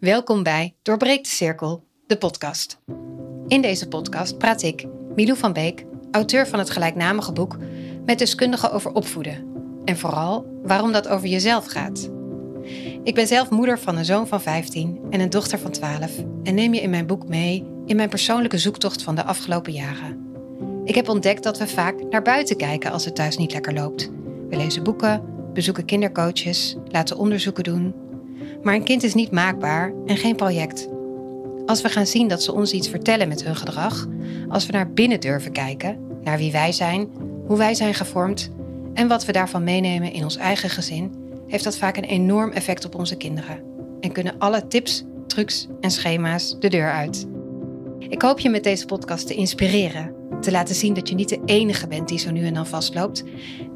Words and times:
Welkom 0.00 0.42
bij 0.42 0.74
Doorbreek 0.82 1.24
de 1.24 1.30
Cirkel, 1.30 1.84
de 2.06 2.18
podcast. 2.18 2.78
In 3.46 3.62
deze 3.62 3.88
podcast 3.88 4.38
praat 4.38 4.62
ik, 4.62 4.86
Milou 5.14 5.38
van 5.38 5.52
Beek, 5.52 5.84
auteur 6.10 6.46
van 6.46 6.58
het 6.58 6.70
gelijknamige 6.70 7.32
boek, 7.32 7.56
met 8.04 8.18
deskundigen 8.18 8.72
over 8.72 8.92
opvoeden. 8.92 9.46
En 9.84 9.98
vooral 9.98 10.46
waarom 10.62 10.92
dat 10.92 11.08
over 11.08 11.28
jezelf 11.28 11.66
gaat. 11.66 12.10
Ik 13.04 13.14
ben 13.14 13.26
zelf 13.26 13.50
moeder 13.50 13.78
van 13.78 13.96
een 13.96 14.04
zoon 14.04 14.26
van 14.26 14.40
15 14.40 15.00
en 15.10 15.20
een 15.20 15.30
dochter 15.30 15.58
van 15.58 15.70
12 15.70 16.10
en 16.42 16.54
neem 16.54 16.74
je 16.74 16.80
in 16.80 16.90
mijn 16.90 17.06
boek 17.06 17.28
mee 17.28 17.66
in 17.86 17.96
mijn 17.96 18.08
persoonlijke 18.08 18.58
zoektocht 18.58 19.02
van 19.02 19.14
de 19.14 19.24
afgelopen 19.24 19.72
jaren. 19.72 20.26
Ik 20.84 20.94
heb 20.94 21.08
ontdekt 21.08 21.42
dat 21.42 21.58
we 21.58 21.66
vaak 21.66 22.02
naar 22.10 22.22
buiten 22.22 22.56
kijken 22.56 22.92
als 22.92 23.04
het 23.04 23.14
thuis 23.14 23.36
niet 23.36 23.52
lekker 23.52 23.74
loopt. 23.74 24.10
We 24.48 24.56
lezen 24.56 24.82
boeken, 24.82 25.22
bezoeken 25.52 25.84
kindercoaches, 25.84 26.76
laten 26.88 27.16
onderzoeken 27.16 27.64
doen. 27.64 28.06
Maar 28.62 28.74
een 28.74 28.84
kind 28.84 29.02
is 29.02 29.14
niet 29.14 29.30
maakbaar 29.30 29.92
en 30.06 30.16
geen 30.16 30.36
project. 30.36 30.88
Als 31.66 31.82
we 31.82 31.88
gaan 31.88 32.06
zien 32.06 32.28
dat 32.28 32.42
ze 32.42 32.52
ons 32.52 32.72
iets 32.72 32.88
vertellen 32.88 33.28
met 33.28 33.44
hun 33.44 33.56
gedrag, 33.56 34.06
als 34.48 34.66
we 34.66 34.72
naar 34.72 34.92
binnen 34.92 35.20
durven 35.20 35.52
kijken, 35.52 35.98
naar 36.22 36.38
wie 36.38 36.52
wij 36.52 36.72
zijn, 36.72 37.08
hoe 37.46 37.56
wij 37.56 37.74
zijn 37.74 37.94
gevormd 37.94 38.50
en 38.94 39.08
wat 39.08 39.24
we 39.24 39.32
daarvan 39.32 39.64
meenemen 39.64 40.12
in 40.12 40.22
ons 40.22 40.36
eigen 40.36 40.70
gezin, 40.70 41.14
heeft 41.46 41.64
dat 41.64 41.76
vaak 41.76 41.96
een 41.96 42.04
enorm 42.04 42.50
effect 42.50 42.84
op 42.84 42.94
onze 42.94 43.16
kinderen. 43.16 43.62
En 44.00 44.12
kunnen 44.12 44.38
alle 44.38 44.66
tips, 44.66 45.04
trucs 45.26 45.66
en 45.80 45.90
schema's 45.90 46.56
de 46.58 46.68
deur 46.68 46.90
uit. 46.90 47.26
Ik 47.98 48.22
hoop 48.22 48.38
je 48.38 48.50
met 48.50 48.64
deze 48.64 48.86
podcast 48.86 49.26
te 49.26 49.34
inspireren, 49.34 50.14
te 50.40 50.50
laten 50.50 50.74
zien 50.74 50.94
dat 50.94 51.08
je 51.08 51.14
niet 51.14 51.28
de 51.28 51.40
enige 51.44 51.86
bent 51.86 52.08
die 52.08 52.18
zo 52.18 52.30
nu 52.30 52.46
en 52.46 52.54
dan 52.54 52.66
vastloopt 52.66 53.24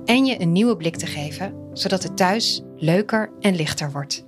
en 0.05 0.25
je 0.25 0.41
een 0.41 0.53
nieuwe 0.53 0.77
blik 0.77 0.97
te 0.97 1.07
geven, 1.07 1.55
zodat 1.73 2.03
het 2.03 2.17
thuis 2.17 2.63
leuker 2.77 3.31
en 3.41 3.55
lichter 3.55 3.93
wordt. 3.93 4.25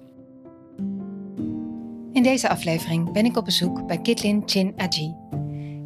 In 2.14 2.22
deze 2.22 2.48
aflevering 2.48 3.12
ben 3.12 3.24
ik 3.24 3.36
op 3.36 3.44
bezoek 3.44 3.86
bij 3.86 3.98
Kitlin 3.98 4.42
Chin 4.46 4.72
Aji. 4.76 5.14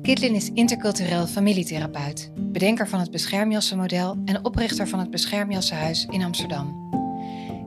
Kitlin 0.03 0.34
is 0.34 0.51
intercultureel 0.55 1.27
familietherapeut, 1.27 2.31
bedenker 2.34 2.89
van 2.89 3.01
het 3.01 3.11
beschermjassenmodel 3.11 4.17
en 4.25 4.45
oprichter 4.45 4.89
van 4.89 4.99
het 4.99 5.11
Beschermjassenhuis 5.11 6.06
in 6.11 6.23
Amsterdam. 6.23 6.89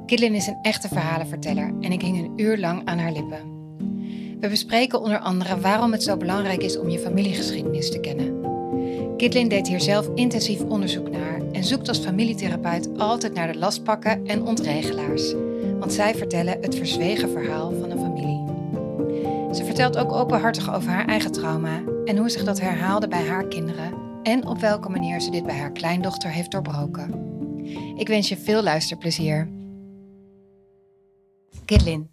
Kitlin 0.06 0.34
is 0.34 0.48
een 0.48 0.58
echte 0.62 0.88
verhalenverteller 0.88 1.74
en 1.80 1.92
ik 1.92 2.02
hing 2.02 2.18
een 2.18 2.34
uur 2.36 2.58
lang 2.58 2.82
aan 2.86 2.98
haar 2.98 3.12
lippen. 3.12 3.40
We 4.40 4.48
bespreken 4.48 5.02
onder 5.02 5.20
andere 5.20 5.60
waarom 5.60 5.92
het 5.92 6.04
zo 6.04 6.18
belangrijk 6.18 6.64
is 6.64 6.80
om 6.80 6.90
je 6.90 7.00
familiegeschiedenis 7.00 7.92
te 7.92 8.00
kennen. 8.00 8.40
Kitlin 9.18 9.48
deed 9.48 9.68
hier 9.68 9.82
zelf 9.82 10.10
intensief 10.16 10.62
onderzoek 10.62 11.10
naar 11.10 11.42
en 11.52 11.64
zoekt 11.64 11.88
als 11.88 12.00
familietherapeut 12.00 12.98
altijd 12.98 13.34
naar 13.34 13.52
de 13.52 13.60
lastpakken 13.60 14.26
en 14.26 14.44
ontregelaars, 14.44 15.34
want 15.80 15.94
zij 15.94 16.16
vertellen 16.16 16.58
het 16.62 16.76
verzwegen 16.76 17.30
verhaal 17.30 17.72
van 17.72 17.92
een 17.92 18.00
familie. 18.00 18.11
Ze 19.52 19.66
vertelt 19.66 19.98
ook 19.98 20.12
openhartig 20.12 20.74
over 20.74 20.92
haar 20.92 21.08
eigen 21.08 21.32
trauma 21.32 21.84
en 22.06 22.18
hoe 22.18 22.30
zich 22.30 22.44
dat 22.44 22.60
herhaalde 22.60 23.08
bij 23.08 23.28
haar 23.28 23.48
kinderen 23.48 23.94
en 24.24 24.46
op 24.46 24.60
welke 24.60 24.90
manier 24.90 25.22
ze 25.22 25.32
dit 25.32 25.46
bij 25.46 25.58
haar 25.58 25.72
kleindochter 25.72 26.30
heeft 26.30 26.52
doorbroken. 26.52 27.14
Ik 27.98 28.08
wens 28.08 28.30
je 28.30 28.38
veel 28.38 28.64
luisterplezier. 28.64 29.50
Kitlin. 31.66 32.10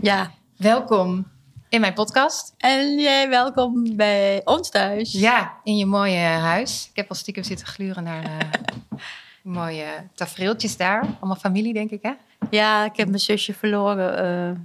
Ja. 0.00 0.30
Welkom 0.56 1.26
in 1.68 1.80
mijn 1.80 1.94
podcast. 1.94 2.54
En 2.56 2.98
jij 2.98 3.28
welkom 3.28 3.96
bij 3.96 4.40
ons 4.44 4.70
thuis. 4.70 5.12
Ja, 5.12 5.60
in 5.62 5.76
je 5.76 5.86
mooie 5.86 6.18
huis. 6.18 6.88
Ik 6.90 6.96
heb 6.96 7.08
al 7.08 7.16
stiekem 7.16 7.42
zitten 7.42 7.66
gluren 7.66 8.02
naar 8.02 8.24
uh, 8.24 9.00
mooie 9.60 9.86
tafereeltjes 10.14 10.76
daar. 10.76 11.00
Allemaal 11.00 11.36
familie, 11.36 11.72
denk 11.72 11.90
ik, 11.90 12.02
hè? 12.02 12.12
Ja, 12.50 12.84
ik 12.84 12.96
heb 12.96 13.08
mijn 13.08 13.20
zusje 13.20 13.54
verloren 13.54 14.24
uh, 14.24 14.60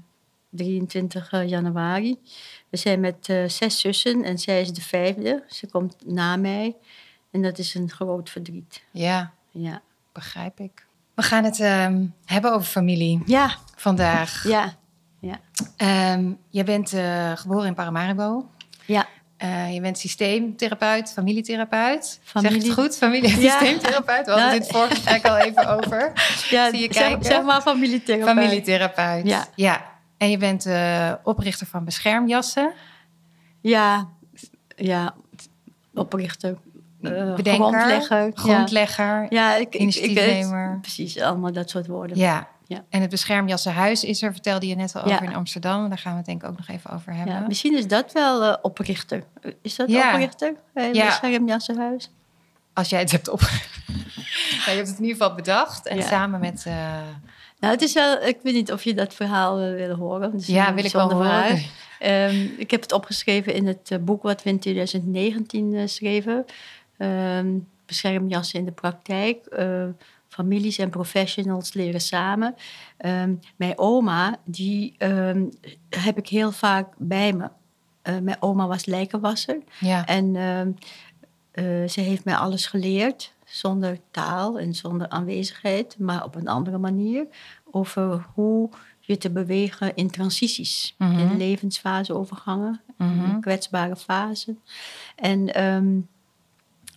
23 0.49 1.31
januari. 1.45 2.17
We 2.69 2.77
zijn 2.77 2.99
met 2.99 3.27
uh, 3.27 3.47
zes 3.47 3.79
zussen 3.79 4.23
en 4.23 4.37
zij 4.37 4.61
is 4.61 4.71
de 4.71 4.81
vijfde. 4.81 5.43
Ze 5.47 5.67
komt 5.67 5.95
na 6.05 6.35
mij. 6.35 6.75
En 7.31 7.41
dat 7.41 7.57
is 7.57 7.73
een 7.75 7.89
groot 7.89 8.29
verdriet. 8.29 8.83
Ja, 8.91 9.31
ja. 9.51 9.81
begrijp 10.13 10.59
ik. 10.59 10.85
We 11.15 11.21
gaan 11.21 11.43
het 11.43 11.59
uh, 11.59 11.87
hebben 12.25 12.53
over 12.53 12.67
familie. 12.67 13.21
Ja. 13.25 13.55
Vandaag. 13.75 14.43
Ja. 14.47 14.77
Ja. 15.19 15.39
Um, 16.13 16.37
je 16.49 16.63
bent 16.63 16.93
uh, 16.93 17.31
geboren 17.35 17.67
in 17.67 17.73
Paramaribo. 17.73 18.49
Ja. 18.85 19.07
Uh, 19.43 19.73
je 19.73 19.81
bent 19.81 19.97
systeemtherapeut, 19.97 21.11
familietherapeut. 21.11 22.19
Familie... 22.23 22.59
Zeg 22.61 22.69
het 22.69 22.79
goed? 22.79 22.97
Familie 22.97 23.39
Ja. 23.39 23.51
systeemtherapeut. 23.59 24.25
We 24.25 24.31
hadden 24.31 24.51
het 24.51 24.67
vorige 24.67 24.95
gesprek 24.95 25.25
al 25.27 25.37
even 25.37 25.67
over. 25.67 26.11
Ja, 26.49 26.69
Zie 26.69 26.79
je 26.79 26.93
zeg, 26.93 27.03
kijken? 27.03 27.25
zeg 27.25 27.43
maar 27.43 27.61
familietherapeut. 27.61 28.37
Familietherapeut. 28.37 29.27
Ja. 29.27 29.47
ja. 29.55 29.88
En 30.19 30.29
je 30.29 30.37
bent 30.37 30.65
uh, 30.65 31.13
oprichter 31.23 31.67
van 31.67 31.85
Beschermjassen. 31.85 32.71
Ja. 33.61 34.07
Ja. 34.75 35.15
Oprichter. 35.93 36.57
Uh, 37.01 37.35
Bedenker, 37.35 37.53
grondlegger. 37.53 38.31
grondlegger, 38.33 39.25
Ja, 39.29 39.55
ik, 39.55 39.61
ik, 39.61 39.73
ik, 39.73 39.81
initiatiefnemer. 39.81 40.77
precies, 40.81 41.21
allemaal 41.21 41.51
dat 41.51 41.69
soort 41.69 41.87
woorden. 41.87 42.17
Ja. 42.17 42.47
Ja. 42.67 42.83
En 42.89 43.01
het 43.01 43.09
Beschermjassenhuis 43.09 44.03
is 44.03 44.21
er, 44.21 44.31
vertelde 44.31 44.67
je 44.67 44.75
net 44.75 44.95
al 44.95 45.07
Ja. 45.07 45.13
over 45.15 45.27
in 45.27 45.35
Amsterdam. 45.35 45.89
Daar 45.89 45.97
gaan 45.97 46.11
we 46.11 46.17
het 46.17 46.25
denk 46.25 46.43
ik 46.43 46.49
ook 46.49 46.57
nog 46.57 46.67
even 46.67 46.89
over 46.91 47.13
hebben. 47.13 47.33
Ja, 47.33 47.47
misschien 47.47 47.77
is 47.77 47.87
dat 47.87 48.11
wel 48.11 48.43
eh, 48.43 48.57
oprichter. 48.61 49.23
Is 49.61 49.75
dat 49.75 49.87
oprichter? 49.87 50.55
Ja. 50.73 51.05
Beschermjassenhuis? 51.05 52.11
Als 52.73 52.89
jij 52.89 52.99
het 52.99 53.11
hebt 53.11 53.29
op. 53.29 53.39
ja, 53.41 54.71
je 54.71 54.77
hebt 54.77 54.87
het 54.87 54.97
in 54.97 55.03
ieder 55.05 55.17
geval 55.21 55.35
bedacht. 55.35 55.87
En 55.87 56.03
samen 56.03 56.39
met. 56.39 56.65
Nou, 57.59 57.73
het 57.73 57.81
is 57.81 57.93
wel, 57.93 58.21
ik 58.21 58.37
weet 58.43 58.53
niet 58.53 58.71
of 58.71 58.83
je 58.83 58.93
dat 58.93 59.13
verhaal 59.13 59.59
eh, 59.59 59.73
wil 59.73 59.95
horen. 59.95 60.33
Is 60.33 60.47
ja, 60.47 60.73
wil 60.73 60.85
ik 60.85 60.91
wel 60.91 61.11
horen. 61.11 61.61
Ehm, 61.99 62.47
ik 62.57 62.71
heb 62.71 62.81
het 62.81 62.91
opgeschreven 62.91 63.53
in 63.53 63.67
het 63.67 63.91
eh, 63.91 63.97
boek 63.97 64.23
wat 64.23 64.43
we 64.43 64.49
in 64.49 64.59
2019 64.59 65.73
eh, 65.73 65.87
schreven. 65.87 66.45
Ehm, 66.97 67.57
beschermjassen 67.85 68.59
in 68.59 68.65
de 68.65 68.71
praktijk. 68.71 69.57
Families 70.27 70.77
en 70.77 70.89
professionals 70.89 71.73
leren 71.73 72.01
samen. 72.01 72.55
Ehm, 72.97 73.33
mijn 73.55 73.77
oma, 73.77 74.39
die 74.45 74.95
heb 75.89 76.17
ik 76.17 76.27
heel 76.27 76.51
vaak 76.51 76.93
bij 76.97 77.33
me. 77.33 77.49
Mijn 78.21 78.37
oma 78.39 78.67
was 78.67 78.85
lijkenwasser. 78.85 79.57
Ja. 79.79 80.05
En 80.05 80.33
ze 81.89 82.01
heeft 82.01 82.25
mij 82.25 82.35
alles 82.35 82.65
geleerd, 82.65 83.33
zonder 83.49 83.97
taal 84.11 84.59
en 84.59 84.73
zonder 84.73 85.09
aanwezigheid, 85.09 85.99
maar 85.99 86.23
op 86.23 86.35
een 86.35 86.47
andere 86.47 86.77
manier. 86.77 87.27
Over 87.71 88.25
hoe 88.33 88.69
je 88.99 89.17
te 89.17 89.29
bewegen 89.29 89.95
in 89.95 90.09
transities, 90.09 90.95
in 90.99 91.37
levensfaseovergangen, 91.37 92.81
Mhm. 92.97 93.25
in 93.29 93.41
kwetsbare 93.41 93.95
fasen. 93.95 94.59
En 95.15 95.53
ehm, 95.53 95.99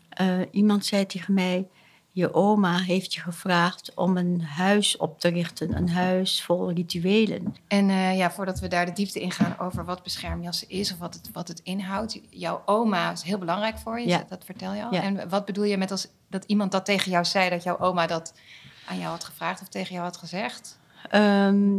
eh, 0.08 0.40
iemand 0.50 0.84
zei 0.84 1.06
tegen 1.06 1.34
mij: 1.34 1.68
Je 2.14 2.34
oma 2.34 2.78
heeft 2.78 3.14
je 3.14 3.20
gevraagd 3.20 3.94
om 3.94 4.16
een 4.16 4.42
huis 4.42 4.96
op 4.96 5.20
te 5.20 5.28
richten, 5.28 5.76
een 5.76 5.88
huis 5.90 6.42
vol 6.42 6.70
rituelen. 6.72 7.54
En 7.68 7.90
eh, 7.90 8.16
ja, 8.16 8.30
voordat 8.30 8.60
we 8.60 8.68
daar 8.68 8.86
de 8.86 8.92
diepte 8.92 9.20
in 9.20 9.30
gaan 9.30 9.58
over 9.58 9.84
wat 9.84 10.02
beschermjassen 10.02 10.68
is 10.68 10.92
of 10.92 10.98
wat 10.98 11.14
het, 11.14 11.30
wat 11.32 11.48
het 11.48 11.60
inhoudt. 11.60 12.20
Jouw 12.30 12.62
oma 12.66 13.10
is 13.12 13.22
heel 13.22 13.38
belangrijk 13.38 13.78
voor 13.78 14.00
je, 14.00 14.06
Ja. 14.08 14.24
dat 14.28 14.44
vertel 14.44 14.72
je 14.72 14.84
al. 14.84 14.94
Ja. 14.94 15.02
En 15.02 15.28
wat 15.28 15.44
bedoel 15.44 15.64
je 15.64 15.76
met 15.76 15.90
als 15.90 16.08
dat 16.30 16.44
iemand 16.44 16.72
dat 16.72 16.84
tegen 16.84 17.10
jou 17.10 17.24
zei, 17.24 17.50
dat 17.50 17.62
jouw 17.62 17.78
oma 17.78 18.06
dat 18.06 18.34
aan 18.88 18.98
jou 18.98 19.10
had 19.10 19.24
gevraagd 19.24 19.60
of 19.62 19.68
tegen 19.68 19.92
jou 19.92 20.04
had 20.04 20.16
gezegd? 20.16 20.78
Ehm, 21.10 21.70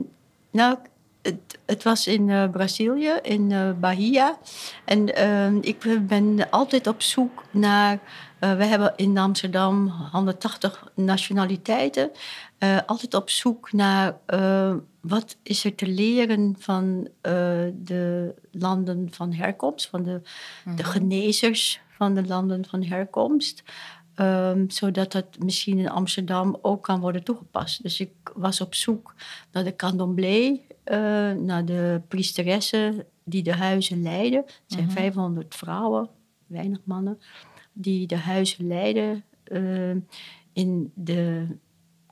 nou, 0.52 0.78
het, 1.24 1.60
het 1.66 1.84
was 1.84 2.08
in 2.08 2.30
eh, 2.30 2.50
Brazilië, 2.50 3.12
in 3.22 3.52
eh, 3.52 3.72
Bahia. 3.80 4.38
En 4.86 5.16
ehm, 5.16 5.58
ik 5.62 6.08
ben 6.08 6.50
altijd 6.50 6.88
op 6.88 7.02
zoek 7.02 7.44
naar. 7.52 8.00
eh, 8.40 8.56
we 8.56 8.66
hebben 8.66 8.94
in 8.96 9.18
Amsterdam 9.18 9.88
180 10.12 10.92
nationaliteiten. 10.96 12.12
eh, 12.58 12.78
altijd 12.86 13.14
op 13.14 13.30
zoek 13.30 13.72
naar 13.72 14.18
eh, 14.26 14.76
wat 15.02 15.38
is 15.44 15.64
er 15.66 15.76
te 15.76 15.88
leren 15.88 16.56
van 16.60 17.08
eh, 17.22 17.34
de 17.74 18.34
landen 18.52 19.08
van 19.12 19.34
herkomst, 19.34 19.88
van 19.90 20.04
de, 20.04 20.22
de 20.76 20.84
genezers 20.84 21.82
van 21.98 22.14
de 22.16 22.26
landen 22.28 22.66
van 22.70 22.84
herkomst. 22.84 23.64
Ehm, 24.16 24.70
zodat 24.70 25.12
dat 25.12 25.26
misschien 25.40 25.78
in 25.78 25.90
Amsterdam 25.90 26.58
ook 26.62 26.84
kan 26.84 27.00
worden 27.00 27.24
toegepast. 27.24 27.84
Dus 27.84 28.00
ik 28.00 28.12
was 28.34 28.62
op 28.62 28.76
zoek 28.76 29.14
naar 29.52 29.64
de 29.64 29.76
candomblé, 29.76 30.60
naar 31.46 31.66
de 31.66 32.02
priesteressen 32.08 33.06
die 33.24 33.44
de 33.44 33.56
huizen 33.56 34.02
leiden. 34.02 34.44
Het 34.46 34.64
zijn 34.66 34.92
500 34.92 35.56
vrouwen, 35.56 36.10
weinig 36.48 36.80
mannen, 36.84 37.20
die 37.74 38.08
de 38.08 38.18
huizen 38.18 38.68
leiden 38.68 39.24
eh, 39.44 39.96
in 40.54 40.92
de 40.96 41.48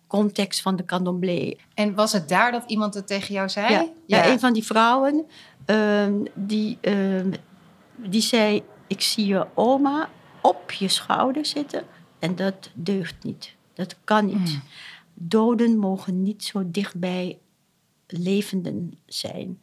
context 0.07 0.61
van 0.61 0.75
de 0.75 0.85
candomblé. 0.85 1.55
En 1.73 1.95
was 1.95 2.11
het 2.11 2.29
daar 2.29 2.51
dat 2.51 2.63
iemand 2.67 2.93
het 2.93 3.07
tegen 3.07 3.33
jou 3.33 3.49
zei? 3.49 3.73
Ja, 3.73 3.89
ja. 4.05 4.27
een 4.31 4.39
van 4.39 4.53
die 4.53 4.63
vrouwen 4.63 5.25
ehm, 5.65 6.23
die, 6.33 6.77
ehm, 6.81 7.31
die 7.95 8.21
zei: 8.21 8.63
Ik 8.87 9.01
zie 9.01 9.25
je 9.25 9.47
oma 9.53 10.09
op 10.41 10.71
je 10.71 10.87
schouder 10.87 11.45
zitten 11.45 11.83
en 12.19 12.35
dat 12.35 12.71
deugt 12.73 13.23
niet. 13.23 13.55
Dat 13.73 13.95
kan 14.03 14.25
niet. 14.25 14.35
Mm. 14.53 14.61
Doden 15.13 15.77
mogen 15.77 16.23
niet 16.23 16.43
zo 16.43 16.63
dicht 16.65 16.99
bij 16.99 17.39
levenden 18.11 18.99
zijn. 19.05 19.61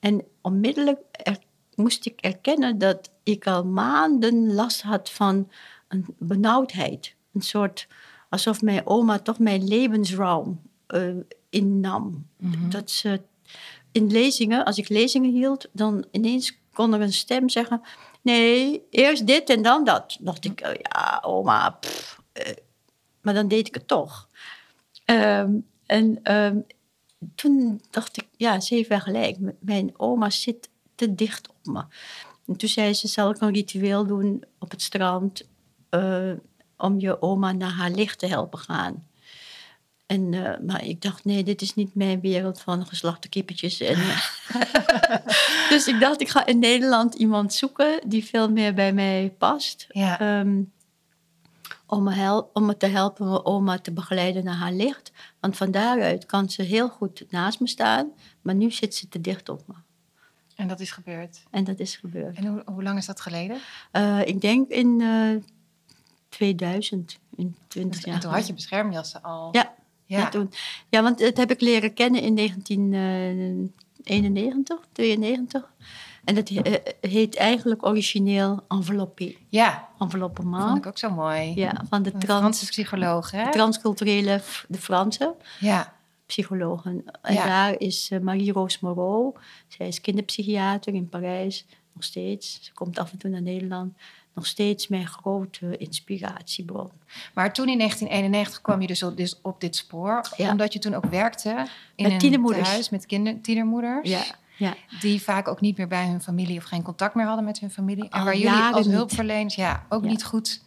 En 0.00 0.24
onmiddellijk 0.40 1.00
er- 1.12 1.38
moest 1.74 2.06
ik 2.06 2.20
erkennen 2.20 2.78
dat 2.78 3.10
ik 3.22 3.46
al 3.46 3.64
maanden 3.64 4.54
last 4.54 4.82
had 4.82 5.10
van 5.10 5.50
een 5.88 6.06
benauwdheid. 6.18 7.14
Een 7.32 7.40
soort, 7.42 7.86
alsof 8.28 8.62
mijn 8.62 8.86
oma 8.86 9.18
toch 9.18 9.38
mijn 9.38 9.68
levensruim 9.68 10.60
eh, 10.86 11.14
innam. 11.50 12.26
Dat 12.68 12.90
ze 12.90 13.20
in 13.92 14.10
lezingen, 14.10 14.64
als 14.64 14.78
ik 14.78 14.88
lezingen 14.88 15.32
hield, 15.32 15.68
dan 15.72 16.04
ineens 16.10 16.58
kon 16.72 16.94
er 16.94 17.00
een 17.00 17.12
stem 17.12 17.48
zeggen... 17.48 17.80
Nee, 18.22 18.82
eerst 18.90 19.26
dit 19.26 19.50
en 19.50 19.62
dan 19.62 19.84
dat. 19.84 20.16
Dacht 20.20 20.44
ik, 20.44 20.62
oh 20.66 20.72
ja, 20.82 21.22
oma, 21.24 21.70
pff, 21.70 22.20
eh, 22.32 22.52
maar 23.20 23.34
dan 23.34 23.48
deed 23.48 23.66
ik 23.66 23.74
het 23.74 23.88
toch. 23.88 24.28
Ehm, 25.04 25.50
en 25.86 26.20
ehm, 26.22 26.58
toen 27.34 27.80
dacht 27.90 28.16
ik, 28.16 28.28
ja, 28.36 28.60
ze 28.60 28.74
heeft 28.74 28.88
wel 28.88 29.00
gelijk. 29.00 29.36
Mijn 29.60 29.92
oma 29.96 30.30
zit 30.30 30.68
te 30.94 31.14
dicht 31.14 31.48
op 31.48 31.72
me. 31.72 31.84
En 32.46 32.56
toen 32.56 32.68
zei 32.68 32.94
ze, 32.94 33.08
zal 33.08 33.30
ik 33.30 33.40
een 33.40 33.52
ritueel 33.52 34.06
doen 34.06 34.44
op 34.58 34.70
het 34.70 34.82
strand... 34.82 35.42
eh, 35.88 36.32
om 36.76 37.00
je 37.00 37.22
oma 37.22 37.52
naar 37.52 37.70
haar 37.70 37.90
licht 37.90 38.18
te 38.18 38.26
helpen 38.26 38.58
gaan. 38.58 39.06
En, 40.06 40.34
eh, 40.34 40.58
maar 40.66 40.84
ik 40.84 41.02
dacht, 41.02 41.24
nee, 41.24 41.42
dit 41.42 41.62
is 41.62 41.74
niet 41.74 41.94
mijn 41.94 42.20
wereld 42.20 42.60
van 42.60 42.86
geslachte 42.86 43.28
kippetjes. 43.28 43.80
En, 43.80 43.96
dus 45.70 45.86
ik 45.86 46.00
dacht, 46.00 46.20
ik 46.20 46.28
ga 46.28 46.46
in 46.46 46.58
Nederland 46.58 47.14
iemand 47.14 47.54
zoeken 47.54 48.00
die 48.06 48.24
veel 48.24 48.50
meer 48.50 48.74
bij 48.74 48.92
mij 48.92 49.34
past. 49.38 49.86
Ja. 49.88 50.20
Ehm, 50.20 50.62
om, 51.92 52.02
me 52.02 52.12
hel- 52.12 52.50
om 52.52 52.66
me 52.66 52.76
te 52.76 52.86
helpen 52.86 53.28
mijn 53.28 53.44
oma 53.44 53.78
te 53.78 53.92
begeleiden 53.92 54.44
naar 54.44 54.54
haar 54.56 54.72
licht. 54.72 55.12
Want 55.40 55.56
van 55.56 55.70
daaruit 55.70 56.26
kan 56.26 56.50
ze 56.50 56.62
heel 56.62 56.88
goed 56.88 57.24
naast 57.30 57.60
me 57.60 57.68
staan. 57.68 58.10
Maar 58.42 58.54
nu 58.54 58.70
zit 58.70 58.94
ze 58.94 59.08
te 59.08 59.20
dicht 59.20 59.48
op 59.48 59.62
me. 59.66 59.74
En 60.56 60.68
dat 60.68 60.80
is 60.80 60.90
gebeurd. 60.90 61.42
En 61.50 61.64
dat 61.64 61.78
is 61.78 61.96
gebeurd. 61.96 62.36
En 62.36 62.46
hoe, 62.46 62.62
hoe 62.64 62.82
lang 62.82 62.98
is 62.98 63.06
dat 63.06 63.20
geleden? 63.20 63.58
Eh, 63.90 64.26
ik 64.26 64.40
denk 64.40 64.68
in 64.68 65.00
eh 65.00 65.30
2000, 66.28 67.18
in 67.36 67.56
20 67.68 68.04
jaar. 68.04 68.14
En 68.14 68.20
toen 68.20 68.32
had 68.32 68.46
je 68.46 68.54
beschermjassen 68.54 69.22
al. 69.22 69.48
Ja, 69.52 69.74
Ja. 70.06 70.18
Ja, 70.18 70.28
toen, 70.28 70.50
ja, 70.88 71.02
want 71.02 71.20
het 71.20 71.36
heb 71.36 71.50
ik 71.50 71.60
leren 71.60 71.94
kennen 71.94 72.20
in 72.22 72.34
1991, 72.36 74.78
92. 74.92 75.72
En 76.24 76.34
dat 76.34 76.48
he- 76.48 76.60
eh, 76.60 77.10
heet 77.10 77.36
eigenlijk 77.36 77.86
origineel 77.86 78.64
enveloppe. 78.68 79.36
Ja, 79.48 79.88
vond 79.88 80.12
Enveloppement. 80.12 80.76
ik 80.78 80.86
ook 80.86 80.98
zo 80.98 81.10
mooi. 81.10 81.52
Ja, 81.54 81.84
van 81.88 82.02
de 82.02 82.10
trans, 82.10 82.40
Franse 82.40 82.66
psycholoog, 82.66 83.30
hè? 83.30 83.50
transculturele, 83.52 84.40
de 84.68 84.78
Franse 84.78 85.34
Ja. 85.60 85.94
psychologen. 86.26 87.04
En 87.22 87.34
Ja. 87.34 87.46
daar 87.46 87.78
is 87.80 88.08
eh, 88.10 88.18
Marie-Roos 88.20 88.80
Moreau. 88.80 89.34
Zij 89.68 89.88
is 89.88 90.00
kinderpsychiater 90.00 90.94
in 90.94 91.08
Parijs, 91.08 91.64
nog 91.92 92.04
steeds. 92.04 92.58
Ze 92.62 92.72
komt 92.72 92.98
af 92.98 93.12
en 93.12 93.18
toe 93.18 93.30
naar 93.30 93.42
Nederland. 93.42 93.96
Nog 94.34 94.46
steeds 94.46 94.88
mijn 94.88 95.06
grote 95.06 95.76
inspiratiebron. 95.76 96.90
Maar 97.34 97.52
toen 97.52 97.68
in 97.68 97.78
1991 97.78 98.60
kwam 98.60 98.80
je 98.80 98.86
dus 98.86 99.02
op, 99.02 99.18
op 99.42 99.60
dit 99.60 99.76
spoor. 99.76 100.20
Ja. 100.36 100.50
Omdat 100.50 100.72
je 100.72 100.78
toen 100.78 100.94
ook 100.94 101.04
werkte 101.04 101.48
in 101.94 102.08
Met 102.12 102.22
een 102.22 102.54
huis 102.64 102.90
met 102.90 103.06
kinder, 103.06 103.40
tienermoeders. 103.40 104.08
Ja, 104.10 104.22
ja. 104.62 104.74
Die 105.00 105.22
vaak 105.22 105.48
ook 105.48 105.60
niet 105.60 105.76
meer 105.76 105.88
bij 105.88 106.06
hun 106.06 106.20
familie 106.20 106.58
of 106.58 106.64
geen 106.64 106.82
contact 106.82 107.14
meer 107.14 107.26
hadden 107.26 107.44
met 107.44 107.58
hun 107.60 107.70
familie. 107.70 108.08
En 108.08 108.24
waar 108.24 108.36
jullie 108.36 108.72
als 108.72 108.86
hulpverleners 108.86 109.54
ja, 109.54 109.86
ook 109.88 110.02
niet 110.02 110.24
goed 110.24 110.62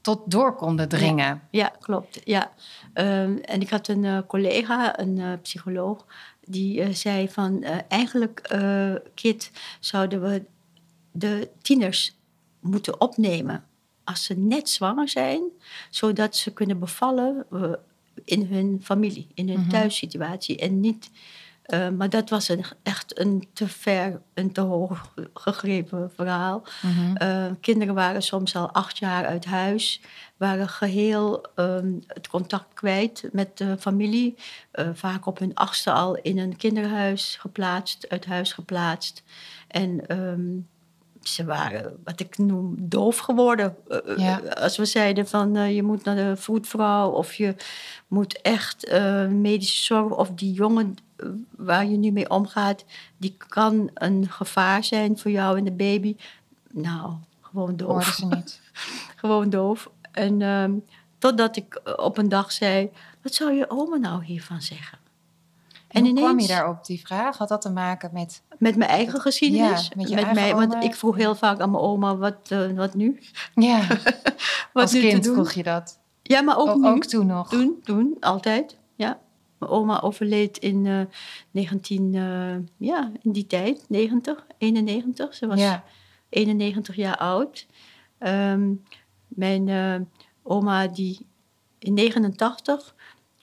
tot 0.00 0.20
door 0.30 0.56
konden 0.56 0.88
dringen. 0.88 1.42
Ja, 1.50 1.72
klopt. 1.80 2.20
Ja. 2.24 2.52
Ehm, 2.92 3.36
en 3.36 3.60
ik 3.60 3.70
had 3.70 3.88
een 3.88 4.04
eh, 4.04 4.18
collega, 4.26 4.98
een 5.00 5.18
eh, 5.18 5.32
psycholoog, 5.42 6.06
die 6.46 6.80
eh, 6.82 6.94
zei 6.94 7.28
van 7.28 7.62
eigenlijk, 7.88 8.54
Kit, 9.14 9.50
zouden 9.80 10.22
we 10.22 10.42
de 11.12 11.50
tieners 11.62 12.16
moeten 12.60 13.00
opnemen 13.00 13.64
als 14.04 14.24
ze 14.24 14.34
net 14.38 14.68
zwanger 14.68 15.08
zijn, 15.08 15.42
zodat 15.90 16.36
ze 16.36 16.52
kunnen 16.52 16.78
bevallen 16.78 17.46
in 18.24 18.46
hun 18.46 18.80
familie, 18.82 19.26
in 19.34 19.48
hun 19.48 19.60
Mhm. 19.60 19.68
thuissituatie. 19.70 20.58
En 20.58 20.80
niet, 20.80 21.10
eh, 21.62 21.88
maar 21.88 22.10
dat 22.10 22.30
was 22.30 22.48
een, 22.48 22.64
echt 22.82 23.18
een 23.18 23.48
te 23.52 23.68
ver, 23.68 24.20
een 24.34 24.52
te 24.52 24.60
hoog 24.60 25.14
gegrepen 25.34 26.10
verhaal. 26.14 26.62
Mhm. 26.82 27.22
Uh, 27.22 27.52
kinderen 27.60 27.94
waren 27.94 28.22
soms 28.22 28.56
al 28.56 28.70
acht 28.70 28.98
jaar 28.98 29.26
uit 29.26 29.44
huis, 29.44 30.00
waren 30.36 30.68
geheel 30.68 31.46
um, 31.56 32.02
het 32.06 32.28
contact 32.28 32.74
kwijt 32.74 33.28
met 33.32 33.58
de 33.58 33.76
familie. 33.78 34.34
Uh, 34.74 34.88
vaak 34.92 35.26
op 35.26 35.38
hun 35.38 35.54
achtste 35.54 35.92
al 35.92 36.16
in 36.16 36.38
een 36.38 36.56
kinderhuis 36.56 37.36
geplaatst, 37.40 38.08
uit 38.08 38.26
huis 38.26 38.52
geplaatst. 38.52 39.22
En 39.68 40.18
um, 40.18 40.68
ze 41.22 41.44
waren, 41.44 42.00
wat 42.04 42.20
ik 42.20 42.38
noem, 42.38 42.74
doof 42.78 43.18
geworden. 43.18 43.76
Uh, 43.88 44.16
Ja. 44.16 44.38
Als 44.38 44.76
we 44.76 44.84
zeiden 44.84 45.28
van 45.28 45.56
uh, 45.56 45.74
je 45.74 45.82
moet 45.82 46.04
naar 46.04 46.16
de 46.16 46.36
voetvrouw 46.36 47.10
of 47.10 47.34
je 47.34 47.54
moet 48.08 48.40
echt 48.40 48.88
uh, 48.88 49.26
medische 49.26 49.82
zorg 49.82 50.12
of 50.12 50.30
die 50.30 50.52
jongen 50.52 50.96
waar 51.56 51.86
je 51.86 51.96
nu 51.96 52.10
mee 52.10 52.30
omgaat, 52.30 52.84
die 53.16 53.36
kan 53.48 53.90
een 53.94 54.28
gevaar 54.28 54.84
zijn 54.84 55.18
voor 55.18 55.30
jou 55.30 55.58
en 55.58 55.64
de 55.64 55.72
baby. 55.72 56.16
Nou, 56.70 57.12
gewoon 57.40 57.76
doof. 57.76 57.88
Hoorden 57.88 58.14
ze 58.14 58.26
niet. 58.26 58.60
gewoon 59.22 59.50
doof. 59.50 59.90
En 60.12 60.42
um, 60.42 60.84
totdat 61.18 61.56
ik 61.56 61.80
op 61.96 62.18
een 62.18 62.28
dag 62.28 62.52
zei, 62.52 62.90
wat 63.22 63.34
zou 63.34 63.52
je 63.52 63.70
oma 63.70 63.96
nou 63.96 64.24
hiervan 64.24 64.62
zeggen? 64.62 64.98
En, 65.92 66.04
ineens, 66.04 66.20
kwam 66.26 66.38
je 66.40 66.46
daarop, 66.46 66.84
die 66.86 67.00
vraag? 67.00 67.38
Had 67.38 67.48
dat 67.48 67.60
te 67.60 67.70
maken 67.70 68.10
met... 68.12 68.42
Met 68.58 68.76
mijn 68.76 68.90
eigen 68.90 69.20
geschiedenis? 69.20 69.88
Ja, 69.88 69.92
met 69.96 70.08
je 70.08 70.14
met 70.14 70.24
eigen 70.24 70.42
mij, 70.42 70.54
oma? 70.54 70.66
Want 70.66 70.84
ik 70.84 70.94
vroeg 70.94 71.16
heel 71.16 71.34
vaak 71.34 71.60
aan 71.60 71.70
mijn 71.70 71.82
oma, 71.82 72.16
wat, 72.16 72.50
uh, 72.52 72.72
wat 72.72 72.94
nu? 72.94 73.18
Ja, 73.54 73.86
wat 74.72 74.82
als 74.82 74.92
nu 74.92 75.00
kind 75.00 75.26
vroeg 75.26 75.52
je 75.52 75.62
dat. 75.62 75.98
Ja, 76.22 76.40
maar 76.40 76.56
ook 76.56 76.68
o, 76.68 76.74
nu. 76.74 76.86
Ook 76.86 77.04
toen 77.04 77.26
nog? 77.26 77.48
Toen, 77.48 77.80
toen, 77.84 78.16
altijd, 78.20 78.76
ja. 78.94 79.20
Mijn 79.58 79.72
oma 79.72 80.00
overleed 80.00 80.58
in 80.58 80.84
uh, 80.84 81.00
19, 81.50 82.12
uh, 82.12 82.54
ja, 82.76 83.12
in 83.22 83.32
die 83.32 83.46
tijd, 83.46 83.84
90, 83.88 84.46
91. 84.58 85.34
Ze 85.34 85.46
was 85.46 85.60
ja. 85.60 85.84
91 86.28 86.96
jaar 86.96 87.16
oud. 87.16 87.66
Um, 88.18 88.82
mijn 89.28 90.08
oma 90.42 90.86
die 90.86 91.26
in 91.78 91.94
89 91.94 92.94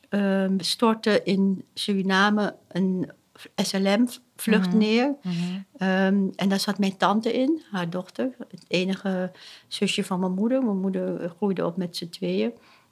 um, 0.09 0.59
stortte 0.59 1.23
in 1.23 1.63
Suriname 1.73 2.56
een 2.67 3.11
SLM-vlucht 3.56 4.19
Mhm. 4.45 4.57
mm 4.65 4.71
-hmm. 4.71 4.77
neer. 4.77 5.15
Mm 5.21 5.31
-hmm. 5.31 5.65
um, 5.88 6.31
en 6.35 6.50
daar 6.50 6.59
zat 6.59 6.79
mijn 6.79 6.98
tante 6.98 7.34
in, 7.34 7.62
haar 7.72 7.89
dochter. 7.89 8.36
Het 8.38 8.65
enige 8.67 9.31
zusje 9.67 10.03
van 10.03 10.19
mijn 10.19 10.34
moeder. 10.34 10.63
Mijn 10.63 10.79
moeder 10.79 11.29
groeide 11.29 11.65
op 11.65 11.77
met 11.77 11.98
z'n 11.98 12.10
tweeën. 12.10 12.51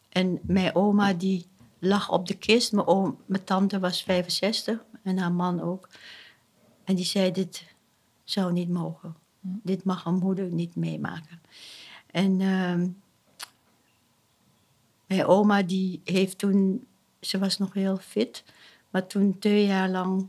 En 0.10 0.40
mijn 0.42 0.76
oma 0.76 1.14
die 1.14 1.46
lag 1.80 2.12
op 2.12 2.28
de 2.28 2.34
kist. 2.34 2.72
Mijn, 2.72 3.16
mijn 3.26 3.44
tante 3.44 3.80
was 3.80 4.04
65 4.04 4.84
en 5.04 5.18
haar 5.18 5.32
man 5.32 5.62
ook. 5.62 5.90
En 6.84 6.96
die 6.96 7.06
zei, 7.06 7.32
dit 7.32 7.76
zou 8.24 8.52
niet 8.52 8.70
mogen. 8.70 9.16
Mm. 9.40 9.60
Dit 9.64 9.84
mag 9.84 10.06
een 10.06 10.18
moeder 10.18 10.54
niet 10.54 10.76
meemaken. 10.76 11.42
En 12.12 12.42
um, 12.42 13.02
mijn 15.08 15.26
oma 15.26 15.64
die 15.64 16.02
heeft 16.04 16.38
toen, 16.38 16.87
ze 17.20 17.40
was 17.40 17.58
nog 17.58 17.74
heel 17.74 17.98
fit, 17.98 18.44
maar 18.90 19.08
toen 19.08 19.40
twee 19.40 19.66
jaar 19.66 19.90
lang 19.90 20.28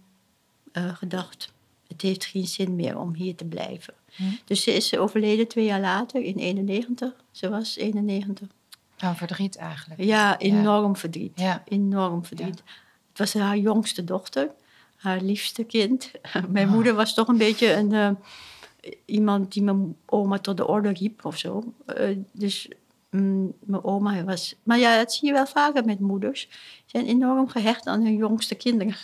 uh, 0.73 0.97
gedacht, 0.97 1.52
het 1.87 2.02
heeft 2.02 2.25
geen 2.25 2.47
zin 2.47 2.76
meer 2.76 2.99
om 2.99 3.14
hier 3.14 3.35
te 3.35 3.45
blijven. 3.45 3.95
Hm. 4.16 4.23
Dus 4.45 4.62
ze 4.62 4.73
is 4.73 4.97
overleden 4.97 5.49
twee 5.49 5.64
jaar 5.64 5.80
later, 5.80 6.23
in 6.23 6.37
91. 6.37 7.14
Ze 7.30 7.49
was 7.49 7.76
91. 7.76 8.49
Nou, 8.99 9.16
verdriet 9.16 9.57
eigenlijk. 9.57 10.02
Ja, 10.02 10.38
enorm 10.38 10.92
ja. 10.92 10.99
verdriet. 10.99 11.33
Ja. 11.35 11.62
Enorm 11.64 12.25
verdriet. 12.25 12.62
Ja. 12.64 12.73
Het 13.09 13.18
was 13.18 13.35
haar 13.35 13.57
jongste 13.57 14.04
dochter, 14.04 14.50
haar 14.97 15.21
liefste 15.21 15.64
kind. 15.64 16.11
Mijn 16.49 16.68
oh. 16.68 16.75
moeder 16.75 16.95
was 16.95 17.14
toch 17.14 17.28
een 17.28 17.38
beetje 17.38 17.73
een, 17.73 17.92
uh, 17.92 18.11
iemand 19.04 19.52
die 19.52 19.62
mijn 19.62 19.97
oma 20.07 20.38
tot 20.38 20.57
de 20.57 20.66
orde 20.66 20.92
riep 20.92 21.25
of 21.25 21.38
zo. 21.38 21.73
Uh, 21.99 22.16
dus 22.33 22.68
mm, 23.10 23.52
mijn 23.64 23.84
oma 23.84 24.24
was... 24.24 24.54
Maar 24.62 24.78
ja, 24.78 24.96
dat 24.96 25.12
zie 25.12 25.28
je 25.28 25.34
wel 25.34 25.46
vaker 25.46 25.84
met 25.84 26.00
moeders. 26.00 26.40
Ze 26.40 26.84
zijn 26.86 27.06
enorm 27.06 27.48
gehecht 27.48 27.86
aan 27.86 28.02
hun 28.02 28.16
jongste 28.16 28.54
kinderen. 28.54 28.96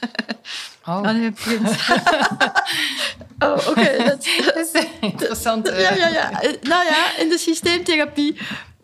Oh. 0.86 1.02
Aan 1.06 1.16
hun 1.16 1.32
prins. 1.32 1.88
oh, 3.38 3.52
oké. 3.52 3.68
Okay, 3.68 4.04
dat 4.08 4.26
is 4.56 4.86
interessant. 5.00 5.68
Ja, 5.68 5.94
ja, 5.94 6.08
ja. 6.08 6.30
Nou 6.62 6.84
ja, 6.84 7.16
in 7.18 7.28
de 7.28 7.38
systeemtherapie... 7.38 8.36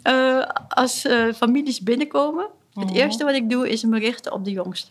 Uh, 0.04 0.46
als 0.68 1.04
uh, 1.04 1.32
families 1.32 1.80
binnenkomen... 1.80 2.48
Oh. 2.74 2.84
Het 2.84 2.94
eerste 2.94 3.24
wat 3.24 3.34
ik 3.34 3.50
doe 3.50 3.68
is 3.68 3.84
me 3.84 3.98
richten 3.98 4.32
op 4.32 4.44
de 4.44 4.50
jongste. 4.50 4.90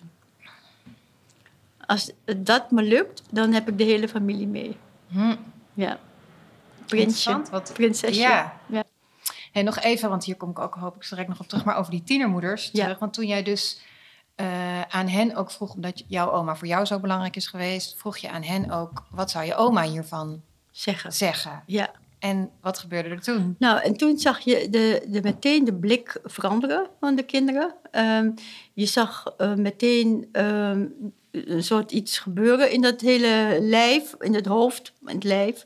Als 1.86 2.12
dat 2.38 2.72
me 2.72 2.84
lukt, 2.84 3.24
dan 3.30 3.54
heb 3.54 3.68
ik 3.68 3.78
de 3.78 3.84
hele 3.84 4.08
familie 4.08 4.48
mee. 4.48 4.78
Hm. 5.08 5.36
Ja. 5.74 6.00
Prinsje, 6.86 7.42
wat, 7.52 7.72
prinsesje. 7.74 8.20
Ja. 8.22 8.60
ja. 8.66 8.84
En 9.52 9.66
nog 9.66 9.80
even, 9.80 10.10
want 10.10 10.26
hier 10.26 10.36
kom 10.36 10.50
ik 10.50 10.60
ook 10.60 10.76
hoop 10.76 10.96
ik 10.96 11.10
direct 11.10 11.30
nog 11.30 11.40
op 11.40 11.48
terug, 11.48 11.66
maar 11.66 11.78
over 11.78 11.92
die 11.92 12.04
tienermoeders 12.04 12.72
terug. 12.72 12.88
Ja. 12.88 12.98
Want 13.00 13.14
toen 13.14 13.28
jij 13.28 13.44
dus 13.44 13.82
eh, 14.36 14.82
aan 14.82 15.08
hen 15.08 15.36
ook 15.36 15.52
vroeg, 15.52 15.74
omdat 15.74 16.04
jouw 16.08 16.32
oma 16.32 16.56
voor 16.56 16.68
jou 16.68 16.86
zo 16.86 17.00
belangrijk 17.00 17.36
is 17.36 17.48
geweest, 17.48 17.98
vroeg 17.98 18.18
je 18.18 18.30
aan 18.30 18.44
hen 18.44 18.72
ook, 18.72 19.06
wat 19.10 19.32
zou 19.32 19.46
je 19.46 19.56
oma 19.56 19.84
hiervan 19.84 20.42
Zeggen. 20.72 21.14
zeggen? 21.14 21.64
Ja. 21.66 21.92
En 22.20 22.50
wat 22.62 22.78
gebeurde 22.78 23.10
er 23.10 23.22
toen? 23.22 23.56
Nou, 23.60 23.82
en 23.82 23.98
toen 23.98 24.18
zag 24.18 24.40
je 24.40 24.68
de, 24.70 25.06
de, 25.08 25.22
meteen 25.22 25.66
de 25.66 25.74
blik 25.74 26.20
veranderen 26.24 26.88
van 27.00 27.16
de 27.16 27.24
kinderen. 27.24 27.76
Ehm, 27.92 28.32
je 28.74 28.86
zag 28.86 29.34
eh, 29.38 29.54
meteen 29.54 30.30
ehm, 30.32 30.86
een 31.32 31.64
soort 31.64 31.92
iets 31.92 32.20
gebeuren 32.20 32.72
in 32.72 32.82
dat 32.82 33.02
hele 33.02 33.58
lijf, 33.62 34.16
in 34.20 34.34
het 34.34 34.46
hoofd, 34.46 34.94
in 35.06 35.16
het 35.16 35.24
lijf. 35.24 35.66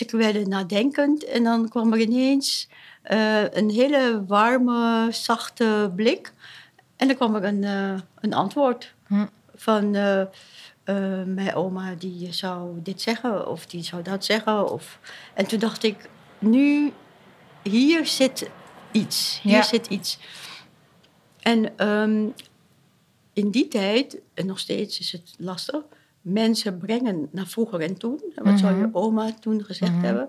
Ehm, 0.00 0.10
ze 0.10 0.16
werden 0.16 0.48
nadenkend 0.48 1.24
en 1.24 1.44
dan 1.44 1.68
kwam 1.68 1.92
er 1.92 2.00
ineens 2.00 2.68
uh, 3.10 3.52
een 3.52 3.70
hele 3.70 4.24
warme, 4.26 5.08
zachte 5.10 5.92
blik. 5.96 6.32
En 6.96 7.06
dan 7.06 7.16
kwam 7.16 7.34
er 7.34 7.44
een, 7.44 7.62
uh, 7.62 8.00
een 8.20 8.34
antwoord 8.34 8.94
hm. 9.06 9.26
van 9.54 9.94
uh, 9.94 10.22
mijn 11.24 11.54
oma 11.54 11.94
die 11.94 12.32
zou 12.32 12.82
dit 12.82 13.00
zeggen 13.00 13.48
of 13.48 13.66
die 13.66 13.82
zou 13.82 14.02
dat 14.02 14.24
zeggen. 14.24 14.70
Of... 14.70 14.98
En 15.34 15.46
toen 15.46 15.58
dacht 15.58 15.82
ik, 15.82 16.08
nu, 16.38 16.92
hier 17.62 18.06
zit 18.06 18.50
iets. 18.92 19.40
Hier 19.42 19.64
zit 19.64 19.86
iets. 19.86 20.18
En 21.40 21.88
um, 21.88 22.34
in 23.32 23.50
die 23.50 23.68
tijd, 23.68 24.18
en 24.34 24.46
nog 24.46 24.58
steeds 24.58 24.98
is 24.98 25.12
het 25.12 25.34
lastig, 25.38 25.82
mensen 26.26 26.78
brengen 26.78 27.28
naar 27.32 27.46
vroeger 27.46 27.80
en 27.80 27.96
toen. 27.98 28.20
Wat 28.34 28.58
zou 28.58 28.76
je 28.76 28.86
mhm. 28.86 28.96
oma 28.96 29.32
toen 29.40 29.64
gezegd 29.64 29.92
mm 29.92 30.02
-hmm. 30.02 30.04
hebben? 30.04 30.28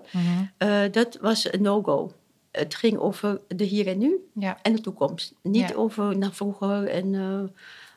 Uh, 0.86 0.92
dat 0.92 1.18
was 1.20 1.52
een 1.52 1.62
no-go. 1.62 2.12
Het 2.50 2.74
ging 2.74 2.98
over 2.98 3.40
de 3.48 3.64
hier 3.64 3.86
en 3.86 3.98
nu 3.98 4.16
ja. 4.32 4.58
en 4.62 4.72
de 4.72 4.80
toekomst. 4.80 5.34
Niet 5.42 5.68
ja. 5.68 5.74
over 5.74 6.18
naar 6.18 6.32
vroeger 6.32 6.88
en 6.88 7.12
uh, 7.12 7.40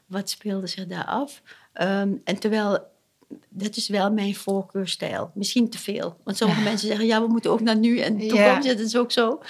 wat 0.06 0.30
speelde 0.30 0.68
zich 0.68 0.88
daar 0.88 1.06
af. 1.06 1.42
Um, 1.82 2.22
en 2.24 2.40
terwijl, 2.40 2.80
dat 3.50 3.76
is 3.76 3.88
wel 3.88 4.12
mijn 4.12 4.36
voorkeurstijl. 4.36 5.32
Misschien 5.34 5.70
te 5.70 5.78
veel. 5.78 6.18
Want 6.24 6.38
sommige 6.38 6.62
mensen 6.62 6.88
zeggen, 6.88 7.06
ja, 7.06 7.22
we 7.22 7.28
moeten 7.28 7.52
ook 7.52 7.62
naar 7.62 7.78
nu 7.78 8.00
en 8.00 8.18
toekomst. 8.18 8.68
Dat 8.68 8.80
is 8.80 8.98
ook 8.98 9.12
zo. 9.12 9.42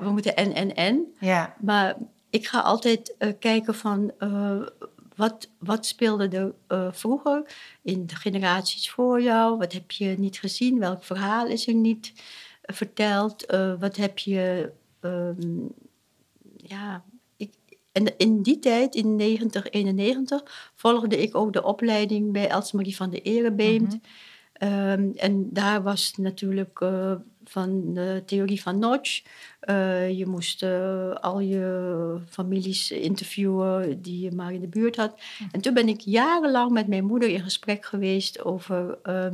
We 0.00 0.10
moeten 0.10 0.36
en, 0.36 0.54
en, 0.54 0.74
en. 0.74 1.06
Maar 1.60 1.96
ik 2.30 2.46
ga 2.46 2.60
altijd 2.60 3.14
uh, 3.18 3.32
kijken 3.38 3.74
van 3.74 4.12
wat, 5.18 5.48
wat 5.58 5.86
speelde 5.86 6.28
er 6.28 6.54
uh, 6.68 6.92
vroeger 6.92 7.42
in 7.82 8.06
de 8.06 8.14
generaties 8.14 8.90
voor 8.90 9.22
jou? 9.22 9.58
Wat 9.58 9.72
heb 9.72 9.90
je 9.90 10.14
niet 10.18 10.38
gezien? 10.38 10.78
Welk 10.78 11.04
verhaal 11.04 11.46
is 11.46 11.66
er 11.66 11.74
niet 11.74 12.12
uh, 12.14 12.76
verteld? 12.76 13.52
Uh, 13.52 13.74
wat 13.80 13.96
heb 13.96 14.18
je. 14.18 14.72
Um, 15.00 15.68
ja, 16.56 17.04
ik, 17.36 17.52
en 17.92 18.16
in 18.16 18.42
die 18.42 18.58
tijd, 18.58 18.94
in 18.94 19.18
1991, 19.18 20.72
volgde 20.74 21.22
ik 21.22 21.36
ook 21.36 21.52
de 21.52 21.64
opleiding 21.64 22.32
bij 22.32 22.48
Elsmarie 22.48 22.96
van 22.96 23.10
de 23.10 23.20
Erebeemd. 23.20 23.92
Mm 23.92 24.00
-hmm. 24.58 24.90
um, 24.90 25.12
en 25.16 25.52
daar 25.52 25.82
was 25.82 26.12
natuurlijk 26.16 26.80
van 27.48 27.94
de 27.94 28.22
theorie 28.26 28.62
van 28.62 28.78
Notch. 28.78 29.22
Uh, 29.64 30.18
je 30.18 30.26
moest 30.26 30.62
uh, 30.62 31.14
al 31.14 31.40
je 31.40 32.20
families 32.28 32.90
interviewen 32.90 34.02
die 34.02 34.20
je 34.20 34.32
maar 34.32 34.52
in 34.52 34.60
de 34.60 34.68
buurt 34.68 34.96
had. 34.96 35.20
Mhm. 35.38 35.48
En 35.52 35.60
toen 35.60 35.74
ben 35.74 35.88
ik 35.88 36.00
jarenlang 36.00 36.70
met 36.70 36.88
mijn 36.88 37.04
moeder 37.04 37.28
in 37.28 37.42
gesprek 37.42 37.84
geweest 37.84 38.44
over 38.44 38.98
uh, 39.04 39.26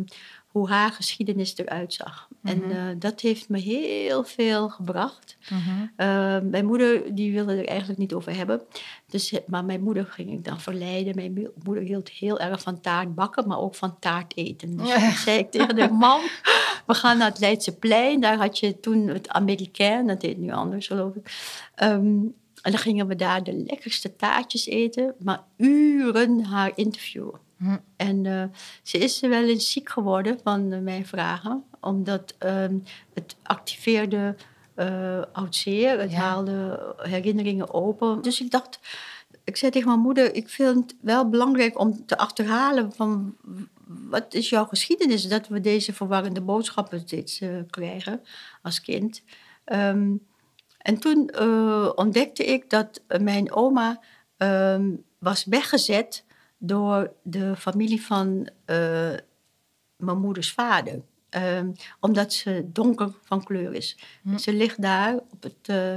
hoe 0.55 0.69
haar 0.69 0.91
geschiedenis 0.91 1.57
eruit 1.57 1.93
zag. 1.93 2.29
En 2.43 2.59
mhm. 2.59 2.71
eh, 2.71 2.83
dat 2.99 3.21
heeft 3.21 3.49
me 3.49 3.59
heel 3.59 4.25
veel 4.25 4.69
gebracht. 4.69 5.37
Mhm. 5.51 5.87
Eh, 5.97 6.39
mijn 6.43 6.67
moeder 6.67 7.15
die 7.15 7.33
wilde 7.33 7.57
er 7.57 7.67
eigenlijk 7.67 7.99
niet 7.99 8.15
over 8.15 8.37
hebben. 8.37 8.63
Dus, 9.07 9.39
maar 9.47 9.65
mijn 9.65 9.83
moeder 9.83 10.07
ging 10.07 10.33
ik 10.33 10.45
dan 10.45 10.61
verleiden. 10.61 11.15
Mijn 11.15 11.49
moeder 11.65 11.83
hield 11.85 12.11
heel 12.11 12.39
erg 12.39 12.63
van 12.63 12.81
taart 12.81 13.15
bakken, 13.15 13.49
maar 13.49 13.59
ook 13.59 13.75
van 13.75 13.99
taart 13.99 14.37
eten. 14.37 14.77
Dus 14.77 14.89
ja. 14.89 15.11
zei 15.11 15.39
ik 15.39 15.51
tegen 15.51 15.77
de 15.77 15.89
man, 15.89 16.21
we 16.87 16.95
gaan 16.95 17.19
naar 17.19 17.29
het 17.29 17.41
Leidseplein. 17.41 18.21
Daar 18.21 18.37
had 18.37 18.59
je 18.59 18.81
toen 18.81 19.09
het 19.09 19.29
Amerikaan, 19.29 20.07
dat 20.07 20.23
heet 20.23 20.39
nu 20.39 20.53
anders 20.53 20.87
geloof 20.87 21.15
ik. 21.15 21.33
Ehm, 21.75 22.19
en 22.63 22.71
dan 22.71 22.79
gingen 22.79 23.07
we 23.07 23.17
daar 23.17 23.43
de 23.43 23.65
lekkerste 23.67 24.17
taartjes 24.17 24.67
eten, 24.67 25.15
maar 25.19 25.43
uren 25.57 26.45
haar 26.45 26.73
interviewen. 26.75 27.44
Hm. 27.57 27.77
En 27.97 28.25
uh, 28.25 28.45
ze 28.83 28.99
is 28.99 29.21
wel 29.21 29.49
eens 29.49 29.73
ziek 29.73 29.89
geworden 29.89 30.41
van 30.43 30.73
uh, 30.73 30.79
mijn 30.79 31.07
vragen, 31.07 31.65
omdat 31.81 32.35
uh, 32.45 32.67
het 33.15 33.37
activeerde 33.43 34.35
uh, 34.77 35.23
oud 35.33 35.57
zeer, 35.57 36.01
het 36.01 36.15
haalde 36.15 36.95
herinneringen 36.97 37.73
open. 37.75 38.23
Dus 38.23 38.41
ik 38.41 38.51
dacht, 38.51 38.79
ik 39.45 39.57
zei 39.57 39.73
tegen 39.73 39.89
mijn 39.89 40.01
moeder, 40.01 40.35
ik 40.35 40.49
vind 40.49 40.91
het 40.91 40.97
wel 41.01 41.29
belangrijk 41.29 41.79
om 41.79 42.07
te 42.07 42.17
achterhalen 42.17 42.93
van 42.93 43.37
wat 43.87 44.35
is 44.35 44.49
jouw 44.49 44.65
geschiedenis, 44.65 45.29
dat 45.29 45.49
we 45.49 45.61
deze 45.61 45.93
verwarrende 45.93 46.41
boodschappen 46.41 47.01
steeds 47.01 47.41
krijgen 47.71 48.21
als 48.63 48.81
kind. 48.81 49.23
Um, 49.65 50.27
en 50.79 50.99
toen 50.99 51.39
ontdekte 51.97 52.45
ik 52.45 52.71
dat 52.71 53.03
mijn 53.21 53.53
oma 53.53 54.01
um, 54.37 55.05
was 55.19 55.45
weggezet 55.45 56.24
door 56.67 57.13
de 57.23 57.57
familie 57.57 58.03
van 58.03 58.49
uh, 58.67 59.13
mijn 59.97 60.19
moeders 60.19 60.53
vader. 60.53 61.03
Um, 61.31 61.73
omdat 62.01 62.33
ze 62.33 62.65
donker 62.73 63.13
van 63.23 63.45
kleur 63.45 63.75
is. 63.75 63.99
Hm. 64.23 64.37
Ze 64.37 64.53
ligt 64.53 64.83
daar 64.83 65.15
op 65.15 65.43
het, 65.43 65.69
uh, 65.71 65.97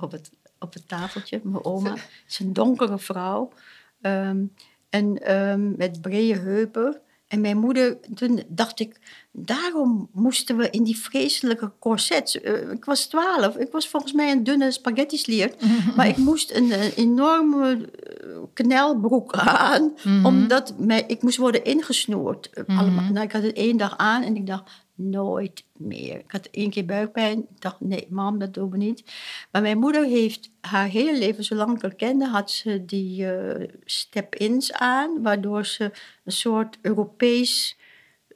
op, 0.00 0.12
het, 0.12 0.30
op 0.58 0.74
het 0.74 0.88
tafeltje, 0.88 1.40
mijn 1.44 1.64
oma. 1.64 1.96
Ze 1.96 2.02
is 2.28 2.38
een 2.38 2.52
donkere 2.52 2.98
vrouw. 2.98 3.52
Um, 4.00 4.54
en 4.90 5.36
um, 5.36 5.74
met 5.76 6.00
brede 6.00 6.38
heupen. 6.38 7.00
En 7.28 7.40
mijn 7.40 7.58
moeder, 7.58 7.98
toen 8.14 8.42
dacht 8.48 8.80
ik, 8.80 9.00
daarom 9.32 10.08
moesten 10.12 10.56
we 10.56 10.70
in 10.70 10.82
die 10.84 10.98
vreselijke 10.98 11.72
corsets. 11.78 12.36
Uh, 12.36 12.70
ik 12.70 12.84
was 12.84 13.06
twaalf, 13.06 13.56
ik 13.56 13.72
was 13.72 13.88
volgens 13.88 14.12
mij 14.12 14.32
een 14.32 14.44
dunne 14.44 14.70
spaghetti-slier. 14.70 15.54
maar 15.96 16.08
ik 16.08 16.16
moest 16.16 16.50
een, 16.54 16.72
een 16.72 16.92
enorme 16.96 17.76
uh, 17.76 18.36
knelbroek 18.52 19.32
aan, 19.32 19.82
mm 19.82 19.94
-hmm. 19.96 20.26
omdat 20.26 20.74
mij, 20.78 21.04
ik 21.06 21.22
moest 21.22 21.36
worden 21.36 21.64
ingesnoerd. 21.64 22.50
Mm 22.54 22.64
-hmm. 22.66 22.78
allemaal. 22.78 23.12
Nou, 23.12 23.24
ik 23.24 23.32
had 23.32 23.42
het 23.42 23.56
één 23.56 23.76
dag 23.76 23.96
aan 23.96 24.22
en 24.22 24.36
ik 24.36 24.46
dacht, 24.46 24.70
nooit 24.98 25.64
meer. 25.76 26.18
Ik 26.18 26.30
had 26.30 26.48
één 26.50 26.70
keer 26.70 26.84
buikpijn. 26.84 27.38
Ik 27.38 27.60
dacht, 27.60 27.80
nee, 27.80 28.06
mam, 28.10 28.38
dat 28.38 28.54
doen 28.54 28.70
we 28.70 28.76
niet. 28.76 29.04
Maar 29.52 29.62
mijn 29.62 29.78
moeder 29.78 30.04
heeft 30.04 30.50
haar 30.60 30.88
hele 30.88 31.18
leven, 31.18 31.44
zolang 31.44 31.76
ik 31.76 31.82
haar 31.82 31.94
kende, 31.94 32.26
had 32.26 32.50
ze 32.50 32.84
die 32.84 33.22
uh, 33.22 33.68
step-ins 33.84 34.72
aan, 34.72 35.22
waardoor 35.22 35.66
ze 35.66 35.84
een 36.24 36.32
soort 36.32 36.78
Europees 36.82 37.76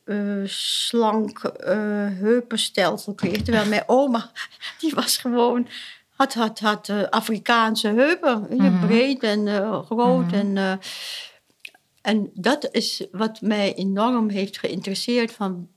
uh, 0.04 0.47
slank 0.47 1.42
uh, 1.45 1.71
heupenstelsel 2.09 3.14
kreeg. 3.14 3.42
Terwijl 3.42 3.69
mijn 3.69 3.85
oma, 3.87 4.31
die 4.81 4.95
was 4.95 5.16
gewoon, 5.16 5.66
had, 6.09 6.35
had, 6.35 6.59
had 6.59 7.11
Afrikaanse 7.11 7.88
heupen. 7.88 8.47
Mm 8.50 8.59
-hmm. 8.59 8.87
Breed 8.87 9.23
en 9.23 9.47
groot 9.85 10.25
mm 10.25 10.38
-hmm. 10.38 10.57
en... 10.57 10.81
en 12.02 12.31
dat 12.35 12.69
is 12.71 13.07
wat 13.12 13.40
mij 13.40 13.75
enorm 13.75 14.28
heeft 14.28 14.59
geïnteresseerd 14.59 15.33
van 15.33 15.69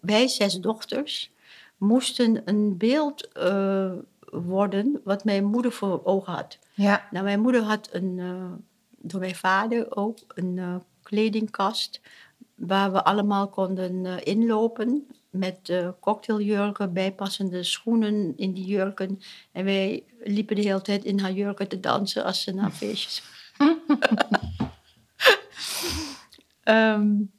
wij 0.00 0.28
zes 0.28 0.54
dochters 0.54 1.32
moesten 1.76 2.42
een 2.44 2.76
beeld 2.76 3.28
uh, 3.36 3.92
worden 4.30 5.00
wat 5.04 5.24
mijn 5.24 5.44
moeder 5.44 5.72
voor 5.72 6.04
ogen 6.04 6.32
had. 6.32 6.58
Ja. 6.74 7.08
Nou, 7.10 7.24
mijn 7.24 7.40
moeder 7.40 7.62
had 7.62 7.88
een, 7.92 8.18
uh, 8.18 8.52
door 8.98 9.20
mijn 9.20 9.34
vader 9.34 9.96
ook 9.96 10.18
een 10.28 10.56
uh, 10.56 10.76
kledingkast 11.02 12.00
waar 12.54 12.92
we 12.92 13.04
allemaal 13.04 13.48
konden 13.48 14.24
inlopen 14.24 15.06
met 15.30 15.72
cocktailjurken, 16.00 16.92
bijpassende 16.92 17.62
schoenen 17.62 18.32
in 18.36 18.52
die 18.52 18.64
jurken. 18.64 19.20
En 19.52 19.64
wij 19.64 20.04
liepen 20.24 20.56
de 20.56 20.62
hele 20.62 20.82
tijd 20.82 21.04
in 21.04 21.18
haar 21.18 21.32
jurken 21.32 21.68
te 21.68 21.80
dansen 21.80 22.24
als 22.24 22.42
ze 22.42 22.52
naar 22.52 22.70
feestjes. 22.70 23.22
um, 26.64 27.30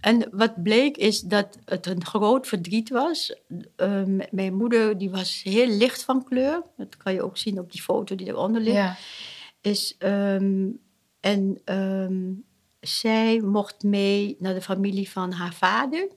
En 0.00 0.28
wat 0.30 0.62
bleek 0.62 0.96
is 0.96 1.20
dat 1.20 1.58
het 1.64 1.86
een 1.86 2.04
groot 2.04 2.46
verdriet 2.46 2.88
was. 2.88 3.36
Uh, 3.76 4.02
mijn 4.30 4.54
moeder 4.54 4.98
die 4.98 5.10
was 5.10 5.42
heel 5.42 5.68
licht 5.68 6.04
van 6.04 6.24
kleur. 6.24 6.62
Dat 6.76 6.96
kan 6.96 7.12
je 7.12 7.22
ook 7.22 7.36
zien 7.36 7.58
op 7.58 7.72
die 7.72 7.82
foto 7.82 8.14
die 8.14 8.26
eronder 8.26 8.60
ligt. 8.60 8.76
Ja. 8.76 8.96
Is, 9.60 9.96
um, 9.98 10.80
en 11.20 11.60
um, 11.64 12.44
zij 12.80 13.40
mocht 13.40 13.82
mee 13.82 14.36
naar 14.38 14.54
de 14.54 14.62
familie 14.62 15.10
van 15.10 15.32
haar 15.32 15.54
vader. 15.54 16.08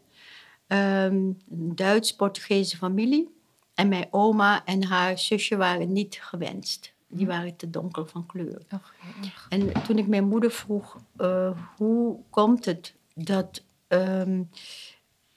een 0.67 1.41
Duits-Portugese 1.75 2.77
familie. 2.77 3.37
En 3.73 3.87
mijn 3.87 4.07
oma 4.11 4.65
en 4.65 4.83
haar 4.83 5.17
zusje 5.17 5.57
waren 5.57 5.93
niet 5.93 6.19
gewenst. 6.21 6.93
Die 7.07 7.25
hm. 7.25 7.31
waren 7.31 7.55
te 7.55 7.69
donker 7.69 8.07
van 8.07 8.25
kleur. 8.25 8.61
Och, 8.71 8.93
och. 9.21 9.45
En 9.49 9.83
toen 9.83 9.97
ik 9.97 10.07
mijn 10.07 10.27
moeder 10.27 10.51
vroeg, 10.51 10.97
uh, 11.17 11.51
hoe 11.77 12.19
komt 12.29 12.65
het 12.65 12.93
dat 13.23 13.63
um, 13.87 14.49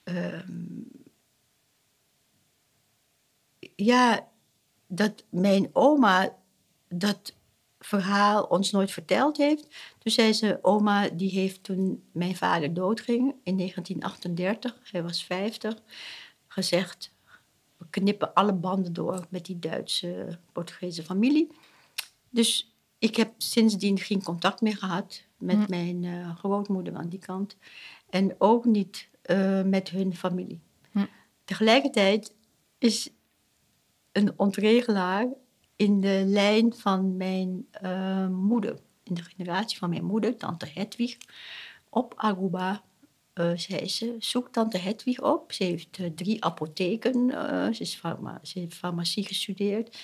um, 0.03 0.87
ja, 3.75 4.27
dat 4.87 5.23
mijn 5.29 5.69
oma 5.73 6.35
dat 6.87 7.33
verhaal 7.79 8.43
ons 8.43 8.71
nooit 8.71 8.91
verteld 8.91 9.37
heeft. 9.37 9.67
Toen 9.99 10.11
zei 10.11 10.33
ze, 10.33 10.59
oma, 10.61 11.09
die 11.09 11.29
heeft 11.29 11.63
toen 11.63 12.03
mijn 12.11 12.35
vader 12.35 12.73
doodging 12.73 13.35
in 13.43 13.57
1938, 13.57 14.91
hij 14.91 15.03
was 15.03 15.23
50, 15.23 15.75
gezegd, 16.47 17.11
we 17.77 17.85
knippen 17.89 18.33
alle 18.33 18.53
banden 18.53 18.93
door 18.93 19.25
met 19.29 19.45
die 19.45 19.59
Duitse 19.59 20.39
Portugese 20.51 21.03
familie. 21.03 21.51
Dus 22.29 22.72
ik 23.03 23.15
heb 23.15 23.33
sindsdien 23.37 23.99
geen 23.99 24.23
contact 24.23 24.61
meer 24.61 24.77
gehad 24.77 25.23
met 25.37 25.55
Hm. 25.55 25.69
mijn 25.69 26.03
eh, 26.03 26.35
grootmoeder 26.35 26.95
aan 26.95 27.09
die 27.09 27.19
kant. 27.19 27.57
En 28.09 28.35
ook 28.37 28.65
niet 28.65 29.09
eh, 29.21 29.61
met 29.61 29.89
hun 29.89 30.15
familie. 30.15 30.59
Hm. 30.91 31.05
Tegelijkertijd 31.45 32.35
is 32.77 33.09
een 34.11 34.33
ontregelaar 34.35 35.27
in 35.75 36.01
de 36.01 36.23
lijn 36.25 36.73
van 36.73 37.17
mijn 37.17 37.67
eh, 37.71 38.27
moeder. 38.27 38.79
In 39.03 39.13
de 39.13 39.23
generatie 39.23 39.77
van 39.77 39.89
mijn 39.89 40.05
moeder, 40.05 40.37
tante 40.37 40.65
Hedwig, 40.73 41.17
op 41.89 42.13
Aruba. 42.15 42.83
zei 43.55 43.87
ze, 43.89 44.15
zoek 44.19 44.51
tante 44.51 44.77
Hedwig 44.77 45.21
op. 45.21 45.51
Ze 45.51 45.63
heeft 45.63 45.99
drie 46.15 46.43
apotheken. 46.43 47.29
ze, 47.75 47.81
is 47.81 47.95
farma, 47.95 48.39
ze 48.41 48.59
heeft 48.59 48.75
farmacie 48.75 49.25
gestudeerd. 49.25 49.97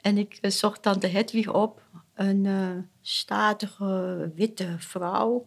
En 0.00 0.18
ik 0.18 0.38
zocht 0.42 0.82
tante 0.82 1.06
Hedwig 1.06 1.52
op. 1.52 1.82
Een 2.14 2.46
eh, 2.46 2.70
statige, 3.00 4.32
witte 4.34 4.74
vrouw. 4.78 5.46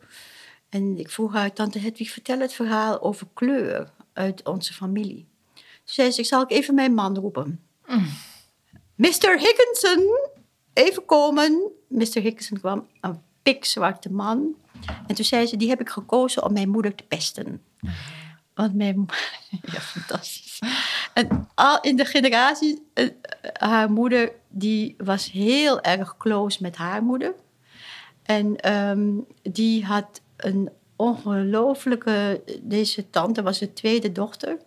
En 0.69 0.99
ik 0.99 1.09
vroeg 1.09 1.33
haar, 1.33 1.53
tante 1.53 1.79
Hedwig, 1.79 2.11
vertel 2.11 2.39
het 2.39 2.53
verhaal 2.53 3.01
over 3.01 3.27
kleur 3.33 3.91
uit 4.13 4.45
onze 4.47 4.73
familie. 4.73 5.27
Toen 5.53 5.95
zei 5.95 6.11
ze, 6.11 6.19
ik 6.19 6.25
zal 6.25 6.41
ik 6.41 6.51
even 6.51 6.75
mijn 6.75 6.93
man 6.93 7.17
roepen. 7.17 7.61
Mr. 8.95 9.37
Higginson, 9.39 10.17
even 10.73 11.05
komen. 11.05 11.71
Mr. 11.87 11.99
Higginson 11.99 12.59
kwam, 12.59 12.87
een 13.01 13.21
pikzwarte 13.41 14.11
man. 14.11 14.55
En 15.07 15.15
toen 15.15 15.25
zei 15.25 15.45
ze, 15.45 15.57
die 15.57 15.69
heb 15.69 15.81
ik 15.81 15.89
gekozen 15.89 16.43
om 16.43 16.53
mijn 16.53 16.69
moeder 16.69 16.95
te 16.95 17.03
pesten. 17.03 17.63
Want 18.53 18.75
mijn... 18.75 19.05
Ja, 19.49 19.79
fantastisch. 19.79 20.59
En 21.13 21.49
al 21.55 21.81
in 21.81 21.95
de 21.95 22.05
generatie, 22.05 22.87
eh, 22.93 23.09
haar 23.53 23.91
moeder, 23.91 24.31
die 24.57 24.95
was 24.97 25.31
heel 25.31 25.81
erg 25.81 26.17
close 26.17 26.57
met 26.61 26.75
haar 26.75 27.03
moeder. 27.03 27.33
En 28.23 28.55
ehm, 28.55 29.09
die 29.41 29.85
had 29.85 30.21
een 30.35 30.69
ongelofelijke... 30.95 32.41
Deze 32.61 33.09
tante 33.09 33.41
was 33.41 33.59
de 33.59 33.73
tweede 33.73 34.11
dochter. 34.11 34.57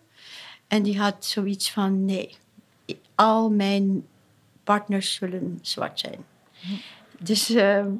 En 0.67 0.83
die 0.83 0.99
had 0.99 1.25
zoiets 1.25 1.71
van, 1.71 2.05
nee, 2.05 2.35
al 3.15 3.49
mijn 3.49 4.07
partners 4.63 5.13
zullen 5.13 5.59
zwart 5.61 5.99
zijn. 5.99 6.25
Dus, 7.19 7.49
ehm, 7.49 7.91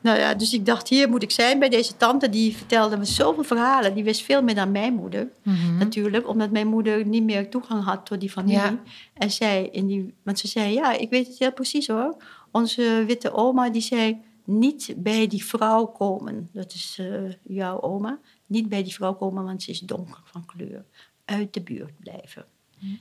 nou 0.00 0.18
ja, 0.18 0.34
dus 0.34 0.52
ik 0.52 0.66
dacht, 0.66 0.88
hier 0.88 1.08
moet 1.08 1.22
ik 1.22 1.30
zijn 1.30 1.58
bij 1.58 1.68
deze 1.68 1.96
tante. 1.96 2.28
Die 2.28 2.56
vertelde 2.56 2.96
me 2.96 3.04
zoveel 3.04 3.44
verhalen. 3.44 3.94
Die 3.94 4.04
wist 4.04 4.22
veel 4.22 4.42
meer 4.42 4.54
dan 4.54 4.70
mijn 4.70 4.94
moeder, 4.94 5.28
Mhm. 5.42 5.76
natuurlijk. 5.78 6.28
Omdat 6.28 6.50
mijn 6.50 6.66
moeder 6.66 7.06
niet 7.06 7.22
meer 7.22 7.50
toegang 7.50 7.84
had 7.84 8.06
tot 8.06 8.20
die 8.20 8.30
familie. 8.30 8.58
Ja. 8.58 8.78
En 9.14 9.30
zij, 9.30 9.68
in 9.72 9.86
die, 9.86 10.14
want 10.22 10.38
ze 10.38 10.48
zei, 10.48 10.72
ja, 10.72 10.92
ik 10.92 11.10
weet 11.10 11.26
het 11.26 11.38
heel 11.38 11.52
precies 11.52 11.86
hoor. 11.86 12.16
Onze 12.50 13.04
witte 13.06 13.32
oma, 13.32 13.70
die 13.70 13.82
zei, 13.82 14.20
niet 14.44 14.94
bij 14.96 15.26
die 15.26 15.44
vrouw 15.44 15.86
komen. 15.86 16.48
Dat 16.52 16.72
is 16.74 16.96
eh, 17.00 17.06
jouw 17.42 17.80
oma. 17.80 18.18
Niet 18.46 18.68
bij 18.68 18.82
die 18.82 18.94
vrouw 18.94 19.14
komen, 19.14 19.44
want 19.44 19.62
ze 19.62 19.70
is 19.70 19.80
donker 19.80 20.20
van 20.24 20.44
kleur. 20.46 20.84
Uit 21.24 21.54
de 21.54 21.60
buurt 21.60 21.92
blijven. 21.98 22.44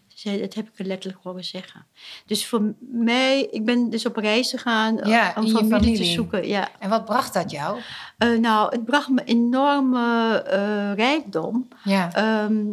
Ze 0.08 0.18
zei, 0.28 0.40
dat 0.40 0.54
heb 0.54 0.68
ik 0.68 0.80
er 0.80 0.86
letterlijk 0.86 1.24
horen 1.24 1.44
zeggen. 1.44 1.86
Dus 2.26 2.46
voor 2.46 2.74
mij, 2.80 3.48
ik 3.52 3.66
ben 3.66 3.90
dus 3.90 4.06
op 4.06 4.16
reis 4.16 4.50
gegaan 4.50 5.00
eh, 5.00 5.10
Ja, 5.10 5.34
om 5.38 5.46
je 5.46 5.52
familie, 5.52 5.98
te 5.98 6.04
zoeken. 6.04 6.48
Ja. 6.48 6.70
En 6.80 6.90
wat 6.90 7.06
bracht 7.06 7.34
dat 7.34 7.52
jou? 7.52 7.80
Eh, 8.18 8.38
nou, 8.38 8.72
het 8.72 8.86
bracht 8.86 9.10
me 9.10 9.24
enorme 9.24 10.38
eh, 10.38 10.94
rijkdom. 10.96 11.68
Ja. 11.84 12.14
Ehm, 12.14 12.66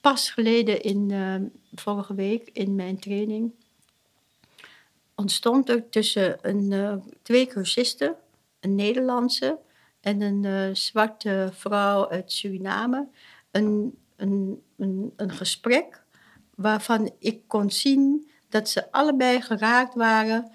pas 0.00 0.30
geleden, 0.30 0.82
in, 0.82 1.10
eh, 1.10 1.34
vorige 1.74 2.14
week, 2.14 2.50
in 2.52 2.74
mijn 2.74 2.98
training, 2.98 3.52
ontstond 5.14 5.68
er 5.68 5.88
tussen 5.88 6.38
een, 6.42 7.02
twee 7.22 7.46
cursisten, 7.46 8.14
een 8.60 8.74
Nederlandse 8.74 9.58
en 10.00 10.20
een 10.20 10.76
zwarte 10.76 11.50
vrouw 11.52 12.10
uit 12.10 12.32
Suriname, 12.32 13.06
een, 13.50 13.98
een, 14.16 14.62
een, 14.76 15.12
een 15.16 15.30
gesprek 15.30 15.99
waarvan 16.60 17.10
ik 17.18 17.40
kon 17.46 17.70
zien 17.70 18.28
dat 18.48 18.68
ze 18.68 18.92
allebei 18.92 19.40
geraakt 19.40 19.94
waren 19.94 20.50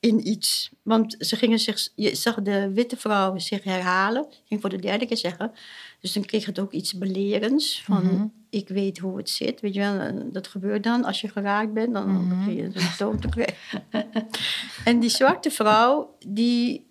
in 0.00 0.28
iets. 0.28 0.70
Want 0.82 1.16
ze 1.18 1.36
gingen 1.36 1.58
zich, 1.58 1.88
je 1.94 2.14
zag 2.14 2.42
de 2.42 2.72
witte 2.72 2.96
vrouw 2.96 3.38
zich 3.38 3.64
herhalen, 3.64 4.26
ging 4.44 4.60
voor 4.60 4.70
de 4.70 4.78
derde 4.78 5.06
keer 5.06 5.16
zeggen. 5.16 5.52
Dus 6.00 6.12
dan 6.12 6.24
kreeg 6.24 6.46
het 6.46 6.58
ook 6.58 6.72
iets 6.72 6.98
belerends 6.98 7.82
van 7.84 8.04
Mhm. 8.06 8.26
ik 8.50 8.68
weet 8.68 8.98
hoe 8.98 9.16
het 9.16 9.30
zit. 9.30 9.60
Weet 9.60 9.74
je 9.74 9.80
wel, 9.80 10.30
dat 10.32 10.46
gebeurt 10.46 10.82
dan 10.82 11.04
als 11.04 11.20
je 11.20 11.28
geraakt 11.28 11.72
bent, 11.72 11.92
dan 11.94 12.28
begin 12.28 12.54
je 12.56 12.62
een 12.62 12.96
toon 12.98 13.18
te 13.20 13.28
krijgen. 13.28 13.84
en 14.84 15.00
die 15.00 15.10
zwarte 15.10 15.50
vrouw, 15.50 16.16
die 16.26 16.86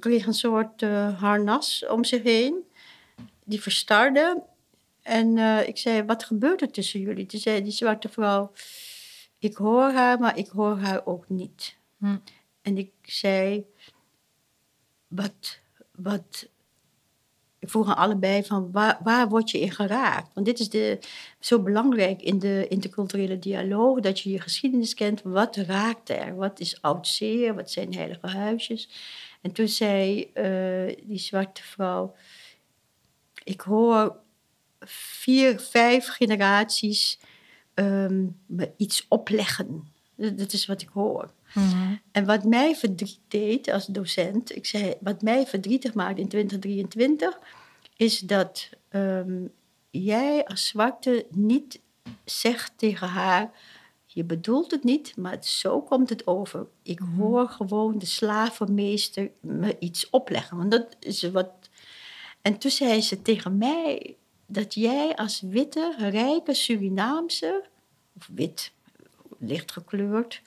kreeg 0.00 0.26
een 0.26 0.34
soort 0.34 0.82
eh, 0.82 1.20
harnas 1.20 1.84
om 1.90 2.04
zich 2.04 2.22
heen. 2.22 2.54
Die 3.44 3.60
verstarde. 3.62 4.42
En 5.02 5.38
eh, 5.38 5.68
ik 5.68 5.78
zei, 5.78 6.02
wat 6.02 6.24
gebeurt 6.24 6.60
er 6.60 6.70
tussen 6.70 7.00
jullie? 7.00 7.26
Toen 7.26 7.40
zei 7.40 7.62
die 7.62 7.72
zwarte 7.72 8.08
vrouw, 8.08 8.52
ik 9.38 9.56
hoor 9.56 9.90
haar, 9.90 10.18
maar 10.18 10.38
ik 10.38 10.48
hoor 10.48 10.76
haar 10.76 11.06
ook 11.06 11.28
niet. 11.28 11.76
Hm. 11.98 12.16
En 12.62 12.78
ik 12.78 12.92
zei, 13.02 13.66
wat, 15.08 15.60
wat... 15.94 16.50
Ik 17.58 17.70
vroeg 17.70 17.88
aan 17.88 17.96
allebei 17.96 18.44
van, 18.44 18.72
waar, 18.72 18.98
waar 19.02 19.28
word 19.28 19.50
je 19.50 19.60
in 19.60 19.70
geraakt? 19.70 20.34
Want 20.34 20.46
dit 20.46 20.58
is 20.58 20.68
de, 20.68 20.98
zo 21.40 21.60
belangrijk 21.62 22.22
in 22.22 22.38
de 22.38 22.66
interculturele 22.68 23.38
dialoog, 23.38 24.00
dat 24.00 24.20
je 24.20 24.30
je 24.30 24.40
geschiedenis 24.40 24.94
kent. 24.94 25.22
Wat 25.22 25.56
raakt 25.56 26.08
er? 26.08 26.36
Wat 26.36 26.60
is 26.60 26.82
oud 26.82 27.08
zeer? 27.08 27.54
Wat 27.54 27.70
zijn 27.70 27.94
heilige 27.94 28.26
huisjes? 28.26 28.88
En 29.40 29.52
toen 29.52 29.68
zei 29.68 30.30
eh, 30.32 30.96
die 31.02 31.18
zwarte 31.18 31.62
vrouw, 31.62 32.14
ik 33.44 33.60
hoor 33.60 34.21
vier, 34.84 35.60
vijf 35.60 36.06
generaties 36.08 37.18
ehm, 37.74 38.26
me 38.46 38.72
iets 38.76 39.06
opleggen. 39.08 39.90
Dat 40.16 40.52
is 40.52 40.66
wat 40.66 40.82
ik 40.82 40.88
hoor. 40.92 41.30
Mhm. 41.54 41.94
En 42.12 42.24
wat 42.24 42.44
mij 42.44 42.76
verdriet 42.76 43.20
deed 43.28 43.70
als 43.70 43.86
docent, 43.86 44.56
ik 44.56 44.66
zei, 44.66 44.94
wat 45.00 45.22
mij 45.22 45.46
verdrietig 45.46 45.94
maakt 45.94 46.18
in 46.18 46.28
2023, 46.28 47.38
is 47.96 48.18
dat 48.18 48.68
ehm, 48.88 49.46
jij 49.90 50.44
als 50.44 50.66
zwarte 50.66 51.26
niet 51.30 51.80
zegt 52.24 52.72
tegen 52.76 53.08
haar, 53.08 53.50
je 54.06 54.24
bedoelt 54.24 54.70
het 54.70 54.84
niet, 54.84 55.16
maar 55.16 55.32
het- 55.32 55.46
zo 55.46 55.80
komt 55.82 56.08
het 56.08 56.26
over. 56.26 56.66
Ik 56.82 57.00
hoor 57.16 57.48
gewoon 57.48 57.98
de 57.98 58.06
slavenmeester 58.06 59.30
me 59.40 59.76
iets 59.78 60.10
opleggen. 60.10 60.56
Want 60.56 60.70
dat 60.70 60.96
is 61.00 61.22
wat. 61.22 61.50
En 62.42 62.58
toen 62.58 62.70
zei 62.70 63.00
ze 63.00 63.22
tegen 63.22 63.58
mij 63.58 64.16
dat 64.52 64.74
jij 64.74 65.16
als 65.16 65.40
witte, 65.40 65.94
rijke 65.98 66.54
Surinaamse, 66.54 67.64
of 68.16 68.28
wit, 68.34 68.72
licht 69.38 69.72
gekleurd, 69.72 70.40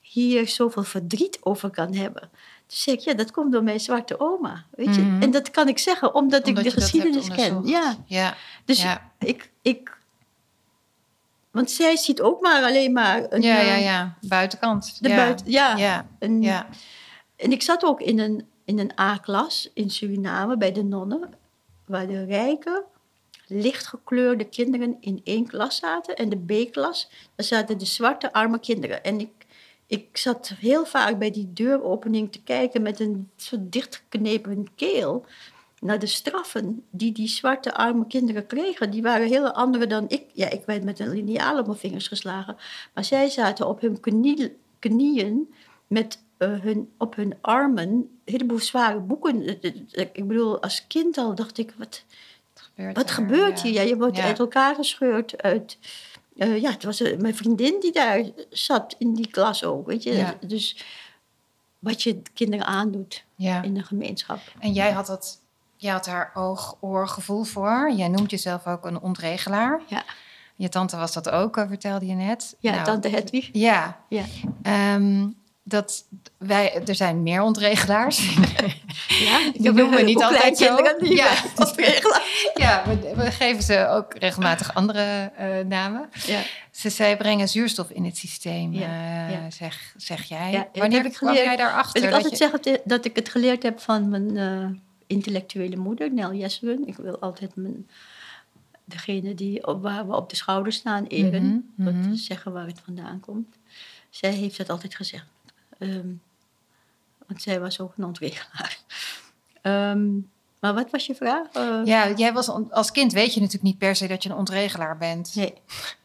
hier 0.00 0.48
zoveel 0.48 0.82
verdriet 0.82 1.38
over 1.42 1.70
kan 1.70 1.94
hebben. 1.94 2.20
Toen 2.66 2.78
zei 2.78 2.96
ik, 2.96 3.02
ja, 3.02 3.14
dat 3.14 3.30
komt 3.30 3.52
door 3.52 3.62
mijn 3.62 3.80
zwarte 3.80 4.20
oma. 4.20 4.64
Weet 4.70 4.94
je? 4.94 5.00
Mhm. 5.00 5.22
En 5.22 5.30
dat 5.30 5.50
kan 5.50 5.68
ik 5.68 5.78
zeggen 5.78 6.14
omdat, 6.14 6.46
Omdat 6.46 6.64
ik 6.64 6.72
de 6.74 6.80
geschiedenis 6.80 7.28
ken. 7.28 7.66
Ja. 7.66 7.96
Ja. 8.06 8.36
Dus 8.64 8.82
Ja. 8.82 9.10
ik, 9.18 9.50
ik. 9.62 9.98
Want 11.50 11.70
zij 11.70 11.96
ziet 11.96 12.20
ook 12.20 12.40
maar 12.40 12.62
alleen 12.62 12.92
maar. 12.92 13.26
Een, 13.32 13.42
Ja, 13.42 13.58
eh, 13.60 13.66
ja, 13.66 13.74
ja. 13.74 14.16
Buitenkant. 14.20 15.02
De 15.02 15.08
ja. 15.08 15.16
buiten, 15.16 15.50
ja. 15.50 15.76
Ja. 15.76 16.06
Een- 16.18 16.42
Ja. 16.42 16.68
En 17.36 17.52
ik 17.52 17.62
zat 17.62 17.84
ook 17.84 18.00
in 18.00 18.18
een, 18.18 18.48
in 18.64 18.78
een 18.78 18.92
A-klas 19.00 19.70
in 19.74 19.90
Suriname 19.90 20.56
bij 20.56 20.72
de 20.72 20.82
nonnen, 20.84 21.34
waar 21.90 22.06
de 22.06 22.24
rijke, 22.24 22.84
lichtgekleurde 23.46 24.44
kinderen 24.44 24.96
in 25.00 25.20
één 25.24 25.46
klas 25.46 25.76
zaten. 25.76 26.16
En 26.16 26.28
de 26.28 26.36
B-klas, 26.36 27.10
daar 27.34 27.46
zaten 27.46 27.78
de 27.78 27.84
zwarte, 27.84 28.32
arme 28.32 28.60
kinderen. 28.60 29.04
En 29.04 29.20
ik, 29.20 29.46
ik 29.86 30.16
zat 30.16 30.52
heel 30.58 30.84
vaak 30.86 31.18
bij 31.18 31.30
die 31.30 31.52
deuropening 31.52 32.32
te 32.32 32.42
kijken 32.42 32.82
met 32.82 33.00
een 33.00 33.30
soort 33.36 33.72
dichtgeknepen 33.72 34.74
keel 34.74 35.24
naar 35.80 35.98
de 35.98 36.06
straffen 36.06 36.84
die 36.90 37.12
die 37.12 37.28
zwarte 37.28 37.74
arme 37.74 38.06
kinderen 38.06 38.46
kregen. 38.46 38.90
Die 38.90 39.02
waren 39.02 39.26
heel 39.26 39.52
andere 39.52 39.86
dan 39.86 40.04
ik. 40.08 40.24
Ja, 40.32 40.50
ik 40.50 40.62
werd 40.64 40.84
met 40.84 40.98
een 40.98 41.10
liniaal 41.10 41.58
op 41.58 41.66
mijn 41.66 41.78
vingers 41.78 42.08
geslagen. 42.08 42.56
Maar 42.94 43.04
zij 43.04 43.28
zaten 43.28 43.68
op 43.68 43.80
hun 43.80 44.00
knie- 44.00 44.56
knieën 44.78 45.54
met 45.86 46.22
eh, 46.40 46.60
hun, 46.60 46.92
op 46.98 47.14
hun 47.16 47.34
armen 47.40 47.88
een 47.88 48.20
heleboel 48.24 48.58
zware 48.58 48.98
boeken. 48.98 49.46
Eh, 49.60 49.70
eh, 49.92 50.06
Ik 50.12 50.28
bedoel, 50.28 50.62
als 50.62 50.86
kind 50.86 51.18
al 51.18 51.34
dacht 51.34 51.58
ik, 51.58 51.74
wat, 51.78 52.04
gebeurt 52.54 52.96
wat 52.96 53.08
er? 53.08 53.14
gebeurt 53.14 53.62
hier? 53.62 53.72
Ja, 53.72 53.82
je 53.82 53.96
wordt 53.96 54.16
Ja. 54.16 54.22
uit 54.22 54.38
elkaar 54.38 54.74
gescheurd. 54.74 55.42
Uit, 55.42 55.78
ja, 56.34 56.70
het 56.70 56.84
was 56.84 57.00
mijn 57.18 57.36
vriendin 57.36 57.76
die 57.80 57.92
daar 57.92 58.22
zat 58.50 58.94
in 58.98 59.14
die 59.14 59.28
klas 59.30 59.64
ook, 59.64 59.86
weet 59.86 60.02
je. 60.02 60.12
Ja. 60.16 60.34
Dus 60.46 60.84
wat 61.78 62.02
je 62.02 62.22
kinderen 62.34 62.66
aandoet 62.66 63.24
in 63.36 63.74
de 63.74 63.82
gemeenschap. 63.82 64.38
En 64.58 64.72
jij 64.72 64.90
had 64.92 65.06
dat, 65.06 65.40
jij 65.76 65.92
had 65.92 66.04
daar 66.04 66.30
oog, 66.34 66.76
oor, 66.80 67.08
gevoel 67.08 67.44
voor. 67.44 67.92
Jij 67.96 68.08
noemt 68.08 68.30
jezelf 68.30 68.66
ook 68.66 68.84
een 68.84 69.00
ontregelaar. 69.00 69.80
Ja. 69.86 70.04
Je 70.56 70.68
tante 70.68 70.96
was 70.96 71.12
dat 71.12 71.30
ook, 71.30 71.64
vertelde 71.68 72.06
je 72.06 72.14
net. 72.14 72.56
Ja, 72.58 72.70
Nou, 72.72 72.84
tante 72.84 73.08
Hedwig. 73.08 73.48
Ja. 73.52 74.00
Ja. 74.08 74.24
Ehm, 74.62 75.28
dat 75.70 76.04
wij, 76.38 76.82
er 76.86 76.94
zijn 76.94 77.22
meer 77.22 77.42
ontregelaars. 77.42 78.18
Ja, 79.08 79.50
Die 79.52 79.62
noemen 79.72 79.90
we 79.90 80.02
niet 80.02 80.22
altijd 80.22 80.58
zo. 80.58 80.76
die 80.98 81.14
Ja. 81.14 81.32
ja. 82.54 82.82
we, 82.86 83.12
we 83.16 83.30
geven 83.30 83.62
ze 83.62 83.86
ook 83.88 84.14
regelmatig 84.14 84.74
andere 84.74 85.32
eh, 85.36 85.58
namen. 85.66 86.08
Ja. 86.26 86.40
Ze, 86.70 86.90
zij 86.90 87.16
brengen 87.16 87.48
zuurstof 87.48 87.90
in 87.90 88.04
het 88.04 88.16
systeem, 88.16 88.72
Ja, 88.72 88.80
eh, 89.26 89.32
ja. 89.32 89.50
Zeg, 89.50 89.94
zeg 89.96 90.22
jij. 90.24 90.68
Wanneer 90.72 90.98
heb 91.02 91.06
ik 91.06 91.12
kwam 91.12 91.28
geleerd. 91.28 91.46
jij 91.46 91.56
daarachter? 91.56 92.02
Ik 92.04 92.12
altijd 92.12 92.30
je- 92.30 92.36
zeggen 92.36 92.80
dat 92.84 93.04
ik 93.04 93.16
het 93.16 93.28
geleerd 93.28 93.62
heb 93.62 93.80
van 93.80 94.08
mijn 94.08 94.36
eh, 94.36 94.66
intellectuele 95.06 95.76
moeder, 95.76 96.12
Nel 96.12 96.34
Jesseren. 96.34 96.86
Ik 96.88 96.96
wil 96.96 97.18
altijd 97.18 97.56
mijn, 97.56 97.88
degene 98.84 99.34
die 99.34 99.66
op, 99.66 99.82
waar 99.82 100.06
we 100.06 100.16
op 100.16 100.30
de 100.30 100.36
schouder 100.36 100.72
staan 100.72 101.06
eren. 101.06 101.72
Mhm, 101.76 101.90
mhm. 101.90 102.08
Dat 102.10 102.18
zeggen 102.18 102.52
waar 102.52 102.66
het 102.66 102.80
vandaan 102.84 103.20
komt. 103.20 103.56
Zij 104.10 104.30
heeft 104.32 104.56
dat 104.56 104.70
altijd 104.70 104.94
gezegd. 104.94 105.24
Ehm, 105.80 106.08
want 107.26 107.42
zij 107.42 107.60
was 107.60 107.80
ook 107.80 107.92
een 107.96 108.04
ontregelaar. 108.04 108.78
Ehm, 109.62 110.08
maar 110.60 110.74
wat 110.74 110.90
was 110.90 111.06
je 111.06 111.14
vraag? 111.14 111.46
Eh, 111.52 111.80
Ja, 111.84 112.10
jij 112.10 112.32
was 112.32 112.48
als 112.70 112.90
kind 112.90 113.12
weet 113.12 113.34
je 113.34 113.40
natuurlijk 113.40 113.64
niet 113.66 113.78
per 113.78 113.96
se 113.96 114.06
dat 114.06 114.22
je 114.22 114.28
een 114.30 114.36
ontregelaar 114.36 114.96
bent. 114.98 115.34
Nee, 115.34 115.54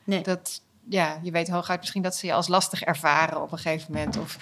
nee. 0.04 0.22
Dat, 0.22 0.62
ja, 0.90 1.20
je 1.22 1.32
weet 1.32 1.50
hooguit 1.50 1.80
misschien 1.80 2.02
dat 2.02 2.16
ze 2.16 2.26
je 2.26 2.34
als 2.34 2.48
lastig 2.48 2.82
ervaren 2.82 3.42
op 3.42 3.52
een 3.52 3.58
gegeven 3.58 3.92
moment. 3.94 4.18
Of 4.18 4.38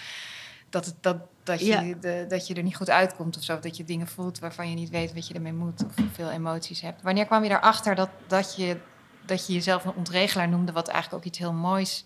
dat, 0.69 0.86
het, 0.86 0.96
dat, 1.02 1.17
dat, 1.43 1.60
je, 1.60 1.65
Ja. 1.65 1.82
de, 2.02 2.26
dat 2.30 2.48
je 2.48 2.54
er 2.54 2.63
niet 2.63 2.76
goed 2.76 2.89
uitkomt 2.89 3.38
of 3.38 3.43
zo. 3.43 3.60
Dat 3.60 3.78
je 3.78 3.84
dingen 3.84 4.08
voelt 4.08 4.39
waarvan 4.39 4.69
je 4.69 4.76
niet 4.76 4.89
weet 4.89 5.13
wat 5.13 5.28
je 5.28 5.34
ermee 5.34 5.54
moet. 5.54 5.84
Of 5.86 5.91
veel 6.13 6.30
emoties 6.30 6.82
hebt. 6.82 7.02
Wanneer 7.02 7.26
kwam 7.26 7.43
je 7.43 7.50
erachter 7.50 7.96
dat, 7.96 8.10
dat, 8.28 8.56
je, 8.56 8.78
dat 9.26 9.48
je 9.48 9.54
jezelf 9.54 9.86
een 9.86 9.96
ontregelaar 9.96 10.50
noemde... 10.50 10.72
wat 10.72 10.88
eigenlijk 10.88 11.17
ook 11.24 11.28
iets 11.30 11.39
heel 11.39 11.54
moois 11.54 12.06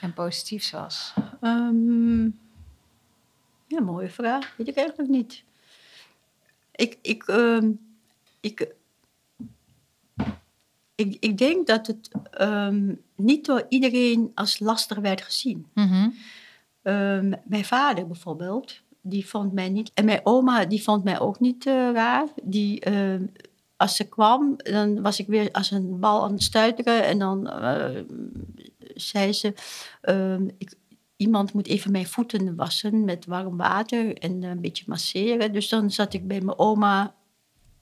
en 0.00 0.14
positiefs 0.14 0.70
was? 0.70 1.14
Ehm, 1.40 2.24
ja, 3.66 3.80
mooie 3.80 4.10
vraag. 4.10 4.56
Weet 4.56 4.68
ik 4.68 4.76
eigenlijk 4.76 5.08
niet. 5.08 5.42
Ik, 6.70 6.98
ik, 7.02 7.22
ehm, 7.22 7.70
ik, 8.40 8.74
ik, 10.94 11.16
ik 11.20 11.38
denk 11.38 11.66
dat 11.66 11.86
het 11.86 12.10
ehm, 12.30 12.94
niet 13.14 13.46
door 13.46 13.66
iedereen 13.68 14.32
als 14.34 14.58
lastig 14.58 14.98
werd 14.98 15.22
gezien. 15.22 15.66
Mhm. 15.74 16.08
Ehm, 16.82 17.32
mijn 17.44 17.64
vader 17.64 18.06
bijvoorbeeld, 18.06 18.80
die 19.00 19.28
vond 19.28 19.52
mij 19.52 19.68
niet... 19.68 19.90
En 19.94 20.04
mijn 20.04 20.20
oma, 20.22 20.64
die 20.64 20.82
vond 20.82 21.04
mij 21.04 21.20
ook 21.20 21.40
niet 21.40 21.66
eh, 21.66 21.90
raar. 21.92 22.26
Die, 22.42 22.82
als 23.78 23.96
ze 23.96 24.08
kwam, 24.08 24.56
dan 24.56 25.02
was 25.02 25.18
ik 25.18 25.26
weer 25.26 25.50
als 25.52 25.70
een 25.70 25.98
bal 25.98 26.22
aan 26.22 26.32
het 26.32 26.42
stuiteren. 26.42 27.04
En 27.04 27.18
dan 27.18 27.48
eh, 27.48 28.02
zei 29.00 29.32
ze... 29.32 29.54
ehm, 30.00 30.48
ik, 30.58 30.74
iemand 31.16 31.52
moet 31.52 31.66
even 31.66 31.92
mijn 31.92 32.06
voeten 32.06 32.56
wassen 32.56 33.04
met 33.04 33.26
warm 33.26 33.56
water 33.56 34.18
en 34.18 34.42
een 34.42 34.60
beetje 34.60 34.84
masseren. 34.86 35.52
Dus 35.52 35.68
dan 35.68 35.90
zat 35.90 36.14
ik 36.14 36.28
bij 36.28 36.40
mijn 36.40 36.58
oma 36.58 37.14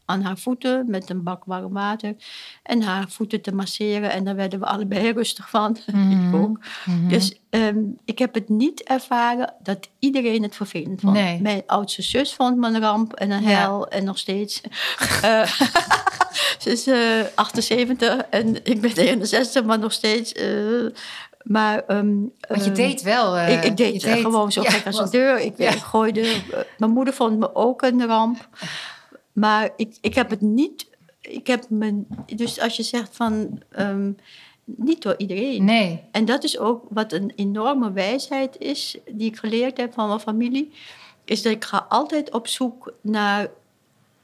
aan 0.07 0.23
haar 0.23 0.38
voeten 0.38 0.85
met 0.88 1.11
een 1.11 1.23
bak 1.23 1.42
warm 1.45 1.73
water. 1.73 2.14
En 2.62 2.83
haar 2.83 3.09
voeten 3.09 3.40
te 3.40 3.55
masseren. 3.55 4.11
En 4.11 4.25
daar 4.25 4.37
werden 4.37 4.59
we 4.61 4.66
allebei 4.66 5.11
rustig 5.12 5.51
van. 5.51 5.77
Mhm. 5.92 6.29
ik 6.29 6.35
ook. 6.35 6.59
Mhm. 6.85 7.09
Dus 7.09 7.40
ehm, 7.51 7.79
ik 8.05 8.19
heb 8.19 8.35
het 8.35 8.49
niet 8.49 8.83
ervaren 8.83 9.55
dat 9.62 9.88
iedereen 9.99 10.42
het 10.42 10.57
vervelend 10.57 11.01
vond. 11.01 11.12
Nee. 11.12 11.40
Mijn 11.40 11.62
oudste 11.66 12.03
zus 12.03 12.35
vond 12.35 12.57
me 12.57 12.66
een 12.69 12.81
ramp 12.81 13.12
en 13.12 13.31
een 13.31 13.42
Ja. 13.42 13.49
hel 13.49 13.88
en 13.88 14.05
nog 14.05 14.19
steeds. 14.19 14.61
Eh, 15.23 15.42
ze 16.61 16.71
is 16.71 16.87
eh, 16.87 16.99
78 17.35 18.16
en 18.31 18.64
ik 18.64 18.81
ben 18.81 18.97
61, 18.97 19.64
maar 19.64 19.79
nog 19.79 19.92
steeds. 19.92 20.33
eh, 20.33 20.49
maar, 21.42 21.79
ehm, 21.87 22.14
Want 22.49 22.61
je 22.64 22.71
ehm, 22.71 22.75
deed 22.75 23.03
wel... 23.03 23.37
eh, 23.37 23.53
ik, 23.53 23.64
ik 23.64 23.77
deed, 23.77 24.05
gewoon 24.05 24.53
zo 24.53 24.62
Ja, 24.62 24.71
gek 24.71 24.87
als 24.87 24.99
een 24.99 25.11
deur. 25.11 25.38
Ik, 25.40 25.59
Ja. 25.59 25.71
ik 25.71 25.79
gooide. 25.79 26.21
eh, 26.21 26.59
mijn 26.79 26.90
moeder 26.90 27.14
vond 27.14 27.38
me 27.38 27.55
ook 27.55 27.83
een 27.83 28.07
ramp. 28.07 28.49
Maar 29.37 29.70
ik, 29.77 29.96
ik 30.01 30.14
heb 30.14 30.31
het 30.31 30.40
niet. 30.40 30.87
Ik 31.20 31.46
heb 31.46 31.64
me, 31.70 32.03
dus 32.37 32.61
als 32.61 32.77
je 32.77 32.83
zegt 32.83 33.16
van. 33.16 33.62
ehm, 33.70 34.11
niet 34.64 35.03
door 35.03 35.14
iedereen. 35.18 35.64
Nee. 35.64 36.01
En 36.11 36.25
dat 36.25 36.44
is 36.44 36.59
ook 36.59 36.85
wat 36.90 37.12
een 37.12 37.33
enorme 37.37 37.92
wijsheid 37.92 38.59
is, 38.59 38.96
die 39.11 39.27
ik 39.31 39.37
geleerd 39.37 39.77
heb 39.77 39.92
van 39.94 40.09
mijn 40.09 40.20
familie. 40.20 40.72
Is 41.25 41.42
dat 41.42 41.53
ik 41.53 41.64
ga 41.64 41.87
altijd 41.88 42.33
op 42.33 42.46
zoek 42.46 42.92
naar 43.01 43.49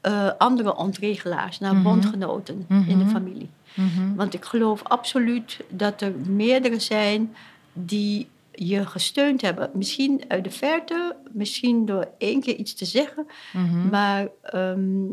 eh, 0.01 0.29
andere 0.37 0.75
ontregelaars, 0.75 1.59
naar 1.59 1.73
Mhm. 1.73 1.83
bondgenoten 1.83 2.65
in 2.69 2.85
de 2.97 3.03
Mhm. 3.03 3.09
familie. 3.09 3.49
Mhm. 3.73 4.15
Want 4.15 4.33
ik 4.33 4.45
geloof 4.45 4.83
absoluut 4.83 5.59
dat 5.69 6.01
er 6.01 6.11
meerdere 6.27 6.79
zijn 6.79 7.35
die 7.73 8.27
je 8.53 8.85
gesteund 8.85 9.41
hebben. 9.41 9.69
Misschien 9.73 10.23
uit 10.27 10.43
de 10.43 10.51
verte, 10.51 11.15
misschien 11.31 11.85
door 11.85 12.11
één 12.17 12.41
keer 12.41 12.55
iets 12.55 12.73
te 12.73 12.85
zeggen. 12.85 13.27
Mhm. 13.53 13.89
Maar 13.89 14.27
ehm, 14.41 15.05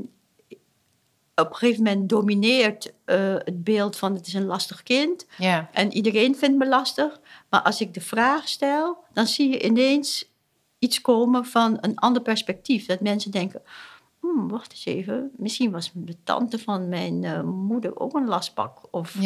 op 1.34 1.50
een 1.50 1.56
gegeven 1.56 1.82
moment 1.82 2.08
domineert 2.08 2.92
eh, 3.04 3.34
het 3.34 3.64
beeld 3.64 3.96
van 3.96 4.14
het 4.14 4.26
is 4.26 4.34
een 4.34 4.44
lastig 4.44 4.82
kind. 4.82 5.26
En 5.72 5.92
iedereen 5.92 6.36
vindt 6.36 6.58
me 6.58 6.68
lastig. 6.68 7.20
Maar 7.50 7.62
als 7.62 7.80
ik 7.80 7.94
de 7.94 8.00
vraag 8.00 8.48
stel, 8.48 9.04
dan 9.12 9.26
zie 9.26 9.50
je 9.50 9.64
ineens 9.64 10.30
iets 10.78 11.00
komen 11.00 11.44
van 11.44 11.78
een 11.80 11.96
ander 11.96 12.22
perspectief. 12.22 12.86
Dat 12.86 13.00
mensen 13.00 13.30
denken, 13.30 13.62
hmm, 14.20 14.48
wacht 14.48 14.70
eens 14.70 14.84
even. 14.84 15.30
Misschien 15.36 15.70
was 15.70 15.90
de 15.94 16.16
tante 16.24 16.58
van 16.58 16.88
mijn 16.88 17.24
eh, 17.24 17.42
moeder 17.42 17.98
ook 18.00 18.14
een 18.14 18.26
lastpak. 18.26 18.78
Of 18.90 19.16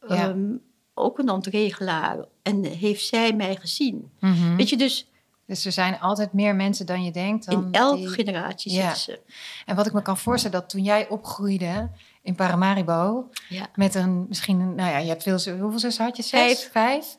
ehm, 0.00 0.54
ook 0.94 1.18
een 1.18 1.30
ontregelaar. 1.30 2.24
En 2.42 2.64
heeft 2.64 3.04
zij 3.06 3.32
mij 3.32 3.56
gezien? 3.56 4.10
Mhm. 4.20 4.56
Weet 4.56 4.68
je, 4.68 4.76
dus 4.76 5.06
Dus 5.46 5.64
er 5.64 5.72
zijn 5.72 6.00
altijd 6.00 6.32
meer 6.32 6.54
mensen 6.54 6.86
dan 6.86 7.04
je 7.04 7.10
denkt. 7.10 7.46
Dan 7.46 7.64
in 7.64 7.72
elke 7.72 7.96
die- 7.96 8.08
generatie 8.08 8.72
Ja. 8.72 8.94
zitten 8.94 9.02
ze. 9.26 9.32
En 9.66 9.76
wat 9.76 9.86
ik 9.86 9.92
me 9.92 10.02
kan 10.02 10.18
voorstellen, 10.18 10.60
dat 10.60 10.68
toen 10.70 10.82
jij 10.82 11.08
opgroeide 11.08 11.90
in 12.22 12.34
Paramaribo... 12.34 13.28
Ja. 13.48 13.66
met 13.74 13.94
een, 13.94 14.26
misschien, 14.28 14.60
een- 14.60 14.74
nou 14.74 14.90
ja, 14.90 14.98
je 14.98 15.08
hebt 15.08 15.22
veel, 15.22 15.38
hoeveel 15.60 15.78
zussen 15.78 16.04
had 16.04 16.16
je? 16.16 16.22
Zes? 16.22 16.64
Vijf. 16.64 17.16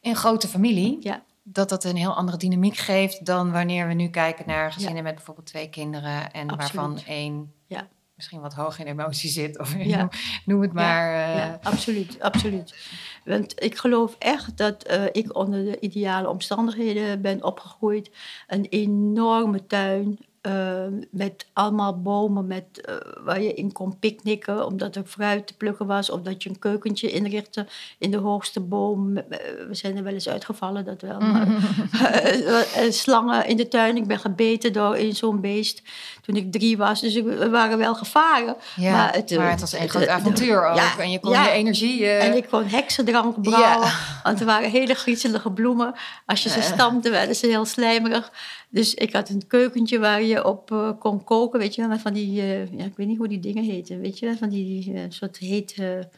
In 0.00 0.10
een 0.10 0.16
grote 0.16 0.48
familie. 0.48 0.96
Ja. 1.00 1.22
Dat 1.42 1.68
dat 1.68 1.84
een 1.84 1.96
heel 1.96 2.14
andere 2.14 2.36
dynamiek 2.36 2.76
geeft 2.76 3.26
dan 3.26 3.52
wanneer 3.52 3.88
we 3.88 3.94
nu 3.94 4.08
kijken 4.08 4.44
naar 4.46 4.72
gezinnen 4.72 5.02
met 5.02 5.14
bijvoorbeeld 5.14 5.46
twee 5.46 5.68
kinderen... 5.68 6.32
en 6.32 6.48
Absoluut. 6.48 6.56
waarvan 6.72 7.00
één. 7.06 7.52
Misschien 8.16 8.40
wat 8.40 8.54
hoog 8.54 8.78
in 8.78 8.86
emotie 8.86 9.30
zit. 9.30 9.58
Of 9.58 9.74
Ja. 9.84 10.08
noem, 10.44 10.62
het 10.62 10.72
maar. 10.72 11.14
eh, 11.28 11.36
Ja, 11.36 11.58
absoluut, 11.62 12.20
absoluut. 12.20 12.74
Want 13.24 13.62
ik 13.62 13.76
geloof 13.76 14.16
echt 14.18 14.56
dat 14.56 14.82
eh, 14.82 15.04
ik 15.12 15.36
onder 15.36 15.64
de 15.64 15.80
ideale 15.80 16.28
omstandigheden 16.28 17.20
ben 17.20 17.44
opgegroeid. 17.44 18.10
Een 18.46 18.66
enorme 18.70 19.66
tuin 19.66 20.18
eh, 20.44 20.52
met 21.10 21.46
allemaal 21.52 22.00
bomen 22.00 22.46
met, 22.46 22.64
eh, 22.80 22.94
waar 23.20 23.42
je 23.42 23.54
in 23.54 23.72
kon 23.72 23.98
picknicken 23.98 24.66
omdat 24.66 24.96
er 24.96 25.04
fruit 25.06 25.46
te 25.46 25.56
plukken 25.56 25.86
was. 25.86 26.10
Of 26.10 26.20
dat 26.20 26.42
je 26.42 26.48
een 26.48 26.58
keukentje 26.58 27.10
inrichtte 27.10 27.66
in 27.98 28.10
de 28.10 28.16
hoogste 28.16 28.60
boom. 28.60 29.14
We 29.14 29.68
zijn 29.70 29.96
er 29.96 30.02
wel 30.02 30.12
eens 30.12 30.28
uitgevallen, 30.28 30.84
dat 30.84 31.00
wel. 31.00 31.20
Maar, 31.20 31.46
Eh, 32.74 32.90
slangen 32.90 33.46
in 33.46 33.56
de 33.56 33.68
tuin. 33.68 33.96
Ik 33.96 34.06
ben 34.06 34.18
gebeten 34.18 34.72
door 34.72 34.96
in 34.96 35.14
zo'n 35.14 35.40
beest 35.40 35.82
toen 36.22 36.36
ik 36.36 36.52
drie 36.52 36.76
was. 36.76 37.00
Dus 37.00 37.14
we 37.14 37.50
waren 37.50 37.78
wel 37.78 37.94
gevaren. 37.94 38.56
ja, 38.76 38.90
maar 38.90 39.22
maar 39.36 39.50
het, 39.50 39.60
was 39.60 39.72
een 39.72 39.88
groot 39.88 40.08
avontuur 40.08 40.66
ook. 40.66 40.76
ja, 40.76 40.98
en 40.98 41.10
je 41.10 41.20
kon 41.20 41.30
ja. 41.30 41.44
je 41.44 41.50
energie... 41.50 42.06
En 42.06 42.36
ik 42.36 42.46
kon 42.50 42.64
heksendrank 42.64 43.42
brouwen. 43.42 43.92
Want 44.22 44.40
er 44.40 44.46
waren 44.46 44.70
hele 44.70 44.94
griezelige 44.94 45.50
bloemen. 45.50 45.94
Als 46.26 46.42
je 46.42 46.48
ze 46.48 46.62
stampte, 46.62 47.10
werden 47.10 47.36
ze 47.36 47.46
heel 47.46 47.64
slijmerig. 47.64 48.32
Dus 48.74 48.94
ik 48.94 49.12
had 49.12 49.28
een 49.28 49.46
keukentje 49.46 49.98
waar 49.98 50.22
je 50.22 50.33
op 50.42 50.72
eh, 50.72 50.90
kon 50.98 51.24
koken. 51.24 51.58
Weet 51.58 51.74
je 51.74 51.80
wel, 51.80 51.90
met 51.90 52.00
van 52.00 52.12
die... 52.12 52.40
eh, 52.40 52.72
ja, 52.72 52.84
ik 52.84 52.96
weet 52.96 53.06
niet 53.06 53.18
hoe 53.18 53.28
die 53.28 53.40
dingen 53.40 53.64
heten. 53.64 54.00
Weet 54.00 54.18
je 54.18 54.26
wel, 54.26 54.36
van 54.36 54.48
die 54.48 54.94
eh, 54.94 55.02
soort 55.08 55.38
hete 55.38 56.08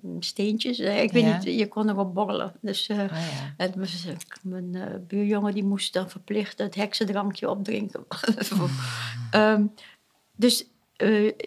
mm, 0.00 0.22
steentjes. 0.22 0.78
Ik 0.78 1.12
weet 1.12 1.24
Ja. 1.24 1.38
niet, 1.38 1.58
je 1.58 1.68
kon 1.68 1.88
erop 1.88 2.14
borrelen. 2.14 2.52
Dus... 2.60 2.88
oh 2.90 2.96
ja. 2.96 3.70
mijn 4.42 5.04
buurjongen 5.08 5.54
die 5.54 5.64
moest 5.64 5.92
dan 5.92 6.10
verplicht 6.10 6.58
het 6.58 6.74
heksendrankje 6.74 7.50
opdrinken. 7.50 8.04
Ehm, 9.30 9.66
dus 10.36 10.66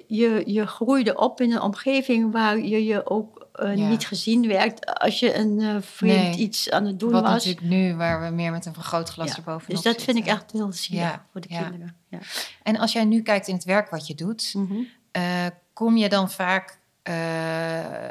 je, 0.07 0.43
je 0.45 0.67
groeide 0.67 1.15
op 1.17 1.41
in 1.41 1.51
een 1.51 1.61
omgeving 1.61 2.31
waar 2.31 2.59
je 2.59 2.83
je 2.85 3.09
ook 3.09 3.38
eh, 3.59 3.75
Ja. 3.75 3.87
niet 3.87 4.07
gezien 4.07 4.47
werd 4.47 4.85
als 4.99 5.19
je 5.19 5.35
een 5.35 5.59
eh, 5.59 5.75
Nee. 5.99 6.35
iets 6.35 6.69
aan 6.71 6.85
het 6.85 6.99
doen 6.99 7.11
Wat 7.11 7.21
was. 7.21 7.31
natuurlijk 7.31 7.65
nu, 7.65 7.95
waar 7.95 8.21
we 8.21 8.29
meer 8.35 8.51
met 8.51 8.65
een 8.65 8.73
vergrootglas 8.73 9.29
Ja, 9.29 9.35
erbovenop 9.35 9.67
Dus 9.69 9.81
dat 9.81 10.01
vind 10.03 10.17
ik 10.17 10.25
echt 10.25 10.51
heel 10.51 10.71
zielig 10.73 11.01
Ja, 11.01 11.25
voor 11.31 11.41
de 11.41 11.47
kinderen. 11.47 11.95
Ja. 12.07 12.19
En 12.63 12.77
als 12.77 12.91
jij 12.91 13.05
nu 13.05 13.21
kijkt 13.21 13.47
in 13.47 13.53
het 13.55 13.63
werk 13.63 13.89
wat 13.89 14.07
je 14.07 14.15
doet, 14.15 14.53
Mhm. 14.53 14.73
eh, 15.11 15.45
kom 15.73 15.97
je 15.97 16.09
dan 16.09 16.31
vaak 16.31 16.77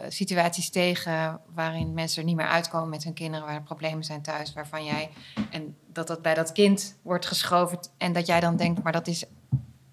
situaties 0.08 0.70
tegen 0.70 1.40
waarin 1.54 1.94
mensen 1.94 2.18
er 2.20 2.24
niet 2.28 2.36
meer 2.36 2.46
uitkomen 2.46 2.88
met 2.88 3.04
hun 3.04 3.12
kinderen, 3.14 3.46
waar 3.46 3.54
er 3.54 3.62
problemen 3.62 4.04
zijn 4.04 4.22
thuis, 4.22 4.52
waarvan 4.52 4.84
jij 4.84 5.10
en 5.50 5.76
dat 5.92 6.06
dat 6.06 6.22
bij 6.22 6.34
dat 6.34 6.52
kind 6.52 6.96
wordt 7.02 7.26
geschoven 7.26 7.78
en 7.98 8.12
dat 8.12 8.26
jij 8.26 8.40
dan 8.40 8.56
denkt, 8.56 8.82
maar 8.82 8.92
dat 8.92 9.06
is 9.06 9.24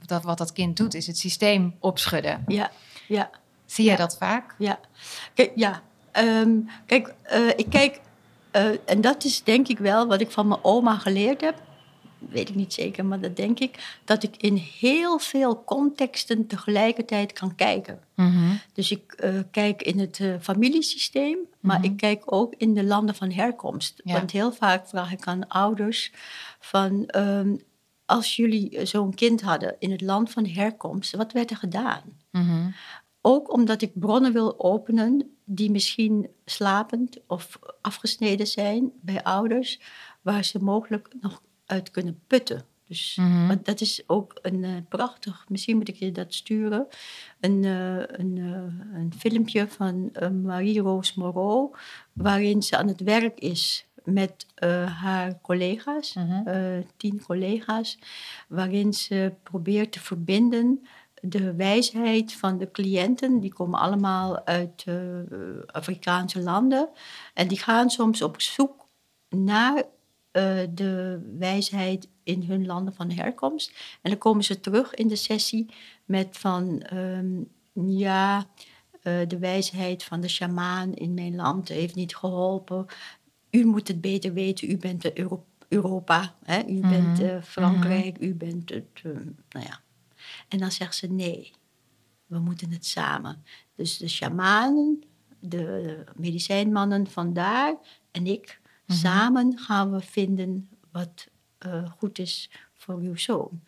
dat 0.05 0.23
wat 0.23 0.37
dat 0.37 0.51
kind 0.53 0.77
doet, 0.77 0.93
is 0.93 1.07
het 1.07 1.17
systeem 1.17 1.75
opschudden. 1.79 2.43
Ja, 2.47 2.71
ja. 3.07 3.29
Zie 3.65 3.83
jij 3.85 3.93
Ja. 3.93 3.99
dat 3.99 4.17
vaak? 4.17 4.55
Ja, 4.57 4.79
kijk, 5.33 5.51
ja. 5.55 5.81
Ehm, 6.11 6.59
kijk 6.85 7.13
eh, 7.23 7.47
ik 7.55 7.69
kijk, 7.69 8.01
eh, 8.51 8.67
en 8.85 9.01
dat 9.01 9.23
is 9.23 9.43
denk 9.43 9.67
ik 9.67 9.77
wel 9.77 10.07
wat 10.07 10.21
ik 10.21 10.31
van 10.31 10.47
mijn 10.47 10.63
oma 10.63 10.95
geleerd 10.97 11.41
heb. 11.41 11.63
Weet 12.29 12.49
ik 12.49 12.55
niet 12.55 12.73
zeker, 12.73 13.05
maar 13.05 13.19
dat 13.19 13.35
denk 13.35 13.59
ik. 13.59 13.97
Dat 14.05 14.23
ik 14.23 14.35
in 14.37 14.55
heel 14.55 15.19
veel 15.19 15.63
contexten 15.63 16.47
tegelijkertijd 16.47 17.33
kan 17.33 17.55
kijken. 17.55 17.99
Dus 18.73 18.91
ik 18.91 19.11
eh, 19.11 19.33
kijk 19.51 19.81
in 19.81 19.99
het 19.99 20.21
familiesysteem, 20.41 21.37
maar 21.59 21.77
Mhm. 21.79 21.85
ik 21.85 21.97
kijk 21.97 22.21
ook 22.25 22.53
in 22.57 22.73
de 22.73 22.83
landen 22.83 23.15
van 23.15 23.31
herkomst. 23.31 24.01
Ja. 24.03 24.13
Want 24.13 24.31
heel 24.31 24.51
vaak 24.51 24.87
vraag 24.87 25.11
ik 25.11 25.27
aan 25.27 25.47
ouders 25.47 26.11
van... 26.59 27.05
ehm, 27.07 27.55
als 28.05 28.35
jullie 28.35 28.85
zo'n 28.85 29.13
kind 29.13 29.41
hadden 29.41 29.75
in 29.79 29.91
het 29.91 30.01
land 30.01 30.31
van 30.31 30.45
herkomst, 30.45 31.15
wat 31.15 31.31
werd 31.31 31.51
er 31.51 31.57
gedaan? 31.57 32.01
Mhm. 32.31 32.69
Ook 33.27 33.53
omdat 33.53 33.81
ik 33.81 33.99
bronnen 33.99 34.33
wil 34.33 34.59
openen 34.59 35.35
die 35.45 35.71
misschien 35.71 36.27
slapend 36.45 37.17
of 37.27 37.59
afgesneden 37.81 38.47
zijn 38.47 38.91
bij 39.01 39.23
ouders, 39.23 39.79
waar 40.21 40.43
ze 40.43 40.63
mogelijk 40.63 41.07
nog 41.21 41.41
uit 41.65 41.91
kunnen 41.91 42.19
putten. 42.27 42.63
Dus 42.87 43.15
Mhm. 43.19 43.47
want 43.47 43.65
dat 43.65 43.81
is 43.81 44.03
ook 44.07 44.39
een 44.41 44.63
eh, 44.63 44.71
prachtig, 44.89 45.45
misschien 45.49 45.77
moet 45.77 45.87
ik 45.87 45.95
je 45.95 46.11
dat 46.11 46.33
sturen, 46.33 46.87
een, 47.39 47.63
eh, 47.63 47.97
een, 47.97 48.37
eh, 48.37 48.99
een 49.01 49.13
filmpje 49.17 49.67
van 49.67 50.11
Marie-Roos 50.43 51.13
Moreau, 51.13 51.75
waarin 52.13 52.63
ze 52.63 52.77
aan 52.77 52.87
het 52.87 53.01
werk 53.01 53.39
is 53.39 53.85
met 54.03 54.45
haar 54.99 55.41
collega's, 55.41 56.13
Mhm. 56.13 56.81
tien 56.97 57.21
collega's, 57.23 57.97
waarin 58.47 58.93
ze 58.93 59.33
probeert 59.43 59.91
te 59.91 59.99
verbinden 59.99 60.85
de 61.29 61.53
wijsheid 61.55 62.33
van 62.33 62.57
de 62.57 62.71
cliënten. 62.71 63.39
Die 63.39 63.53
komen 63.53 63.79
allemaal 63.79 64.45
uit 64.45 64.83
eh, 64.85 64.95
Afrikaanse 65.65 66.41
landen 66.41 66.89
en 67.33 67.47
die 67.47 67.59
gaan 67.59 67.89
soms 67.89 68.21
op 68.21 68.41
zoek 68.41 68.85
naar 69.29 69.83
eh, 70.31 70.57
de 70.73 71.19
wijsheid 71.39 72.07
in 72.23 72.43
hun 72.43 72.65
landen 72.65 72.93
van 72.93 73.11
herkomst. 73.11 73.69
En 74.01 74.09
dan 74.09 74.19
komen 74.19 74.43
ze 74.43 74.59
terug 74.59 74.93
in 74.93 75.07
de 75.07 75.15
sessie 75.15 75.65
met 76.05 76.27
van 76.37 76.81
ehm, 76.81 77.41
ja, 77.97 78.45
eh, 79.01 79.13
de 79.27 79.37
wijsheid 79.39 80.03
van 80.03 80.21
de 80.21 80.27
sjamaan 80.27 80.93
in 80.93 81.13
mijn 81.13 81.35
land 81.35 81.67
heeft 81.67 81.95
niet 81.95 82.15
geholpen. 82.15 82.85
U 83.51 83.65
moet 83.65 83.87
het 83.87 84.01
beter 84.01 84.33
weten, 84.33 84.69
u 84.71 84.77
bent 84.77 85.01
de 85.01 85.19
Euro- 85.19 85.45
Europa, 85.67 86.35
hè? 86.43 86.63
u 86.67 86.79
Mhm. 86.79 86.89
bent 86.89 87.19
eh, 87.19 87.41
Frankrijk, 87.41 88.17
u 88.19 88.33
bent 88.35 88.69
het, 88.69 89.01
nou 89.49 89.65
ja. 89.65 89.79
En 90.47 90.57
dan 90.59 90.71
zegt 90.71 90.95
ze 90.95 91.07
nee, 91.07 91.51
we 92.25 92.39
moeten 92.39 92.71
het 92.71 92.85
samen. 92.85 93.43
Dus 93.75 93.97
de 93.97 94.07
shamanen, 94.07 95.03
de 95.39 96.03
medicijnmannen 96.15 97.07
vandaar 97.07 97.75
en 98.11 98.27
ik, 98.27 98.59
Mhm. 98.87 98.97
samen 98.97 99.57
gaan 99.57 99.91
we 99.91 99.99
vinden 100.01 100.69
wat 100.91 101.27
eh, 101.57 101.89
goed 101.97 102.19
is 102.19 102.49
voor 102.73 102.97
uw 102.99 103.15
zoon. 103.15 103.61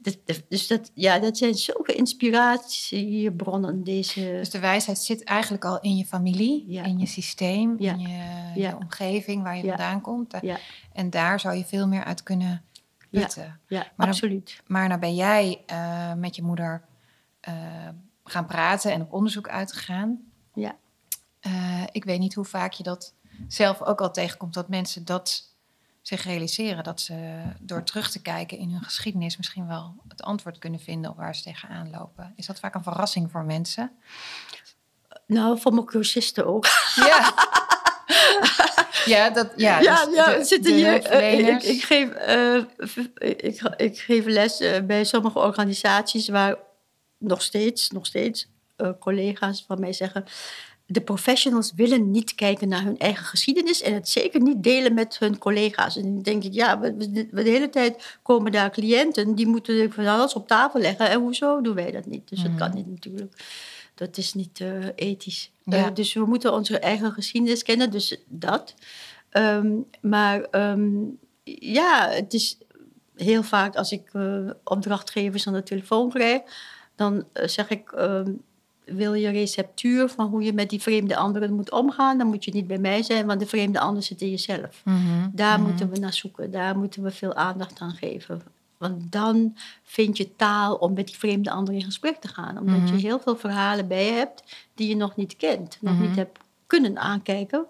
Dat- 0.00 0.18
dat- 0.24 0.42
dus 0.48 0.66
dat, 0.66 0.90
ja, 0.94 1.18
dat 1.18 1.36
zijn 1.38 1.54
zulke 1.54 1.94
inspiratiebronnen, 1.94 3.84
deze... 3.84 4.20
Dus 4.20 4.50
de 4.50 4.58
wijsheid 4.58 4.98
zit 4.98 5.24
eigenlijk 5.24 5.64
al 5.64 5.80
in 5.80 5.96
je 5.96 6.04
familie, 6.04 6.64
Ja. 6.68 6.84
in 6.84 6.98
je 6.98 7.06
systeem, 7.06 7.74
Ja. 7.78 7.92
in 7.92 7.98
je, 8.00 8.08
Ja. 8.08 8.68
je 8.68 8.76
omgeving 8.76 9.42
waar 9.42 9.56
je 9.56 9.68
vandaan 9.68 10.00
komt. 10.00 10.34
En 10.92 11.10
daar 11.10 11.40
zou 11.40 11.56
je 11.56 11.64
veel 11.64 11.88
meer 11.88 12.04
uit 12.04 12.22
kunnen 12.22 12.62
Ja. 13.12 13.20
putten. 13.20 13.60
ja 13.68 13.78
Maar 13.78 13.92
dan- 13.96 14.08
absoluut. 14.08 14.62
Maar 14.66 14.88
nou 14.88 15.00
ben 15.00 15.14
jij 15.14 15.62
eh, 15.66 16.12
met 16.12 16.36
je 16.36 16.42
moeder 16.42 16.82
eh, 17.40 17.54
gaan 18.24 18.46
praten 18.46 18.92
en 18.92 19.00
op 19.00 19.12
onderzoek 19.12 19.48
uitgegaan. 19.48 20.20
Ja. 20.54 20.76
Eh, 21.40 21.82
ik 21.92 22.04
weet 22.04 22.18
niet 22.18 22.34
hoe 22.34 22.44
vaak 22.44 22.72
je 22.72 22.82
dat 22.82 23.14
zelf 23.48 23.82
ook 23.82 24.00
al 24.00 24.10
tegenkomt, 24.12 24.54
dat 24.54 24.68
mensen 24.68 25.04
dat 25.04 25.50
zich 26.02 26.24
realiseren. 26.24 26.84
Dat 26.84 27.00
ze 27.00 27.42
door 27.60 27.82
terug 27.82 28.10
te 28.10 28.22
kijken 28.22 28.58
in 28.58 28.70
hun 28.70 28.82
geschiedenis 28.82 29.36
misschien 29.36 29.66
wel 29.66 29.94
het 30.08 30.22
antwoord 30.22 30.58
kunnen 30.58 30.80
vinden 30.80 31.10
op 31.10 31.16
waar 31.16 31.34
ze 31.34 31.42
tegenaan 31.42 31.90
lopen. 31.90 32.32
Is 32.36 32.46
dat 32.46 32.58
vaak 32.60 32.74
een 32.74 32.82
verrassing 32.82 33.30
voor 33.30 33.44
mensen? 33.44 33.92
Nou, 35.26 35.58
voor 35.60 35.74
mijn 35.74 35.86
cursisten 35.86 36.46
ook. 36.46 36.66
Ja. 36.94 37.32
ja, 39.04 39.30
dat, 39.30 39.52
ja, 39.56 39.80
ja, 39.80 40.04
dus 40.06 40.14
ja, 40.14 40.36
de- 40.38 40.44
zitten 40.44 40.72
de 40.72 40.78
hier. 40.78 41.02
eh, 41.04 41.38
ik, 41.54 41.62
ik, 41.62 41.82
geef, 41.82 42.08
eh, 42.10 42.56
ik, 43.36 43.60
ik 43.76 43.98
geef 43.98 44.24
les 44.26 44.60
eh, 44.60 44.80
bij 44.82 45.04
sommige 45.04 45.38
organisaties 45.38 46.28
waar 46.28 46.56
nog 47.18 47.42
steeds, 47.42 47.88
nog 47.90 48.06
steeds 48.06 48.48
collega's 49.00 49.64
van 49.66 49.80
mij 49.80 49.92
zeggen. 49.92 50.24
De 50.86 51.00
professionals 51.00 51.72
willen 51.76 52.10
niet 52.10 52.34
kijken 52.34 52.68
naar 52.68 52.82
hun 52.82 52.98
eigen 52.98 53.24
geschiedenis 53.24 53.82
en 53.82 53.94
het 53.94 54.08
zeker 54.08 54.40
niet 54.40 54.62
delen 54.62 54.94
met 54.94 55.16
hun 55.18 55.38
collega's. 55.38 55.96
En 55.96 56.02
dan 56.02 56.22
denk 56.22 56.44
ik, 56.44 56.52
ja, 56.52 56.78
we, 56.80 56.94
we- 57.30 57.42
de 57.42 57.50
hele 57.50 57.70
tijd 57.70 58.18
komen 58.22 58.52
daar 58.52 58.70
cliënten 58.70 59.34
die 59.34 59.46
moeten 59.46 59.92
van 59.92 60.06
alles 60.06 60.32
op 60.34 60.46
tafel 60.48 60.80
leggen. 60.80 61.08
En 61.10 61.20
hoezo 61.20 61.60
doen 61.60 61.74
wij 61.74 61.90
dat 61.90 62.06
niet? 62.06 62.28
Dus 62.28 62.42
dat 62.42 62.54
kan 62.58 62.74
niet 62.74 62.86
natuurlijk. 62.86 63.34
Dat 63.94 64.16
is 64.16 64.34
niet 64.34 64.60
eh, 64.60 64.86
ethisch. 64.94 65.50
Ja. 65.64 65.86
Eh, 65.86 65.94
dus 65.94 66.12
we 66.12 66.24
moeten 66.24 66.52
onze 66.52 66.78
eigen 66.78 67.12
geschiedenis 67.12 67.62
kennen, 67.62 67.90
dus 67.90 68.16
dat. 68.26 68.74
Ehm, 69.28 69.70
maar 70.00 70.42
ehm, 70.42 70.90
ja, 71.44 72.08
het 72.08 72.32
is 72.32 72.58
heel 73.16 73.42
vaak 73.42 73.76
als 73.76 73.92
ik 73.92 74.10
eh, 74.12 74.50
opdrachtgevers 74.64 75.46
aan 75.46 75.52
de 75.52 75.62
telefoon 75.62 76.10
krijg, 76.10 76.42
dan 76.94 77.24
zeg 77.32 77.68
ik: 77.68 77.92
ehm, 77.92 78.32
Wil 78.84 79.14
je 79.14 79.28
receptuur 79.28 80.08
van 80.08 80.26
hoe 80.26 80.42
je 80.42 80.52
met 80.52 80.70
die 80.70 80.80
vreemde 80.80 81.16
anderen 81.16 81.52
moet 81.52 81.70
omgaan? 81.70 82.18
Dan 82.18 82.26
moet 82.26 82.44
je 82.44 82.52
niet 82.52 82.66
bij 82.66 82.78
mij 82.78 83.02
zijn, 83.02 83.26
want 83.26 83.40
de 83.40 83.46
vreemde 83.46 83.80
ander 83.80 84.02
zit 84.02 84.20
in 84.20 84.30
jezelf. 84.30 84.82
Mhm, 84.84 85.28
Daar 85.32 85.58
mhm. 85.58 85.68
moeten 85.68 85.90
we 85.90 85.98
naar 85.98 86.12
zoeken, 86.12 86.50
daar 86.50 86.78
moeten 86.78 87.02
we 87.02 87.10
veel 87.10 87.34
aandacht 87.34 87.80
aan 87.80 87.94
geven. 87.94 88.42
Want 88.82 89.12
dan 89.12 89.56
vind 89.82 90.16
je 90.16 90.36
taal 90.36 90.74
om 90.76 90.92
met 90.92 91.06
die 91.06 91.16
vreemde 91.16 91.50
ander 91.50 91.74
in 91.74 91.82
gesprek 91.82 92.16
te 92.16 92.28
gaan. 92.28 92.58
Omdat 92.58 92.80
Mhm. 92.80 92.94
je 92.94 93.00
heel 93.00 93.20
veel 93.20 93.36
verhalen 93.36 93.88
bij 93.88 94.04
je 94.06 94.12
hebt 94.12 94.42
die 94.74 94.88
je 94.88 94.96
nog 94.96 95.16
niet 95.16 95.36
kent, 95.36 95.78
nog 95.80 95.94
Mhm. 95.94 96.02
niet 96.02 96.16
hebt 96.16 96.38
kunnen 96.66 96.98
aankijken. 96.98 97.66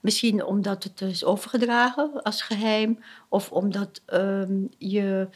Misschien 0.00 0.44
omdat 0.44 0.84
het 0.84 1.00
is 1.00 1.24
overgedragen 1.24 2.22
als 2.22 2.42
geheim, 2.42 2.98
of 3.28 3.52
omdat 3.52 4.00
ehm, 4.06 4.56
je 4.78 5.28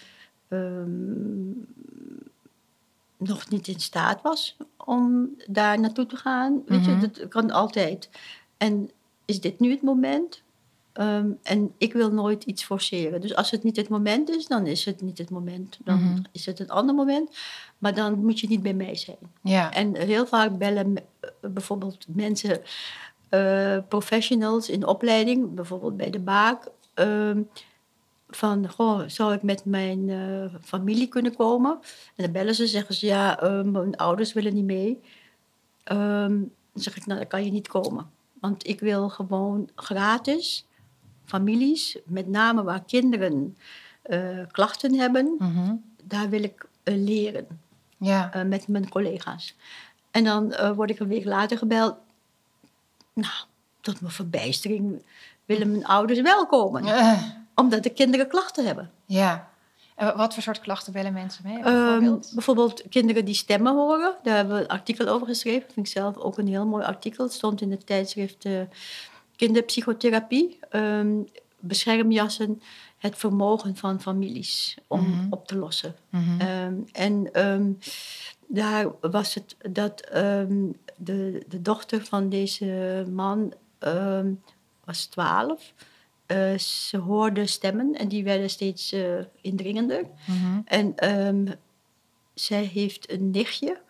ehm, 0.49 1.51
nog 3.17 3.49
niet 3.49 3.69
in 3.69 3.81
staat 3.81 4.23
was 4.23 4.57
om 4.77 5.31
daar 5.47 5.81
naartoe 5.81 6.07
te 6.07 6.17
gaan. 6.17 6.63
Weet 6.67 6.87
Mhm. 6.87 6.91
je, 6.91 7.09
dat 7.09 7.29
kan 7.29 7.51
altijd. 7.51 8.11
En 8.57 8.91
is 9.25 9.41
dit 9.41 9.61
nu 9.61 9.71
het 9.71 9.83
moment? 9.83 10.43
Ehm, 10.92 11.31
en 11.42 11.72
ik 11.78 11.92
wil 11.92 12.12
nooit 12.12 12.44
iets 12.44 12.64
forceren. 12.64 13.20
Dus 13.20 13.35
als 13.35 13.50
het 13.50 13.62
niet 13.62 13.76
het 13.76 13.88
moment 13.88 14.28
is, 14.31 14.46
dan 14.46 14.66
is 14.66 14.85
het 14.85 15.00
niet 15.02 15.18
het 15.18 15.31
moment. 15.31 15.78
Dan 15.85 15.98
Mhm. 16.02 16.22
is 16.33 16.46
het 16.46 16.59
een 16.61 16.70
ander 16.70 16.94
moment. 16.94 17.31
Maar 17.78 17.94
dan 17.94 18.18
moet 18.24 18.40
je 18.40 18.48
niet 18.48 18.62
bij 18.62 18.74
mij 18.74 18.96
zijn. 18.96 19.16
Ja. 19.42 19.72
En 19.72 19.96
heel 19.96 20.26
vaak 20.26 20.59
bellen 20.59 20.96
eh, 20.96 21.31
bijvoorbeeld 21.40 22.05
mensen, 22.09 22.61
eh, 23.28 23.78
professionals 23.88 24.68
in 24.68 24.87
opleiding, 24.87 25.55
bijvoorbeeld 25.55 25.96
bij 25.96 26.11
de 26.11 26.18
Baak, 26.20 26.68
ehm, 26.94 27.42
van, 28.28 28.68
goh, 28.70 29.00
zou 29.07 29.35
ik 29.35 29.42
met 29.42 29.64
mijn 29.64 30.11
eh, 30.11 30.55
familie 30.62 31.09
kunnen 31.09 31.37
komen? 31.37 31.78
En 32.16 32.24
dan 32.24 32.33
bellen 32.33 32.55
ze, 32.55 32.66
zeggen 32.66 32.94
ze, 32.94 33.07
ja, 33.07 33.38
mijn 33.64 33.96
ouders 33.96 34.33
willen 34.33 34.55
niet 34.55 34.64
mee. 34.64 35.00
Ehm, 35.85 36.38
dan 36.72 36.83
zeg 36.83 36.96
ik, 36.96 37.07
nou, 37.07 37.18
dan 37.18 37.28
kan 37.28 37.44
je 37.44 37.50
niet 37.50 37.68
komen. 37.68 38.11
Want 38.40 38.66
ik 38.66 38.81
wil 38.81 39.09
gewoon 39.09 39.68
gratis 39.74 40.66
families, 41.37 41.99
met 42.05 42.29
name 42.29 42.62
waar 42.62 42.83
kinderen 42.87 43.57
eh, 44.03 44.38
klachten 44.51 44.95
hebben, 44.95 45.35
Mhm. 45.38 45.75
daar 46.03 46.29
wil 46.29 46.42
ik 46.42 46.66
eh, 46.83 46.95
leren 46.97 47.47
Ja. 47.97 48.33
eh, 48.33 48.42
met 48.45 48.68
mijn 48.68 48.88
collega's. 48.88 49.55
En 50.11 50.25
dan 50.25 50.55
word 50.75 50.90
ik 50.90 50.99
een 50.99 51.09
week 51.09 51.25
later 51.25 51.59
gebeld. 51.59 51.97
Nou, 53.12 53.33
tot 53.81 54.01
mijn 54.01 54.12
verbijstering 54.12 55.03
willen 55.45 55.71
mijn 55.71 55.87
ouders 55.87 56.21
wel 56.21 56.47
komen. 56.47 56.85
Eh, 56.85 57.23
Omdat 57.55 57.83
de 57.83 57.90
kinderen 57.90 58.29
klachten 58.29 58.66
hebben. 58.66 58.90
ja. 59.07 59.51
En 59.97 60.07
wa- 60.07 60.16
wat 60.16 60.35
voor 60.35 60.42
soort 60.42 60.61
klachten 60.61 60.92
bellen 60.92 61.12
mensen 61.12 61.42
mee? 61.47 61.59
Ehm, 61.62 61.90
voorbeeld? 61.90 62.31
bijvoorbeeld 62.35 62.83
kinderen 62.88 63.25
die 63.25 63.35
stemmen 63.35 63.73
horen. 63.75 64.14
Daar 64.23 64.37
hebben 64.37 64.55
we 64.57 64.61
een 64.62 64.68
artikel 64.68 65.09
over 65.09 65.27
geschreven. 65.27 65.71
Vind 65.73 65.87
ik 65.87 65.92
zelf 65.92 66.16
ook 66.16 66.38
een 66.38 66.49
heel 66.49 66.66
mooi 66.66 66.85
artikel. 66.85 67.25
Het 67.25 67.33
stond 67.33 67.61
in 67.61 67.71
het 67.71 67.87
tijdschrift 67.87 68.45
eh, 69.42 69.46
Kinderpsychotherapie. 69.48 70.59
Ehm, 70.70 71.22
beschermjassen, 71.61 72.62
het 72.98 73.16
vermogen 73.16 73.76
van 73.76 74.00
families 74.00 74.76
om 74.87 75.00
Mhm. 75.09 75.26
op 75.31 75.46
te 75.46 75.57
lossen. 75.57 75.94
Mhm. 76.09 76.40
Ehm, 76.40 76.74
en 76.92 77.33
ehm, 77.33 77.72
daar 78.46 78.87
was 79.00 79.35
het 79.35 79.57
dat 79.70 79.98
de, 80.96 81.44
de 81.48 81.62
dochter 81.62 82.05
van 82.05 82.28
deze 82.28 83.05
man 83.11 83.52
was 84.85 85.05
twaalf. 85.05 85.72
Eh, 86.26 86.59
ze 86.59 86.96
hoorde 86.96 87.46
stemmen 87.46 87.92
en 87.94 88.09
die 88.09 88.24
werden 88.24 88.50
steeds 88.50 88.92
eh, 88.92 89.18
indringender. 89.40 90.05
Mhm. 90.26 90.61
En 90.64 90.94
zij 92.35 92.64
heeft 92.64 93.11
een 93.11 93.31
nichtje, 93.31 93.81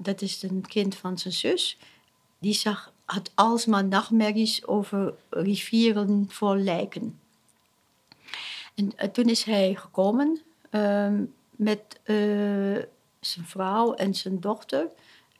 dat 0.00 0.20
is 0.22 0.42
een 0.42 0.66
kind 0.66 0.94
van 0.94 1.18
zijn 1.18 1.34
zus. 1.34 1.78
Die 2.38 2.54
zag, 2.54 2.92
had 3.06 3.30
alsmaar 3.34 3.84
nachtmerries 3.84 4.66
over 4.66 5.14
rivieren 5.30 6.24
vol 6.28 6.56
lijken. 6.56 7.20
En 8.74 8.96
eh, 8.96 9.08
toen 9.08 9.24
is 9.28 9.42
hij 9.42 9.74
gekomen 9.74 10.40
ehm, 10.70 11.24
met 11.50 12.00
eh, 12.02 12.16
zijn 13.20 13.44
vrouw 13.46 13.94
en 13.94 14.14
zijn 14.14 14.40
dochter 14.40 14.88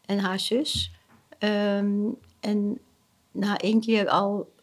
en 0.07 0.19
haar 0.19 0.41
zus. 0.41 0.91
Ehm, 1.39 2.09
en 2.41 2.79
na 3.31 3.57
één 3.59 3.81
keer 3.81 4.09
al 4.09 4.55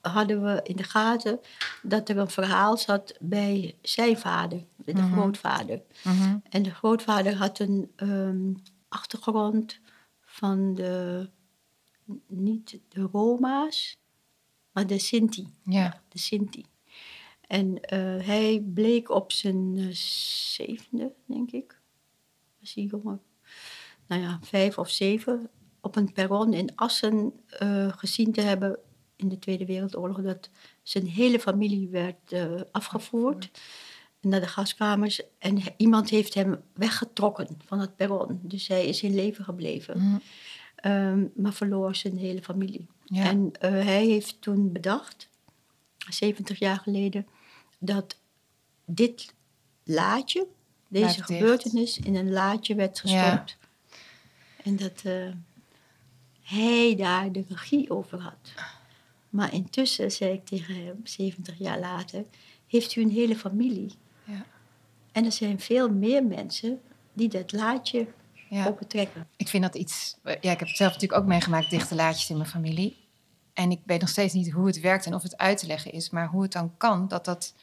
hadden 0.00 0.42
we 0.42 0.60
in 0.62 0.76
de 0.76 0.82
gaten 0.82 1.40
dat 1.82 2.08
er 2.08 2.18
een 2.18 2.30
verhaal 2.30 2.76
zat 2.76 3.14
bij 3.20 3.74
zijn 3.82 4.18
vader, 4.18 4.64
de 4.76 4.92
Mhm. 4.92 5.12
grootvader. 5.12 5.80
Mhm. 6.04 6.38
En 6.50 6.62
de 6.62 6.70
grootvader 6.70 7.34
had 7.36 7.58
een 7.58 7.90
ehm, 7.96 8.52
achtergrond 8.88 9.78
van 10.24 10.74
de, 10.74 11.28
niet 12.26 12.80
de 12.88 13.00
Roma's, 13.12 13.98
maar 14.72 14.86
de 14.86 14.98
Sinti. 14.98 15.46
Ja. 15.64 16.02
De 16.08 16.18
Sinti. 16.18 16.64
En 17.50 17.80
eh, 17.80 18.26
hij 18.26 18.64
bleek 18.74 19.10
op 19.10 19.32
zijn 19.32 19.74
eh, 19.78 19.86
zevende, 20.52 21.12
denk 21.24 21.50
ik, 21.50 21.80
was 22.60 22.74
hij 22.74 22.84
jonger, 22.84 23.18
nou 24.06 24.22
ja, 24.22 24.38
vijf 24.42 24.78
of 24.78 24.90
zeven, 24.90 25.50
op 25.80 25.96
een 25.96 26.12
perron 26.12 26.52
in 26.52 26.76
Assen 26.76 27.32
eh, 27.48 27.92
gezien 27.96 28.32
te 28.32 28.40
hebben 28.40 28.78
in 29.16 29.28
de 29.28 29.38
Tweede 29.38 29.66
Wereldoorlog 29.66 30.22
dat 30.22 30.50
zijn 30.82 31.06
hele 31.06 31.40
familie 31.40 31.88
werd 31.88 32.34
afgevoerd 32.70 33.50
naar 34.20 34.40
de 34.40 34.46
gaskamers. 34.46 35.22
En 35.38 35.58
iemand 35.76 36.10
heeft 36.10 36.34
hem 36.34 36.62
weggetrokken 36.74 37.48
van 37.64 37.80
het 37.80 37.96
perron. 37.96 38.40
Dus 38.42 38.68
hij 38.68 38.86
is 38.86 39.02
in 39.02 39.14
leven 39.14 39.44
gebleven, 39.44 39.98
Mhm. 39.98 40.18
Ehm, 40.80 41.24
maar 41.34 41.52
verloor 41.52 41.94
zijn 41.94 42.16
hele 42.18 42.42
familie. 42.42 42.86
Ja. 43.04 43.24
En 43.24 43.52
eh, 43.60 43.70
hij 43.70 44.04
heeft 44.06 44.40
toen 44.40 44.72
bedacht, 44.72 45.28
70 46.08 46.58
jaar 46.58 46.78
geleden, 46.78 47.26
dat 47.78 48.16
dit 48.84 49.34
laadje, 49.84 50.46
deze 50.88 51.04
Blijft 51.04 51.16
dicht. 51.16 51.40
gebeurtenis, 51.40 51.98
in 51.98 52.14
een 52.14 52.30
laadje 52.30 52.74
werd 52.74 53.00
Ja. 53.04 53.30
gestopt. 53.30 53.56
En 54.64 54.76
dat 54.76 55.00
eh, 55.04 55.28
hij 56.42 56.94
daar 56.96 57.32
de 57.32 57.44
regie 57.48 57.90
over 57.90 58.20
had. 58.20 58.52
Maar 59.28 59.52
intussen, 59.54 60.12
zei 60.12 60.32
ik 60.32 60.44
tegen 60.44 60.84
hem, 60.84 61.00
70 61.04 61.58
jaar 61.58 61.78
later, 61.78 62.24
heeft 62.66 62.96
u 62.96 63.02
een 63.02 63.10
hele 63.10 63.36
familie. 63.36 63.90
Ja. 64.24 64.46
En 65.12 65.24
er 65.24 65.32
zijn 65.32 65.60
veel 65.60 65.90
meer 65.90 66.24
mensen 66.24 66.80
die 67.12 67.28
dat 67.28 67.52
laadje 67.52 68.06
Ja. 68.50 68.66
opentrekken. 68.66 69.26
Ik 69.36 69.48
vind 69.48 69.62
dat 69.62 69.74
iets. 69.74 70.16
Ja, 70.24 70.32
ik 70.32 70.42
heb 70.58 70.60
het 70.60 70.76
zelf 70.76 70.92
natuurlijk 70.92 71.20
ook 71.20 71.26
meegemaakt, 71.28 71.70
dichte 71.70 71.94
laadjes 71.94 72.30
in 72.30 72.36
mijn 72.36 72.48
familie. 72.48 73.08
En 73.52 73.70
ik 73.70 73.80
weet 73.84 74.00
nog 74.00 74.08
steeds 74.08 74.34
niet 74.34 74.50
hoe 74.52 74.66
het 74.66 74.80
werkt 74.80 75.06
en 75.06 75.14
of 75.14 75.22
het 75.22 75.36
uit 75.36 75.58
te 75.58 75.66
leggen 75.66 75.92
is, 75.92 76.10
maar 76.10 76.28
hoe 76.28 76.42
het 76.42 76.52
dan 76.52 76.76
kan 76.76 77.08
dat 77.08 77.24
dat 77.24 77.54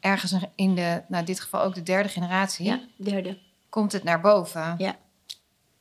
ergens 0.00 0.34
in 0.54 0.74
de, 0.74 1.02
nou 1.08 1.20
in 1.20 1.24
dit 1.24 1.40
geval 1.40 1.62
ook 1.62 1.74
de 1.74 1.82
derde 1.82 2.08
generatie, 2.08 2.66
Ja, 2.66 2.80
derde. 2.96 3.38
komt 3.68 3.92
het 3.92 4.02
naar 4.04 4.20
boven. 4.20 4.74
Ja. 4.78 4.96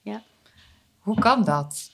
Ja. 0.01 0.23
Hoe 0.99 1.19
kan 1.19 1.43
dat? 1.43 1.91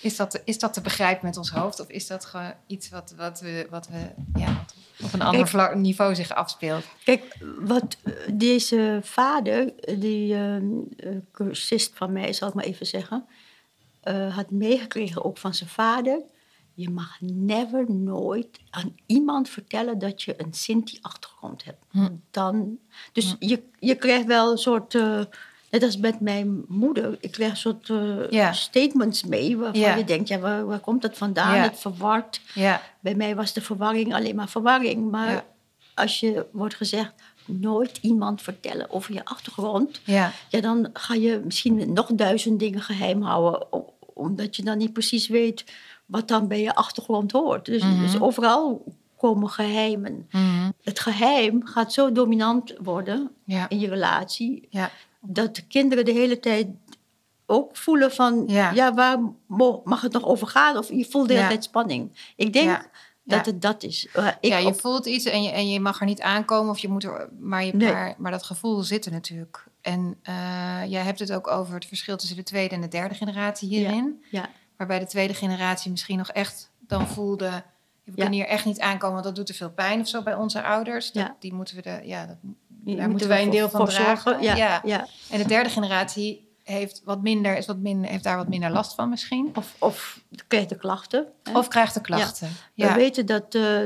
Is 0.00 0.16
dat, 0.16 0.40
is 0.44 0.58
dat 0.58 0.72
te 0.72 0.80
begrijpen 0.80 1.26
met 1.26 1.36
ons 1.36 1.50
hoofd 1.50 1.80
of 1.80 1.88
is 1.88 2.06
dat 2.06 2.24
gewoon 2.24 2.52
iets 2.66 2.88
wat, 2.88 3.14
wat 3.16 3.40
we, 3.40 3.66
wat 3.70 3.88
we 3.88 4.10
ja, 4.34 4.46
wat 4.54 4.74
op 5.14 5.20
een 5.20 5.26
ander 5.26 5.40
Kijk. 5.40 5.48
vla- 5.48 5.74
niveau 5.74 6.14
zich 6.14 6.34
afspeelt? 6.34 6.84
Kijk, 7.04 7.36
wat 7.58 7.96
eh, 8.02 8.12
deze 8.32 9.00
vader, 9.02 9.74
eh, 9.74 10.00
die 10.00 10.34
ehm, 10.34 10.64
eh, 10.96 11.16
cursist 11.32 11.92
van 11.94 12.12
mij, 12.12 12.32
zal 12.32 12.48
ik 12.48 12.54
maar 12.54 12.64
even 12.64 12.86
zeggen, 12.86 13.26
had 14.30 14.50
meegekregen 14.50 15.24
ook 15.24 15.38
van 15.38 15.54
zijn 15.54 15.68
vader. 15.70 16.22
Je 16.74 16.90
mag 16.90 17.20
never, 17.20 17.90
nooit 17.90 18.60
aan 18.70 18.94
iemand 19.06 19.48
vertellen 19.48 19.98
dat 19.98 20.22
je 20.22 20.34
een 20.36 20.52
Sinti-achtergrond 20.52 21.64
hebt. 21.64 21.84
Hm. 21.90 22.08
Dan, 22.30 22.78
dus 23.12 23.36
je, 23.38 23.62
je 23.78 23.94
krijgt 23.94 24.26
wel 24.26 24.50
een 24.50 24.58
soort, 24.58 24.98
net 25.72 25.82
als 25.82 25.96
met 25.96 26.20
mijn 26.20 26.64
moeder, 26.68 27.16
ik 27.20 27.30
krijg 27.30 27.50
een 27.50 27.56
soort 27.56 27.90
eh, 27.90 28.52
statements 28.52 29.24
mee 29.24 29.56
waarvan 29.56 29.80
je 29.98 30.04
denkt, 30.04 30.28
ja, 30.28 30.38
waar, 30.38 30.66
waar 30.66 30.78
komt 30.78 31.02
dat 31.02 31.16
vandaan? 31.18 31.54
Het 31.54 31.78
verward. 31.78 32.40
Ja, 32.54 32.82
Bij 33.00 33.14
mij 33.14 33.34
was 33.36 33.52
de 33.52 33.60
verwarring 33.60 34.14
alleen 34.14 34.34
maar 34.36 34.48
verwarring. 34.48 35.10
Maar 35.10 35.44
als 35.94 36.20
je 36.20 36.46
wordt 36.52 36.74
gezegd, 36.74 37.12
nooit 37.46 37.98
iemand 38.00 38.42
vertellen 38.42 38.90
over 38.90 39.14
je 39.14 39.24
achtergrond, 39.24 40.00
ja, 40.04 40.32
ja, 40.48 40.60
dan 40.60 40.90
ga 40.92 41.14
je 41.14 41.40
misschien 41.44 41.92
nog 41.92 42.06
duizend 42.14 42.58
dingen 42.58 42.80
geheim 42.80 43.22
houden, 43.22 43.66
omdat 44.14 44.56
je 44.56 44.62
dan 44.62 44.78
niet 44.78 44.92
precies 44.92 45.28
weet 45.28 45.64
wat 46.06 46.28
dan 46.28 46.48
bij 46.48 46.62
je 46.62 46.74
achtergrond 46.74 47.32
hoort. 47.32 47.64
Dus, 47.64 47.82
Mhm. 47.82 48.00
dus 48.00 48.20
overal 48.20 48.84
komen 49.16 49.48
geheimen. 49.50 50.26
Mhm. 50.30 50.70
Het 50.82 51.00
geheim 51.00 51.66
gaat 51.66 51.92
zo 51.92 52.12
dominant 52.12 52.74
worden 52.82 53.30
ja, 53.44 53.68
in 53.68 53.78
je 53.78 53.88
relatie, 53.88 54.66
ja, 54.70 54.90
dat 55.22 55.56
de 55.56 55.66
kinderen 55.66 56.04
de 56.04 56.12
hele 56.12 56.40
tijd 56.40 56.66
ook 57.46 57.76
voelen 57.76 58.12
van, 58.12 58.44
Ja. 58.46 58.70
ja, 58.70 58.94
waar 58.94 59.18
mag 59.84 60.00
het 60.00 60.12
nog 60.12 60.24
over 60.24 60.46
gaan? 60.46 60.76
Of 60.76 60.88
je 60.88 61.06
voelt 61.10 61.26
de 61.28 61.32
hele 61.32 61.44
Ja. 61.44 61.50
tijd 61.52 61.64
spanning. 61.64 62.32
Ik 62.36 62.52
denk 62.52 62.68
Ja. 62.68 62.86
dat 63.24 63.46
het 63.46 63.62
dat 63.62 63.82
is. 63.82 64.04
Ik 64.04 64.36
ja, 64.40 64.58
je 64.58 64.66
op- 64.66 64.80
voelt 64.80 65.06
iets 65.06 65.24
en 65.24 65.42
je, 65.42 65.50
en 65.50 65.68
je 65.68 65.80
mag 65.80 66.00
er 66.00 66.06
niet 66.06 66.20
aankomen 66.20 66.70
of 66.70 66.78
je 66.78 66.88
moet 66.88 67.04
er, 67.04 67.28
maar, 67.40 67.64
je, 67.64 67.72
Nee. 67.76 67.92
maar, 67.92 68.14
maar 68.18 68.30
dat 68.30 68.42
gevoel 68.42 68.82
zit 68.82 69.06
er 69.06 69.12
natuurlijk. 69.12 69.64
En 69.80 70.18
eh, 70.22 70.34
jij 70.86 71.02
hebt 71.02 71.18
het 71.18 71.32
ook 71.32 71.46
over 71.50 71.74
het 71.74 71.86
verschil 71.86 72.16
tussen 72.16 72.36
de 72.36 72.42
tweede 72.42 72.74
en 72.74 72.80
de 72.80 72.88
derde 72.88 73.14
generatie 73.14 73.68
hierin. 73.68 74.24
ja. 74.30 74.48
Waarbij 74.76 74.98
de 74.98 75.06
tweede 75.06 75.34
generatie 75.34 75.90
misschien 75.90 76.18
nog 76.18 76.30
echt 76.30 76.70
dan 76.78 77.08
voelde... 77.08 77.48
we 78.04 78.10
Ja. 78.10 78.14
kunnen 78.14 78.32
hier 78.32 78.46
echt 78.46 78.64
niet 78.64 78.80
aankomen, 78.80 79.12
want 79.12 79.24
dat 79.24 79.34
doet 79.36 79.46
te 79.46 79.54
veel 79.54 79.70
pijn 79.70 80.00
of 80.00 80.08
zo 80.08 80.22
bij 80.22 80.34
onze 80.34 80.62
ouders. 80.62 81.12
Dat. 81.12 81.32
Die 81.38 81.54
moeten 81.54 81.76
we 81.76 81.82
de, 81.82 82.00
ja, 82.04 82.26
dat, 82.26 82.36
daar 82.84 83.10
moeten 83.10 83.28
wij 83.28 83.42
een 83.42 83.50
deel 83.50 83.68
van 83.68 83.86
dragen. 83.86 84.22
zorgen. 84.22 84.42
Ja, 84.42 84.56
Ja. 84.56 84.80
ja. 84.84 85.06
En 85.30 85.38
de 85.38 85.48
derde 85.48 85.68
generatie 85.68 86.50
heeft, 86.62 87.02
wat 87.04 87.22
minder, 87.22 87.56
is 87.56 87.66
wat 87.66 87.78
minder, 87.78 88.10
heeft 88.10 88.24
daar 88.24 88.36
wat 88.36 88.48
minder 88.48 88.70
last 88.70 88.94
van 88.94 89.08
misschien. 89.08 89.50
Of, 89.54 89.74
of 89.78 90.20
krijgt 90.48 90.68
de 90.68 90.76
klachten. 90.76 91.26
hè. 91.42 91.58
Of 91.58 91.68
krijgt 91.68 91.94
de 91.94 92.00
klachten. 92.00 92.48
We 92.74 92.92
weten 92.94 93.26
dat 93.26 93.54
eh 93.54 93.82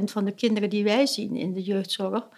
80% 0.00 0.04
van 0.04 0.24
de 0.24 0.32
kinderen 0.32 0.70
die 0.70 0.84
wij 0.84 1.06
zien 1.06 1.36
in 1.36 1.52
de 1.52 1.62
jeugdzorg, 1.62 2.28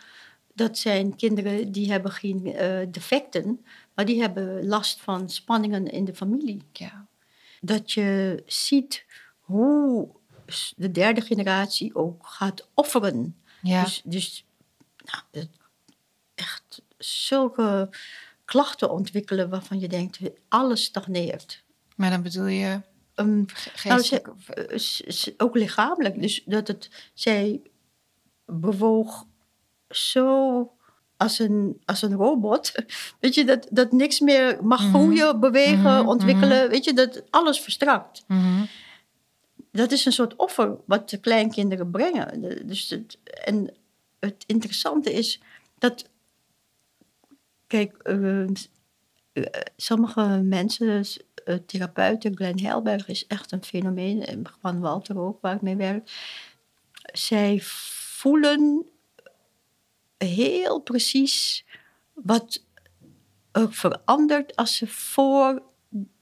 dat 0.54 0.78
zijn 0.78 1.16
kinderen 1.16 1.72
die 1.72 1.90
hebben 1.90 2.12
geen 2.12 2.54
eh, 2.54 2.86
defecten, 2.88 3.64
maar 3.94 4.04
die 4.04 4.20
hebben 4.20 4.66
last 4.66 5.00
van 5.00 5.28
spanningen 5.28 5.86
in 5.86 6.04
de 6.04 6.14
familie. 6.14 6.62
Ja. 6.72 7.06
Dat 7.60 7.92
je 7.92 8.42
ziet 8.46 9.04
hoe 9.40 10.08
de 10.76 10.90
derde 10.90 11.20
generatie 11.20 11.94
ook 11.94 12.26
gaat 12.26 12.68
offeren. 12.74 13.36
Ja. 13.62 13.82
Dus, 13.82 14.02
dus 14.04 14.44
nou, 15.04 15.46
echt 16.34 16.82
zulke 16.98 17.88
klachten 18.44 18.90
ontwikkelen 18.90 19.48
waarvan 19.50 19.80
je 19.80 19.88
denkt, 19.88 20.18
alles 20.48 20.84
stagneert. 20.84 21.62
Maar 21.96 22.10
dan 22.10 22.22
bedoel 22.22 22.46
je 22.46 22.80
Ehm, 23.14 23.42
geestelijk... 23.46 24.28
eh, 24.48 25.34
ook 25.36 25.54
lichamelijk. 25.54 26.20
Dus 26.20 26.42
dat 26.44 26.68
het, 26.68 26.90
zij 27.14 27.60
bewoog 28.46 29.24
zo 29.88 30.72
als 31.16 31.38
een, 31.38 31.80
als 31.84 32.02
een 32.02 32.12
robot. 32.14 32.72
Weet 33.20 33.34
je, 33.34 33.44
dat, 33.44 33.66
dat 33.70 33.92
niks 33.92 34.20
meer 34.20 34.58
mag 34.64 34.80
Mhm. 34.82 34.88
groeien, 34.90 35.40
bewegen, 35.40 35.98
Mhm, 35.98 36.08
ontwikkelen. 36.08 36.68
Weet 36.68 36.84
je, 36.84 36.92
dat 36.92 37.22
alles 37.30 37.60
verstrakt. 37.60 38.24
Mhm. 38.26 38.64
Dat 39.72 39.90
is 39.92 40.04
een 40.04 40.12
soort 40.12 40.36
offer 40.36 40.76
wat 40.86 41.10
de 41.10 41.18
kleinkinderen 41.18 41.90
brengen. 41.90 42.40
Dus 42.66 42.88
het, 42.90 43.18
en 43.44 43.74
het 44.20 44.44
interessante 44.46 45.12
is 45.12 45.40
dat... 45.78 46.10
Kijk, 47.72 47.96
eh, 48.02 48.44
s- 48.52 48.70
eh, 49.32 49.44
sommige 49.76 50.20
mensen, 50.44 51.04
eh, 51.44 51.54
therapeuten, 51.66 52.36
Glenn 52.36 52.60
Helberg 52.64 53.08
is 53.08 53.26
echt 53.26 53.52
een 53.52 53.64
fenomeen. 53.64 54.24
En 54.24 54.42
Van 54.60 54.80
Walter 54.80 55.18
ook, 55.18 55.40
waar 55.40 55.54
ik 55.54 55.62
mee 55.62 55.76
werk. 55.76 56.10
Zij 57.12 57.58
voelen 57.62 58.86
heel 60.18 60.78
precies 60.80 61.64
wat 62.12 62.64
er 63.52 63.72
verandert 63.72 64.56
als 64.56 64.76
ze 64.76 64.86
voor 64.86 65.62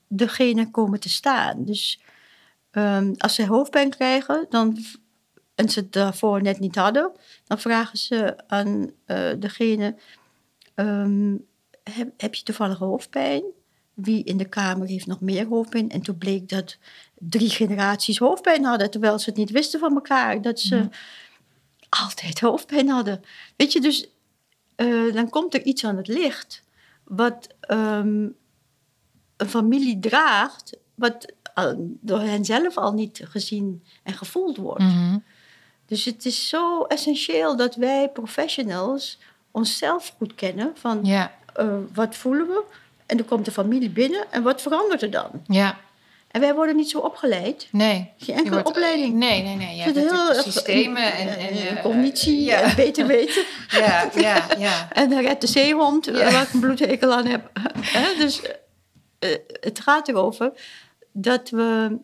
degene 0.09 0.71
komen 0.71 1.01
te 1.01 1.09
staan. 1.09 1.65
Dus 1.65 2.01
ehm, 2.71 3.15
als 3.19 3.35
ze 3.35 3.47
hoofdpijn 3.47 3.91
krijgen 3.91 4.47
dan, 4.49 4.79
en 5.55 5.69
ze 5.69 5.81
het 5.81 5.93
daarvoor 5.93 6.43
net 6.43 6.59
niet 6.61 6.77
hadden, 6.77 7.13
dan 7.45 7.59
vragen 7.59 7.99
ze 7.99 8.49
aan 8.49 8.91
eh, 9.05 9.31
degene: 9.39 9.97
ehm, 10.81 11.37
heb, 11.83 12.13
heb 12.17 12.35
je 12.35 12.43
toevallig 12.43 12.79
hoofdpijn? 12.79 13.43
Wie 13.95 14.25
in 14.25 14.37
de 14.37 14.49
kamer 14.49 14.87
heeft 14.87 15.07
nog 15.07 15.21
meer 15.21 15.47
hoofdpijn? 15.47 15.91
En 15.91 16.01
toen 16.01 16.19
bleek 16.19 16.49
dat 16.49 16.77
drie 17.19 17.51
generaties 17.51 18.19
hoofdpijn 18.19 18.65
hadden, 18.65 18.91
terwijl 18.91 19.19
ze 19.19 19.29
het 19.29 19.39
niet 19.39 19.51
wisten 19.51 19.81
van 19.81 19.95
elkaar. 19.95 20.43
Dat 20.43 20.61
ze 20.61 20.89
altijd 21.89 22.41
hoofdpijn 22.41 22.89
hadden. 22.89 23.23
Weet 23.57 23.73
je, 23.73 23.81
dus 23.81 24.09
eh, 24.77 25.13
dan 25.13 25.29
komt 25.29 25.55
er 25.55 25.63
iets 25.63 25.85
aan 25.85 25.97
het 25.97 26.09
licht 26.09 26.63
wat 27.05 27.49
ehm, 27.61 28.29
een 29.37 29.49
familie 29.49 29.99
draagt, 29.99 30.77
wat 30.95 31.33
door 31.85 32.21
hen 32.21 32.45
zelf 32.45 32.77
al 32.77 32.93
niet 32.93 33.21
gezien 33.25 33.85
en 34.03 34.15
gevoeld 34.15 34.57
wordt. 34.57 34.83
Mhm. 34.83 35.19
Dus 35.87 36.05
het 36.05 36.25
is 36.25 36.49
zo 36.49 36.83
essentieel 36.83 37.57
dat 37.57 37.75
wij 37.75 38.11
professionals 38.11 39.19
onszelf 39.51 40.15
goed 40.17 40.35
kennen 40.35 40.73
van 40.75 41.01
Ja, 41.03 41.33
eh, 41.55 41.67
wat 41.95 42.17
voelen 42.17 42.47
we 42.47 42.63
en 43.07 43.17
dan 43.17 43.27
komt 43.27 43.45
de 43.45 43.51
familie 43.51 43.91
binnen 43.91 44.25
en 44.31 44.43
wat 44.43 44.63
verandert 44.63 45.03
er 45.03 45.11
dan? 45.11 45.31
ja. 45.47 45.79
En 46.31 46.41
wij 46.41 46.55
worden 46.55 46.77
niet 46.77 46.91
zo 46.91 46.99
opgeleid. 46.99 47.69
Nee. 47.73 47.95
Geen 47.97 48.13
Je 48.17 48.33
enkele 48.33 48.51
wordt- 48.51 48.69
opleiding. 48.69 49.15
Nee, 49.15 49.43
nee, 49.43 49.57
nee. 49.57 49.77
Je 49.77 49.83
hebt 49.83 49.97
erg- 49.97 50.43
systemen 50.43 51.13
en, 51.13 51.29
en, 51.29 51.39
eh, 51.49 51.71
eh, 51.71 51.83
cognitie 51.83 52.41
ja. 52.45 52.61
en 52.61 52.77
beter 52.77 53.07
weten. 53.07 53.45
Ja, 53.81 54.11
ja, 54.17 54.47
ja. 54.59 54.89
En 54.93 55.11
dan 55.11 55.21
redt 55.21 55.41
de 55.41 55.47
zeehond, 55.47 56.05
Ja. 56.05 56.13
waar 56.33 56.43
ik 56.43 56.53
een 56.53 56.61
bloedhekel 56.61 57.13
aan 57.13 57.27
heb. 57.27 57.51
Dus 58.19 58.41
eh, 59.19 59.37
het 59.61 59.81
gaat 59.81 60.09
erover 60.09 60.53
dat 61.13 61.51
we 61.51 61.99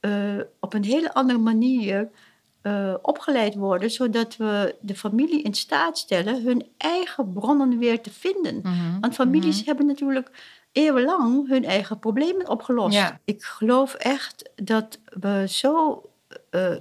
eh, 0.00 0.10
op 0.60 0.74
een 0.74 0.84
hele 0.84 1.14
andere 1.14 1.38
manier 1.38 2.08
eh, 2.62 2.94
opgeleid 3.02 3.54
worden, 3.54 3.90
zodat 3.90 4.36
we 4.36 4.76
de 4.80 4.94
familie 4.94 5.42
in 5.42 5.54
staat 5.54 5.98
stellen 5.98 6.42
hun 6.42 6.66
eigen 6.76 7.32
bronnen 7.32 7.78
weer 7.78 8.00
te 8.00 8.10
vinden. 8.10 8.60
Mhm, 8.62 9.00
Want 9.00 9.14
families 9.14 9.58
mhm. 9.58 9.66
hebben 9.66 9.86
natuurlijk 9.86 10.30
eeuwenlang 10.72 11.48
hun 11.48 11.64
eigen 11.64 11.98
problemen 11.98 12.48
opgelost. 12.48 12.94
Ja. 12.94 13.20
Ik 13.24 13.42
geloof 13.42 13.94
echt 13.94 14.50
dat 14.54 14.98
we 15.04 15.44
zo 15.48 16.02
eh, 16.50 16.76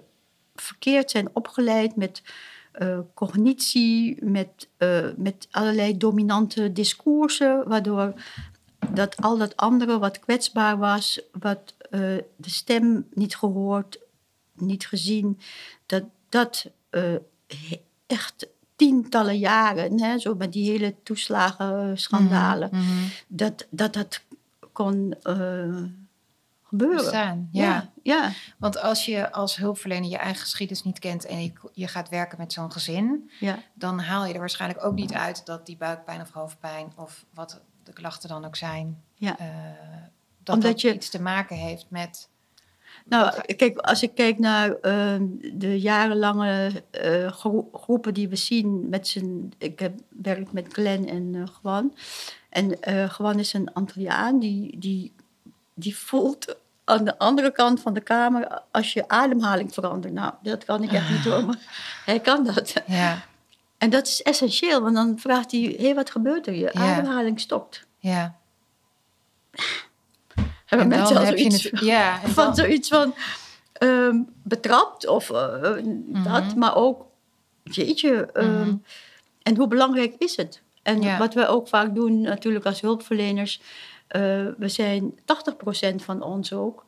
verkeerd 0.55 1.11
zijn 1.11 1.29
opgeleid 1.33 1.95
met 1.95 2.23
eh, 2.71 2.99
cognitie, 3.13 4.25
met, 4.25 4.67
met 5.15 5.47
allerlei 5.51 5.97
dominante 5.97 6.73
discoursen, 6.73 7.67
waardoor 7.67 8.13
dat 8.93 9.17
al 9.17 9.37
dat 9.37 9.55
andere 9.55 9.99
wat 9.99 10.19
kwetsbaar 10.19 10.77
was, 10.77 11.21
wat 11.31 11.73
de 11.89 12.49
stem 12.49 13.07
niet 13.13 13.35
gehoord, 13.35 13.99
niet 14.61 14.87
gezien, 14.87 15.39
dat 15.85 16.03
dat 16.29 16.65
eh, 16.89 17.13
echt 18.07 18.47
tientallen 18.75 19.37
jaren, 19.37 20.01
hè, 20.01 20.19
zo 20.19 20.35
met 20.35 20.53
die 20.53 20.71
hele 20.71 20.95
toeslagenschandalen, 21.03 22.69
Mhm, 22.71 22.81
mhm. 22.81 23.03
dat, 23.27 23.67
dat 23.69 23.93
dat 23.93 24.21
kon 24.71 25.15
eh, 25.23 25.83
gebeuren. 26.63 26.97
Bestaan, 26.97 27.49
ja. 27.51 27.63
ja. 27.63 27.89
ja. 28.03 28.31
Want 28.57 28.77
als 28.81 29.05
je 29.05 29.31
als 29.31 29.55
hulpverlener 29.55 30.09
je 30.09 30.17
eigen 30.17 30.41
geschiedenis 30.41 30.83
niet 30.83 30.99
kent 30.99 31.25
en 31.25 31.43
je, 31.43 31.51
je 31.73 31.87
gaat 31.87 32.09
werken 32.09 32.37
met 32.37 32.53
zo'n 32.53 32.71
gezin, 32.71 33.29
ja. 33.39 33.59
dan 33.73 33.99
haal 33.99 34.25
je 34.25 34.33
er 34.33 34.39
waarschijnlijk 34.39 34.83
ook 34.85 34.95
niet 34.95 35.13
uit 35.13 35.45
dat 35.45 35.65
die 35.65 35.77
buikpijn 35.77 36.21
of 36.21 36.31
hoofdpijn 36.31 36.91
of 36.95 37.25
wat 37.33 37.61
de 37.83 37.93
klachten 37.93 38.29
dan 38.29 38.45
ook 38.45 38.55
zijn, 38.55 39.01
Ja. 39.13 39.37
eh, 39.39 39.47
dat 40.43 40.55
Omdat 40.55 40.71
dat 40.71 40.81
je- 40.81 40.93
iets 40.93 41.09
te 41.09 41.21
maken 41.21 41.55
heeft 41.57 41.85
met. 41.89 42.29
Nou, 43.09 43.53
kijk, 43.55 43.77
als 43.77 44.03
ik 44.03 44.15
kijk 44.15 44.39
naar 44.39 44.71
eh, 44.75 45.15
de 45.53 45.79
jarenlange 45.79 46.71
eh, 46.91 47.27
gro- 47.31 47.69
groepen 47.73 48.13
die 48.13 48.27
we 48.29 48.35
zien 48.35 48.89
met 48.89 49.07
z'n... 49.07 49.53
Ik 49.57 49.79
heb 49.79 49.93
werk 50.09 50.51
met 50.51 50.73
Glenn 50.73 51.07
en 51.07 51.47
Gwan. 51.59 51.95
En 52.49 52.77
Gwan 53.09 53.39
is 53.39 53.53
een 53.53 53.73
Antilliaan 53.73 54.39
die, 54.39 54.79
die, 54.79 55.13
die 55.73 55.97
voelt 55.97 56.55
aan 56.85 57.03
de 57.05 57.17
andere 57.17 57.51
kant 57.51 57.81
van 57.81 57.93
de 57.93 58.01
kamer 58.01 58.61
als 58.71 58.93
je 58.93 59.07
ademhaling 59.07 59.73
verandert. 59.73 60.13
Nou, 60.13 60.33
dat 60.41 60.65
kan 60.65 60.83
ik 60.83 60.91
echt 60.91 61.09
niet 61.09 61.23
hoor, 61.33 61.45
maar 61.45 62.01
hij 62.05 62.19
kan 62.19 62.43
dat. 62.43 62.73
Ja, 62.87 63.21
En 63.77 63.89
dat 63.89 64.07
is 64.07 64.21
essentieel, 64.21 64.81
want 64.81 64.95
dan 64.95 65.19
vraagt 65.19 65.51
hij, 65.51 65.59
hé, 65.61 65.83
hey, 65.83 65.95
wat 65.95 66.11
gebeurt 66.11 66.47
er? 66.47 66.53
Je 66.53 66.69
Ja. 66.73 66.93
ademhaling 66.93 67.39
stopt. 67.39 67.85
ja. 67.99 68.37
Hebben 70.69 70.91
En 70.91 70.97
mensen 70.99 71.17
al 71.17 71.25
zoiets 71.25 71.63
het. 71.63 71.79
Ja, 71.79 72.19
van 72.39 72.55
zoiets 72.55 72.89
van 72.89 73.15
ehm, 73.73 74.15
betrapt 74.43 75.07
of 75.07 75.29
eh, 75.29 75.61
dat, 75.61 76.43
Mhm. 76.45 76.57
maar 76.57 76.75
ook, 76.75 77.05
jeetje, 77.63 78.29
Mhm. 78.33 78.73
en 79.43 79.55
hoe 79.57 79.67
belangrijk 79.67 80.15
is 80.17 80.35
het? 80.35 80.61
En 80.81 81.01
Ja. 81.01 81.17
wat 81.17 81.33
wij 81.33 81.47
ook 81.47 81.67
vaak 81.67 81.95
doen 81.95 82.21
natuurlijk 82.21 82.65
als 82.65 82.81
hulpverleners, 82.81 83.61
eh, 84.07 84.21
we 84.57 84.67
zijn 84.67 85.19
80% 85.25 86.03
van 86.03 86.21
ons 86.21 86.53
ook, 86.53 86.85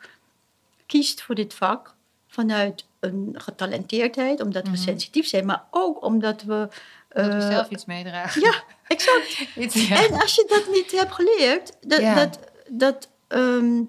kiest 0.85 1.21
voor 1.21 1.35
dit 1.35 1.53
vak 1.53 1.93
vanuit 2.27 2.85
een 2.99 3.29
getalenteerdheid, 3.37 4.41
omdat 4.41 4.63
we 4.63 4.69
Mhm. 4.69 4.77
sensitief 4.79 5.27
zijn, 5.27 5.45
maar 5.45 5.63
ook 5.71 6.03
omdat 6.05 6.43
we... 6.43 6.67
dat 7.09 7.25
we 7.25 7.31
eh, 7.31 7.47
zelf 7.49 7.69
iets 7.69 7.85
meedragen. 7.85 8.41
ja, 8.41 8.53
exact. 8.87 9.39
Iets, 9.63 9.87
ja. 9.87 10.05
En 10.07 10.21
als 10.21 10.35
je 10.35 10.45
dat 10.47 10.73
niet 10.73 10.91
hebt 10.91 11.11
geleerd, 11.13 11.73
dat, 11.81 11.99
Ja. 11.99 12.15
dat, 12.15 12.39
dat 12.69 13.09
ehm, 13.31 13.81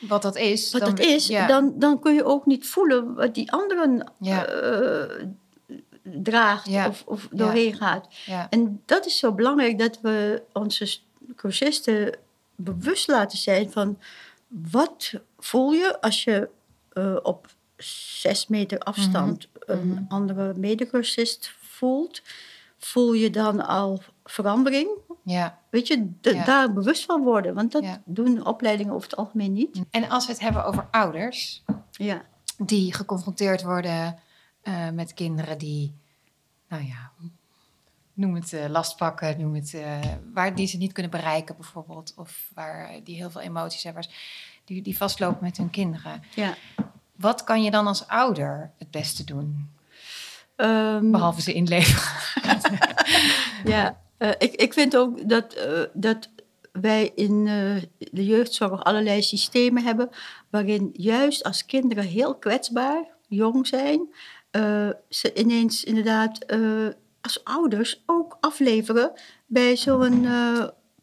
Wat 0.00 0.22
dat 0.22 0.36
is. 0.36 0.72
wat 0.72 0.80
dan, 0.80 0.94
dat 0.94 1.04
is, 1.06 1.26
ja. 1.26 1.46
dan, 1.46 1.72
dan 1.78 2.00
kun 2.00 2.14
je 2.14 2.24
ook 2.24 2.46
niet 2.46 2.66
voelen 2.68 3.14
wat 3.14 3.34
die 3.34 3.52
anderen 3.52 4.12
Ja. 4.20 4.46
eh, 4.46 5.26
draagt 6.02 6.68
Ja. 6.68 6.88
of, 6.88 7.02
of 7.06 7.28
doorheen 7.30 7.74
gaat. 7.74 8.06
ja. 8.26 8.46
En 8.50 8.82
dat 8.86 9.06
is 9.06 9.18
zo 9.18 9.32
belangrijk 9.32 9.78
dat 9.78 9.98
we 10.02 10.42
onze 10.52 10.96
cursisten 11.36 12.16
bewust 12.56 13.08
laten 13.08 13.38
zijn 13.38 13.70
van 13.72 13.98
wat 14.48 15.12
voel 15.38 15.72
je 15.72 16.00
als 16.00 16.24
je 16.24 16.48
eh, 16.92 17.16
op 17.22 17.46
zes 17.76 18.46
meter 18.46 18.78
afstand 18.78 19.48
een 19.58 19.88
Mhm. 19.88 20.02
andere 20.08 20.52
medecursist 20.56 21.54
voelt. 21.60 22.22
Voel 22.78 23.12
je 23.12 23.30
dan 23.30 23.66
al 23.66 24.02
verandering? 24.24 24.88
Ja. 25.24 25.58
Weet 25.70 25.86
je, 25.86 26.10
Ja. 26.20 26.44
daar 26.44 26.72
bewust 26.72 27.04
van 27.04 27.22
worden. 27.22 27.54
Want 27.54 27.72
dat 27.72 27.82
Ja. 27.82 28.02
doen 28.04 28.46
opleidingen 28.46 28.92
over 28.94 29.08
het 29.10 29.18
algemeen 29.18 29.52
niet. 29.52 29.80
En 29.90 30.08
als 30.08 30.26
we 30.26 30.32
het 30.32 30.40
hebben 30.40 30.64
over 30.64 30.86
ouders, 30.90 31.62
Ja. 31.90 32.22
die 32.58 32.94
geconfronteerd 32.94 33.62
worden 33.62 34.18
eh, 34.62 34.90
met 34.90 35.14
kinderen 35.14 35.58
die, 35.58 35.94
nou 36.68 36.82
ja, 36.84 37.10
noem 38.14 38.34
het 38.34 38.52
eh, 38.52 38.68
last 38.68 38.96
pakken, 38.96 39.40
noem 39.40 39.54
het, 39.54 39.74
eh, 39.74 39.98
waar 40.32 40.54
die 40.54 40.66
ze 40.66 40.76
niet 40.76 40.92
kunnen 40.92 41.10
bereiken 41.12 41.56
bijvoorbeeld, 41.56 42.12
of 42.16 42.50
waar 42.54 42.90
die 43.04 43.16
heel 43.16 43.30
veel 43.30 43.40
emoties 43.40 43.82
hebben, 43.82 44.06
die, 44.64 44.82
die 44.82 44.96
vastlopen 44.96 45.38
met 45.44 45.56
hun 45.56 45.70
kinderen. 45.70 46.22
ja. 46.34 46.54
Wat 47.16 47.44
kan 47.44 47.62
je 47.62 47.70
dan 47.70 47.86
als 47.86 48.06
ouder 48.06 48.70
het 48.78 48.90
beste 48.90 49.24
doen, 49.24 49.72
Ehm, 50.56 51.10
behalve 51.10 51.40
ze 51.42 51.52
inleveren? 51.52 52.12
Ja, 53.64 53.98
eh, 54.24 54.30
ik, 54.38 54.54
ik 54.54 54.72
vind 54.72 54.96
ook 54.96 55.28
dat, 55.28 55.52
eh, 55.52 55.80
dat 55.92 56.28
wij 56.72 57.12
in 57.14 57.46
eh, 57.46 58.06
de 58.12 58.24
jeugdzorg 58.24 58.84
allerlei 58.84 59.22
systemen 59.22 59.84
hebben 59.84 60.08
waarin 60.50 60.90
juist 60.92 61.44
als 61.44 61.66
kinderen 61.66 62.04
heel 62.04 62.34
kwetsbaar, 62.34 63.04
jong 63.28 63.66
zijn, 63.66 64.08
ze 65.08 65.34
ineens 65.34 65.84
inderdaad 65.84 66.46
als 67.20 67.44
ouders 67.44 68.02
ook 68.06 68.36
afleveren 68.40 69.12
bij 69.46 69.76
zo'n 69.76 70.26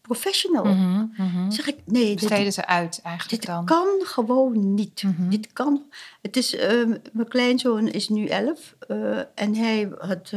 professional. 0.01 0.65
Mhm, 0.65 1.05
mhm. 1.17 1.51
Zeg 1.51 1.67
ik, 1.67 1.77
nee, 1.85 2.05
dit, 2.05 2.15
Besteden 2.15 2.53
ze 2.53 2.65
uit 2.65 2.99
eigenlijk 3.03 3.41
dit 3.41 3.49
dan? 3.51 3.65
kan 3.65 3.87
gewoon 3.99 4.73
niet. 4.73 5.03
Mhm. 5.03 5.29
Dit 5.29 5.53
kan. 5.53 5.83
Het 6.21 6.37
is, 6.37 6.55
mijn 7.11 7.27
kleinzoon 7.27 7.87
is 7.87 8.09
nu 8.09 8.25
elf 8.25 8.75
en 9.35 9.55
hij 9.55 9.91
had 9.97 10.31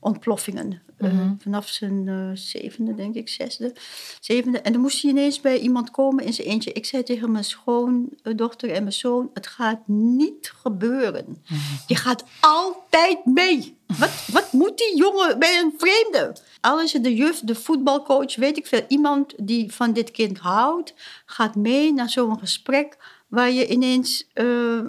ontploffingen. 0.00 0.82
Mhm. 1.12 1.34
vanaf 1.38 1.68
zijn 1.68 2.08
eh, 2.08 2.30
zevende, 2.34 2.94
denk 2.94 3.14
ik, 3.14 3.28
zesde, 3.28 3.72
zevende. 4.20 4.60
En 4.60 4.72
dan 4.72 4.80
moest 4.80 5.02
hij 5.02 5.10
ineens 5.10 5.40
bij 5.40 5.58
iemand 5.58 5.90
komen 5.90 6.24
in 6.24 6.32
zijn 6.32 6.48
eentje. 6.48 6.72
Ik 6.72 6.84
zei 6.84 7.02
tegen 7.02 7.30
mijn 7.32 7.44
schoondochter 7.44 8.70
en 8.70 8.82
mijn 8.82 8.92
zoon, 8.92 9.30
het 9.34 9.46
gaat 9.46 9.80
niet 9.86 10.52
gebeuren. 10.62 11.24
Mhm. 11.48 11.60
Je 11.86 11.96
gaat 11.96 12.24
altijd 12.40 13.24
mee. 13.24 13.76
Wat, 13.98 14.26
wat 14.32 14.52
moet 14.52 14.78
die 14.78 14.96
jongen 14.96 15.38
bij 15.38 15.58
een 15.58 15.74
vreemde? 15.78 16.36
Al 16.60 16.80
is 16.80 16.92
het 16.92 17.04
de 17.04 17.14
juf, 17.14 17.40
de 17.40 17.54
voetbalcoach, 17.54 18.36
weet 18.36 18.56
ik 18.56 18.66
veel. 18.66 18.84
Iemand 18.88 19.34
die 19.36 19.72
van 19.72 19.92
dit 19.92 20.10
kind 20.10 20.38
houdt, 20.38 20.94
gaat 21.26 21.54
mee 21.54 21.92
naar 21.92 22.10
zo'n 22.10 22.38
gesprek... 22.38 22.96
waar 23.34 23.50
je 23.50 23.68
ineens 23.68 24.26
eh, 24.32 24.80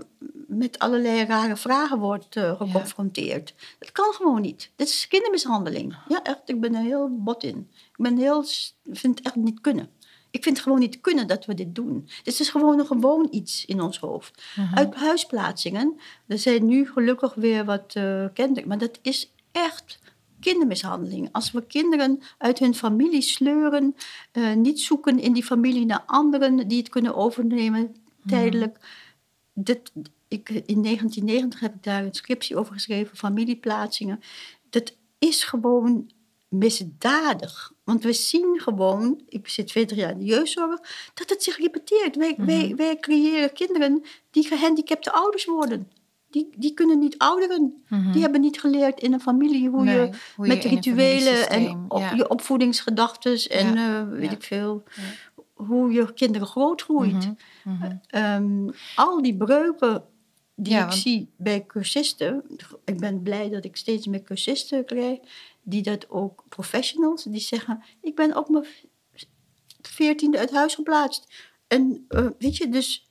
met 0.47 0.79
allerlei 0.79 1.25
rare 1.25 1.55
vragen 1.55 1.99
wordt 1.99 2.35
eh, 2.35 2.57
geconfronteerd. 2.57 3.53
Dat 3.79 3.91
kan 3.91 4.13
gewoon 4.13 4.41
niet. 4.41 4.71
Dit 4.75 4.87
is 4.87 5.07
kindermishandeling. 5.07 5.95
Ja, 6.07 6.23
echt. 6.23 6.41
Ik 6.45 6.61
ben 6.61 6.75
er 6.75 6.81
heel 6.81 7.09
bot 7.11 7.43
in. 7.43 7.69
Ik 7.71 7.97
ben 7.97 8.17
heel, 8.17 8.43
vind 8.83 9.17
het 9.17 9.25
echt 9.25 9.35
niet 9.35 9.61
kunnen. 9.61 9.89
Ik 10.31 10.43
vind 10.43 10.55
het 10.55 10.65
gewoon 10.65 10.79
niet 10.79 11.01
kunnen 11.01 11.27
dat 11.27 11.45
we 11.45 11.53
dit 11.53 11.75
doen. 11.75 12.09
Dit 12.23 12.39
is 12.39 12.49
gewoon 12.49 12.79
een 12.79 12.85
gewoon 12.85 13.27
iets 13.31 13.65
in 13.65 13.81
ons 13.81 13.99
hoofd. 13.99 14.43
Mhm. 14.55 14.75
Uit 14.77 14.95
huisplaatsingen. 14.95 15.99
Er 16.27 16.37
zijn 16.37 16.65
nu 16.65 16.87
gelukkig 16.87 17.33
weer 17.33 17.65
wat 17.65 17.93
kenden. 18.33 18.67
Maar 18.67 18.77
dat 18.77 18.99
is 19.01 19.31
echt 19.51 19.99
kindermishandeling. 20.39 21.29
Als 21.31 21.51
we 21.51 21.65
kinderen 21.65 22.21
uit 22.37 22.59
hun 22.59 22.75
familie 22.75 23.21
sleuren, 23.21 23.95
niet 24.55 24.81
zoeken 24.81 25.19
in 25.19 25.33
die 25.33 25.43
familie 25.43 25.85
naar 25.85 26.03
anderen 26.05 26.67
die 26.67 26.77
het 26.77 26.89
kunnen 26.89 27.15
overnemen 27.15 27.95
tijdelijk. 28.27 28.77
Dit, 29.53 29.91
ik, 30.27 30.49
in 30.49 30.81
1990 30.81 31.59
heb 31.59 31.75
ik 31.75 31.83
daar 31.83 32.03
een 32.03 32.13
scriptie 32.13 32.57
over 32.57 32.73
geschreven, 32.73 33.17
familieplaatsingen. 33.17 34.19
Dat 34.69 34.95
is 35.19 35.43
gewoon 35.43 36.11
misdadig. 36.47 37.73
Want 37.83 38.03
we 38.03 38.13
zien 38.13 38.59
gewoon, 38.59 39.21
ik 39.29 39.47
zit 39.47 39.67
20 39.67 39.97
jaar 39.97 40.11
in 40.11 40.19
de 40.19 40.25
jeugdzorg, 40.25 40.79
dat 41.13 41.29
het 41.29 41.43
zich 41.43 41.57
repeteert. 41.57 42.15
Wij, 42.15 42.35
wij, 42.37 42.73
wij 42.75 42.97
creëren 42.99 43.53
kinderen 43.53 44.03
die 44.31 44.47
gehandicapte 44.47 45.11
ouders 45.11 45.45
worden. 45.45 45.91
Die, 46.29 46.49
die 46.55 46.73
kunnen 46.73 46.99
niet 46.99 47.17
ouderen. 47.17 47.83
Die 48.11 48.21
hebben 48.21 48.41
niet 48.41 48.59
geleerd 48.59 48.99
in 48.99 49.13
een 49.13 49.21
familie 49.21 49.69
hoe 49.69 49.83
Nee, 49.83 49.95
je 49.95 50.09
hoe 50.35 50.47
met 50.47 50.63
rituelen 50.63 51.49
en 51.49 51.85
op, 51.87 51.99
ja. 51.99 52.13
je 52.13 52.29
opvoedingsgedachten 52.29 53.49
en 53.49 53.73
Ja, 53.73 53.99
eh, 53.99 54.09
weet 54.09 54.29
ja. 54.29 54.35
ik 54.35 54.43
veel, 54.43 54.83
hoe 55.55 55.91
je 55.91 56.13
kinderen 56.13 56.47
grootgroeit. 56.47 57.29
Ehm, 58.07 58.69
al 58.95 59.21
die 59.21 59.37
breuken 59.37 60.03
die 60.55 60.73
Ja, 60.73 60.79
ik 60.81 60.87
want- 60.89 60.99
zie 61.01 61.29
bij 61.37 61.65
cursisten, 61.65 62.43
ik 62.85 62.99
ben 62.99 63.21
blij 63.21 63.49
dat 63.49 63.65
ik 63.65 63.75
steeds 63.75 64.07
meer 64.07 64.21
cursisten 64.21 64.85
krijg, 64.85 65.19
die 65.61 65.81
dat 65.81 66.09
ook 66.09 66.43
professionals, 66.49 67.23
die 67.23 67.39
zeggen, 67.39 67.83
ik 68.01 68.15
ben 68.15 68.37
op 68.37 68.49
mijn 68.49 68.65
veertiende 69.81 70.37
uit 70.37 70.51
huis 70.51 70.75
geplaatst. 70.75 71.33
En 71.67 72.05
eh, 72.07 72.27
weet 72.39 72.57
je, 72.57 72.69
dus 72.69 73.09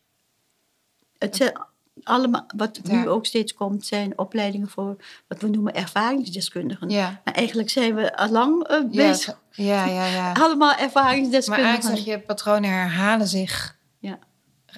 het 1.18 1.36
zijn 1.36 1.66
allemaal, 2.02 2.44
wat 2.56 2.80
Ja. 2.82 2.92
nu 2.92 3.08
ook 3.08 3.26
steeds 3.26 3.54
komt, 3.54 3.86
zijn 3.86 4.18
opleidingen 4.18 4.68
voor 4.68 4.96
wat 5.28 5.40
we 5.40 5.48
noemen 5.48 5.74
ervaringsdeskundigen. 5.74 6.88
Ja. 6.90 7.20
Maar 7.24 7.34
eigenlijk 7.34 7.70
zijn 7.70 7.94
we 7.94 8.16
al 8.16 8.28
lang 8.30 8.64
eh, 8.66 8.84
bezig. 8.90 9.40
ja, 9.50 9.84
ja, 9.86 10.06
ja. 10.06 10.32
Allemaal 10.42 10.68
Maar 10.68 10.78
ervaringsdeskundigen. 10.80 11.70
eigenlijk 11.70 12.04
zeg 12.04 12.14
je, 12.14 12.20
patronen 12.20 12.70
herhalen 12.70 13.28
zich, 13.28 13.78
Ja. 13.98 14.18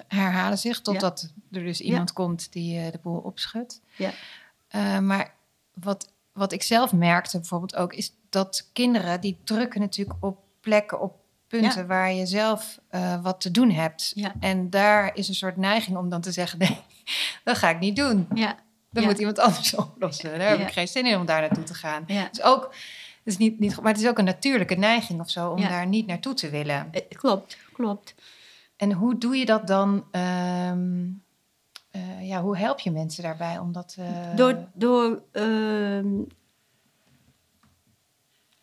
herhalen 0.07 0.57
zich 0.57 0.81
totdat 0.81 1.31
er 1.51 1.63
dus 1.63 1.81
iemand 1.81 2.13
komt 2.13 2.51
die 2.53 2.79
eh, 2.79 2.91
de 2.91 2.99
boel 3.03 3.17
opschudt. 3.19 3.81
Ja. 3.95 4.11
Eh, 4.67 4.99
maar 4.99 5.33
wat, 5.73 6.11
wat 6.33 6.51
ik 6.51 6.63
zelf 6.63 6.93
merkte 6.93 7.37
bijvoorbeeld 7.37 7.75
ook, 7.75 7.93
is 7.93 8.11
dat 8.29 8.69
kinderen 8.73 9.21
die 9.21 9.37
drukken 9.43 9.79
natuurlijk 9.81 10.17
op 10.23 10.37
plekken, 10.61 11.01
op 11.01 11.15
punten 11.47 11.81
Ja. 11.81 11.85
waar 11.87 12.13
je 12.13 12.25
zelf 12.25 12.79
wat 13.21 13.41
te 13.41 13.51
doen 13.51 13.71
hebt. 13.71 14.11
Ja. 14.15 14.33
En 14.39 14.69
daar 14.69 15.15
is 15.15 15.27
een 15.27 15.35
soort 15.35 15.57
neiging 15.57 15.97
om 15.97 16.09
dan 16.09 16.21
te 16.21 16.31
zeggen, 16.31 16.59
nee, 16.63 16.77
dat 17.43 17.57
ga 17.57 17.69
ik 17.69 17.79
niet 17.79 17.95
doen. 17.95 18.27
Ja, 18.33 18.55
Dat 18.91 19.03
Ja. 19.03 19.09
moet 19.09 19.19
iemand 19.19 19.39
anders 19.39 19.75
oplossen. 19.85 20.39
Daar 20.39 20.49
heb 20.49 20.59
ik 20.67 20.73
geen 20.73 20.87
zin 20.87 21.05
in 21.05 21.15
om 21.17 21.25
daar 21.25 21.41
naartoe 21.41 21.63
te 21.63 21.73
gaan. 21.73 22.03
Dus 22.31 22.41
ook, 22.41 22.63
het 22.63 22.73
is 23.23 23.37
niet, 23.37 23.59
niet, 23.59 23.81
maar 23.81 23.91
het 23.93 24.01
is 24.01 24.07
ook 24.07 24.17
een 24.17 24.25
natuurlijke 24.25 24.75
neiging 24.75 25.19
of 25.19 25.29
zo 25.29 25.49
om 25.49 25.61
daar 25.61 25.87
niet 25.87 26.07
naartoe 26.07 26.33
te 26.33 26.49
willen. 26.49 26.87
Eh, 26.91 27.01
klopt, 27.09 27.57
klopt. 27.73 28.15
En 28.75 28.91
hoe 28.91 29.17
doe 29.17 29.35
je 29.37 29.45
dat 29.45 29.67
dan? 29.67 30.05
ehm, 30.11 31.05
eh, 31.91 32.27
ja, 32.27 32.41
hoe 32.41 32.57
help 32.57 32.79
je 32.79 32.91
mensen 32.91 33.23
daarbij 33.23 33.57
om 33.57 33.71
dat... 33.71 33.95
eh, 33.99 34.35
Door, 34.35 34.67
door 34.73 35.21
ehm, 35.31 36.07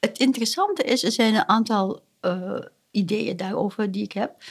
het 0.01 0.19
interessante 0.19 0.83
is, 0.83 1.05
er 1.05 1.13
zijn 1.13 1.35
een 1.35 1.49
aantal 1.49 2.03
ideeën 2.91 3.37
daarover 3.37 3.91
die 3.91 4.03
ik 4.03 4.13
heb, 4.13 4.43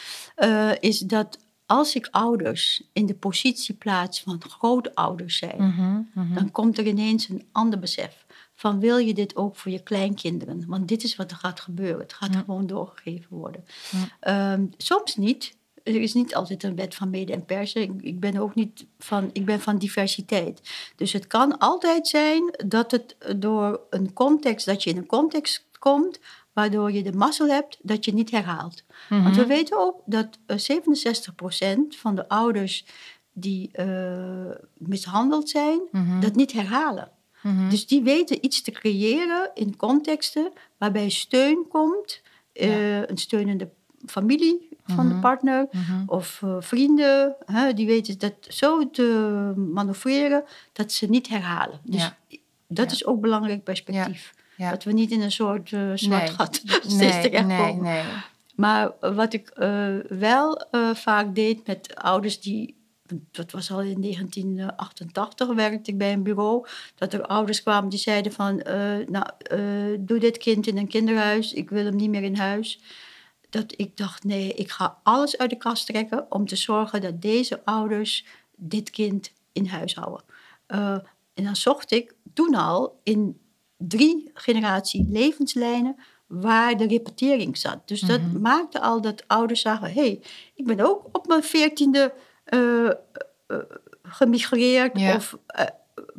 is 0.80 1.00
dat 1.00 1.38
als 1.66 1.95
ik 1.95 2.07
ouders 2.11 2.84
in 2.93 3.05
de 3.05 3.14
positie 3.16 3.76
plaats 3.76 4.22
van 4.22 4.41
grootouders 4.49 5.38
zijn, 5.38 5.55
Mhm, 5.64 6.01
mhm. 6.14 6.34
dan 6.34 6.51
komt 6.51 6.78
er 6.78 6.88
ineens 6.88 7.30
een 7.30 7.47
ander 7.51 7.80
besef. 7.80 8.26
Van 8.53 8.80
wil 8.80 8.97
je 8.97 9.14
dit 9.14 9.36
ook 9.36 9.55
voor 9.55 9.72
je 9.72 9.84
kleinkinderen? 9.84 10.64
Want 10.68 10.88
dit 10.88 11.03
is 11.03 11.16
wat 11.16 11.32
er 11.32 11.38
gaat 11.38 11.59
gebeuren. 11.59 11.99
Het 12.01 12.14
gaat 12.14 12.34
Ja. 12.34 12.39
gewoon 12.39 12.68
doorgegeven 12.68 13.38
worden. 13.38 13.66
Ja. 13.91 14.07
Ehm, 14.53 14.66
soms 14.78 15.16
niet. 15.16 15.55
Er 15.84 16.01
is 16.01 16.14
niet 16.14 16.36
altijd 16.36 16.64
een 16.64 16.76
wet 16.76 16.95
van 16.95 17.09
mede 17.09 17.34
en 17.34 17.45
persen. 17.45 17.82
Ik, 17.82 17.91
ik 18.01 18.20
ben 18.20 18.38
ook 18.38 18.55
niet 18.55 18.86
van, 18.99 19.30
ik 19.34 19.45
ben 19.45 19.59
van 19.61 19.78
diversiteit. 19.78 20.61
Dus 20.95 21.14
het 21.14 21.28
kan 21.28 21.57
altijd 21.57 22.07
zijn 22.07 22.53
dat 22.66 22.91
het 22.91 23.16
door 23.38 23.82
een 23.89 24.14
context, 24.14 24.66
dat 24.66 24.84
je 24.84 24.89
in 24.89 24.97
een 24.97 25.05
context 25.05 25.66
komt, 25.80 26.20
waardoor 26.54 26.91
je 26.91 27.04
de 27.04 27.14
mazzel 27.14 27.47
hebt 27.47 27.78
dat 27.82 28.06
je 28.06 28.14
niet 28.14 28.32
herhaalt. 28.32 28.84
Want 29.10 29.24
Mhm. 29.24 29.34
we 29.36 29.45
weten 29.45 29.78
ook 29.80 30.01
dat 30.06 30.28
eh, 30.45 30.58
67% 30.58 31.95
van 31.95 32.16
de 32.16 32.28
ouders 32.30 32.86
die 33.34 33.70
eh, 33.72 34.49
mishandeld 34.78 35.49
zijn, 35.49 35.80
Mhm. 35.91 36.20
dat 36.20 36.36
niet 36.36 36.51
herhalen. 36.54 37.12
Mhm. 37.41 37.70
Dus 37.70 37.88
die 37.88 38.01
weten 38.01 38.45
iets 38.45 38.62
te 38.62 38.72
creëren 38.72 39.51
in 39.54 39.76
contexten 39.76 40.51
waarbij 40.78 41.10
steun 41.10 41.66
komt, 41.70 42.22
eh, 42.54 42.97
een 43.08 43.18
steunende 43.18 43.70
familie 44.06 44.70
van 44.86 45.10
de 45.10 45.16
partner 45.16 45.68
of 46.06 46.41
eh, 46.43 46.56
vrienden, 46.60 47.36
hè, 47.45 47.74
die 47.74 47.86
weten 47.86 48.20
dat 48.20 48.34
zo 48.47 48.89
te 48.89 49.04
manoeuvreren 49.56 50.43
dat 50.74 50.91
ze 50.91 51.10
niet 51.10 51.28
herhalen. 51.28 51.80
Dus 51.84 52.01
Ja. 52.01 52.18
dat 52.68 52.86
Ja. 52.86 52.91
is 52.91 53.06
ook 53.06 53.22
belangrijk 53.22 53.64
perspectief. 53.64 54.34
Ja. 54.58 54.70
Dat 54.70 54.84
we 54.84 54.91
niet 54.91 55.12
in 55.12 55.22
een 55.22 55.32
soort 55.32 55.74
eh, 55.74 55.91
zwart 55.93 56.01
Nee. 56.08 56.30
gat 56.30 56.62
Nee, 56.99 57.43
nee, 57.43 57.74
nee. 57.74 58.04
Maar 58.56 58.91
wat 58.99 59.34
ik 59.34 59.49
eh, 59.49 59.95
wel 60.10 60.58
eh, 60.72 60.89
vaak 60.95 61.36
deed 61.36 61.68
met 61.68 61.95
ouders 61.95 62.39
die. 62.41 62.82
Dat 63.32 63.51
was 63.51 63.72
al 63.72 63.82
in 63.82 64.01
1988, 64.01 65.54
werkte 65.54 65.91
ik 65.91 65.97
bij 65.97 66.14
een 66.14 66.24
bureau. 66.24 66.68
Dat 66.95 67.14
er 67.14 67.26
ouders 67.26 67.64
kwamen 67.64 67.89
die 67.89 67.99
zeiden 67.99 68.32
van... 68.32 68.62
eh, 68.62 69.08
nou, 69.08 69.26
eh, 69.38 69.60
doe 69.99 70.20
dit 70.20 70.38
kind 70.38 70.68
in 70.68 70.78
een 70.78 70.88
kinderhuis. 70.88 71.54
Ik 71.54 71.70
wil 71.70 71.86
hem 71.86 71.95
niet 71.95 72.10
meer 72.10 72.24
in 72.24 72.36
huis. 72.36 72.80
Dat 73.49 73.74
ik 73.80 73.97
dacht, 73.97 74.24
nee, 74.24 74.54
ik 74.54 74.70
ga 74.72 74.97
alles 75.04 75.38
uit 75.38 75.49
de 75.49 75.56
kast 75.58 75.86
trekken... 75.86 76.26
om 76.30 76.47
te 76.47 76.56
zorgen 76.56 77.01
dat 77.01 77.22
deze 77.22 77.66
ouders 77.66 78.26
dit 78.56 78.89
kind 78.89 79.32
in 79.51 79.66
huis 79.66 79.95
houden. 79.95 80.24
Eh, 80.66 80.97
en 81.34 81.43
dan 81.43 81.56
zocht 81.56 81.91
ik 81.91 82.14
toen 82.34 82.56
al 82.56 82.99
in 83.04 83.39
drie 83.88 84.31
generatie 84.34 85.05
levenslijnen 85.09 85.95
waar 86.27 86.77
de 86.77 86.88
repetering 86.88 87.57
zat. 87.57 87.88
Dus 87.88 88.01
dat 88.01 88.21
Mhm. 88.21 88.41
maakte 88.41 88.81
al 88.81 89.01
dat 89.01 89.23
ouders 89.27 89.61
zagen: 89.61 89.88
hé, 89.88 90.01
hey, 90.01 90.21
ik 90.55 90.65
ben 90.65 90.79
ook 90.79 91.09
op 91.11 91.27
mijn 91.27 91.43
veertiende 91.43 92.13
eh, 92.43 92.86
eh, 92.89 92.93
gemigreerd 94.03 94.99
Ja. 94.99 95.15
of 95.15 95.38
eh, 95.47 95.65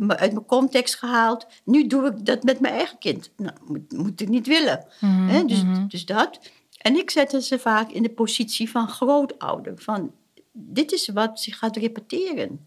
uit 0.08 0.32
mijn 0.32 0.46
context 0.46 0.94
gehaald. 0.94 1.46
Nu 1.64 1.86
doe 1.86 2.06
ik 2.06 2.26
dat 2.26 2.42
met 2.42 2.60
mijn 2.60 2.74
eigen 2.74 2.98
kind. 2.98 3.30
Nou, 3.36 3.54
moet, 3.66 3.92
moet 3.92 4.20
ik 4.20 4.28
niet 4.28 4.46
willen. 4.46 4.86
Mhm? 5.00 5.46
Dus, 5.46 5.62
mhm. 5.62 5.86
dus 5.86 6.06
dat. 6.06 6.38
En 6.78 6.96
ik 6.96 7.10
zette 7.10 7.42
ze 7.42 7.58
vaak 7.58 7.90
in 7.90 8.02
de 8.02 8.08
positie 8.10 8.70
van 8.70 8.88
grootouder. 8.88 9.72
Van, 9.76 10.12
dit 10.52 10.92
is 10.92 11.08
wat 11.08 11.40
zich 11.40 11.58
gaat 11.58 11.76
repeteren. 11.76 12.66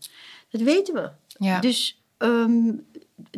Dat 0.49 0.61
weten 0.61 0.93
we. 0.93 1.09
Ja. 1.27 1.59
Dus 1.59 2.01
ehm, 2.17 2.71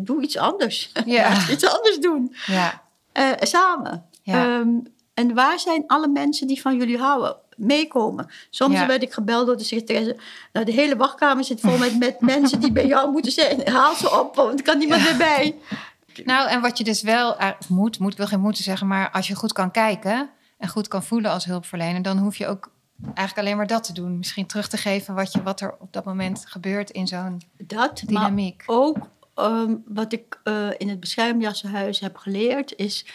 doe 0.02 0.22
iets 0.22 0.38
anders. 0.38 0.92
Ja. 1.06 1.50
iets 1.50 1.66
anders 1.66 2.00
doen. 2.00 2.36
ja. 2.46 2.82
Eh, 3.12 3.32
samen. 3.40 4.06
Ja. 4.24 4.46
Ehm, 4.60 4.70
en 5.14 5.34
waar 5.34 5.60
zijn 5.60 5.84
alle 5.88 6.08
mensen 6.08 6.48
die 6.48 6.62
van 6.62 6.78
jullie 6.78 6.98
houden? 6.98 7.36
Meekomen. 7.56 8.30
Soms 8.50 8.74
Ja. 8.74 8.88
werd 8.88 9.04
ik 9.04 9.14
gebeld 9.14 9.46
door 9.48 9.58
de 9.58 9.64
secretaresse. 9.64 10.18
Nou, 10.54 10.66
de 10.66 10.72
hele 10.72 10.96
wachtkamer 10.96 11.44
zit 11.44 11.60
vol 11.60 11.78
met, 11.78 12.00
met 12.00 12.22
mensen 12.36 12.60
die 12.60 12.72
bij 12.72 12.86
jou 12.88 13.12
moeten 13.12 13.32
zijn. 13.32 13.68
Haal 13.70 13.96
ze 13.96 14.20
op, 14.20 14.36
want 14.36 14.60
er 14.60 14.66
kan 14.66 14.78
niemand 14.78 15.04
meer 15.04 15.18
bij. 15.18 15.56
Nou, 16.26 16.50
en 16.50 16.62
wat 16.62 16.78
je 16.78 16.84
dus 16.84 17.02
wel 17.02 17.38
eh, 17.38 17.50
moet, 17.68 18.00
moet, 18.00 18.12
ik 18.12 18.18
wil 18.18 18.28
geen 18.28 18.40
moeten 18.40 18.64
zeggen, 18.64 18.88
maar 18.88 19.12
als 19.12 19.28
je 19.28 19.36
goed 19.36 19.54
kan 19.54 19.72
kijken 19.72 20.30
en 20.58 20.68
goed 20.70 20.88
kan 20.88 21.04
voelen 21.04 21.32
als 21.32 21.46
hulpverlener, 21.46 22.02
dan 22.02 22.18
hoef 22.18 22.36
je 22.36 22.48
ook 22.48 22.72
eigenlijk 23.14 23.38
alleen 23.38 23.58
maar 23.58 23.68
dat 23.68 23.84
te 23.84 23.94
doen. 23.94 24.18
Misschien 24.18 24.46
terug 24.46 24.68
te 24.68 24.78
geven 24.78 25.16
wat, 25.16 25.32
je, 25.32 25.44
wat 25.44 25.62
er 25.62 25.76
op 25.80 25.94
dat 25.94 26.06
moment 26.06 26.44
gebeurt 26.48 26.90
in 26.90 27.08
zo'n 27.08 27.42
maar 27.70 27.90
dynamiek. 28.06 28.64
ook 28.66 28.98
ehm, 29.40 29.76
wat 29.86 30.14
ik 30.14 30.40
eh, 30.44 30.70
in 30.78 30.90
het 30.90 31.00
beschermjassenhuis 31.00 32.00
heb 32.00 32.18
geleerd 32.18 32.76
is... 32.76 33.06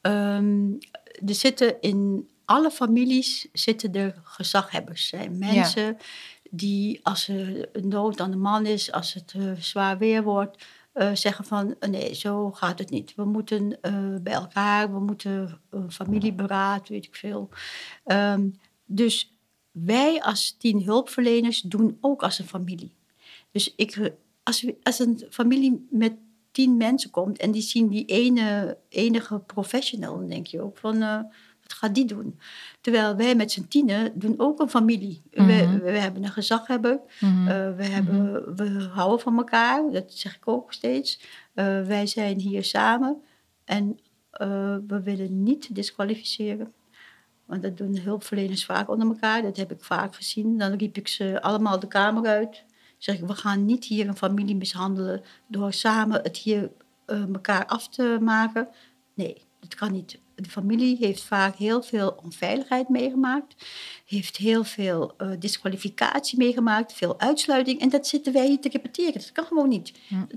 ehm, 0.00 0.72
er 1.26 1.34
zitten 1.34 1.80
in 1.80 2.28
alle 2.44 2.70
families 2.70 3.48
zitten 3.52 3.92
er 3.94 4.20
gezaghebbers. 4.22 5.08
Zijn 5.08 5.38
mensen 5.38 5.96
die 6.50 7.00
als 7.02 7.28
er 7.28 7.68
een 7.72 7.88
nood 7.88 8.20
aan 8.20 8.30
de 8.30 8.36
man 8.36 8.66
is, 8.66 8.92
als 8.92 9.14
het 9.14 9.34
eh, 9.36 9.52
zwaar 9.58 9.98
weer 9.98 10.22
wordt... 10.22 10.64
eh, 10.92 11.10
zeggen 11.14 11.44
van 11.44 11.74
nee, 11.80 12.14
zo 12.14 12.52
gaat 12.52 12.78
het 12.78 12.90
niet. 12.90 13.14
We 13.14 13.24
moeten 13.24 13.78
bij 14.22 14.32
elkaar, 14.32 14.92
we 14.92 15.00
moeten 15.00 15.60
een 15.70 15.92
familieberaad, 15.92 16.88
weet 16.88 17.04
ik 17.04 17.16
veel. 17.16 17.48
Ehm, 18.04 18.48
dus 18.84 19.32
wij 19.70 20.22
als 20.22 20.56
tien 20.58 20.82
hulpverleners 20.82 21.60
doen 21.60 21.98
ook 22.00 22.22
als 22.22 22.38
een 22.38 22.48
familie. 22.48 22.94
Dus 23.50 23.74
ik, 23.76 24.12
als, 24.44 24.62
we- 24.62 24.76
als 24.82 24.98
een 24.98 25.22
familie 25.30 25.86
met 25.90 26.12
tien 26.50 26.76
mensen 26.76 27.10
komt 27.10 27.38
en 27.38 27.50
die 27.50 27.62
zien 27.62 27.88
die 27.88 28.04
ene, 28.04 28.78
enige 28.88 29.38
professional, 29.38 30.18
dan 30.18 30.28
denk 30.28 30.46
je 30.46 30.60
ook 30.60 30.76
van, 30.78 31.02
eh, 31.02 31.16
wat 31.62 31.72
gaat 31.72 31.94
die 31.94 32.04
doen? 32.04 32.38
Terwijl 32.80 33.16
wij 33.16 33.34
met 33.34 33.52
z'n 33.52 33.66
tienen 33.68 34.12
doen 34.18 34.34
ook 34.36 34.60
een 34.60 34.68
familie. 34.70 35.22
Mhm. 35.32 35.46
we, 35.46 35.78
we 35.78 35.90
hebben 35.98 36.24
een 36.24 36.30
gezaghebber, 36.30 37.00
Mhm. 37.20 37.48
eh, 37.48 37.76
we, 37.76 37.84
hebben, 37.84 38.56
we 38.56 38.82
houden 38.92 39.20
van 39.20 39.36
elkaar, 39.36 39.90
dat 39.92 40.12
zeg 40.12 40.36
ik 40.36 40.48
ook 40.48 40.72
steeds. 40.72 41.20
Eh, 41.54 41.82
wij 41.82 42.06
zijn 42.06 42.38
hier 42.40 42.64
samen. 42.64 43.22
En 43.64 43.98
we 44.86 45.00
willen 45.04 45.42
niet 45.42 45.74
disqualificeren. 45.74 46.72
Want 47.44 47.62
dat 47.62 47.76
doen 47.76 47.98
hulpverleners 47.98 48.64
vaak 48.64 48.88
onder 48.90 49.08
elkaar. 49.08 49.42
Dat 49.42 49.56
heb 49.56 49.72
ik 49.72 49.84
vaak 49.84 50.14
gezien. 50.14 50.58
Dan 50.58 50.72
riep 50.72 50.96
ik 50.96 51.08
ze 51.08 51.42
allemaal 51.42 51.78
de 51.78 51.86
kamer 51.86 52.26
uit. 52.26 52.64
Zeg 53.04 53.18
ik, 53.18 53.26
we 53.26 53.34
gaan 53.34 53.64
niet 53.64 53.84
hier 53.84 54.08
een 54.08 54.16
familie 54.16 54.56
mishandelen 54.56 55.22
door 55.46 55.72
samen 55.72 56.22
het 56.22 56.36
hier 56.36 56.70
uh, 57.06 57.22
elkaar 57.22 57.66
af 57.66 57.88
te 57.88 58.18
maken. 58.20 58.68
Nee, 59.14 59.36
dat 59.60 59.74
kan 59.74 59.92
niet. 59.92 60.18
De 60.34 60.50
familie 60.50 60.96
heeft 60.96 61.22
vaak 61.22 61.56
heel 61.56 61.82
veel 61.82 62.18
onveiligheid 62.22 62.88
meegemaakt. 62.88 63.66
Heeft 64.06 64.36
heel 64.36 64.64
veel 64.64 65.14
uh, 65.18 65.30
disqualificatie 65.38 66.38
meegemaakt. 66.38 66.92
Veel 66.92 67.20
uitsluiting. 67.20 67.80
En 67.80 67.88
dat 67.88 68.06
zitten 68.06 68.32
wij 68.32 68.46
hier 68.46 68.60
te 68.60 68.68
repeteren. 68.68 69.12
Dat 69.12 69.32
kan 69.32 69.44
gewoon 69.44 69.68
niet. 69.68 69.92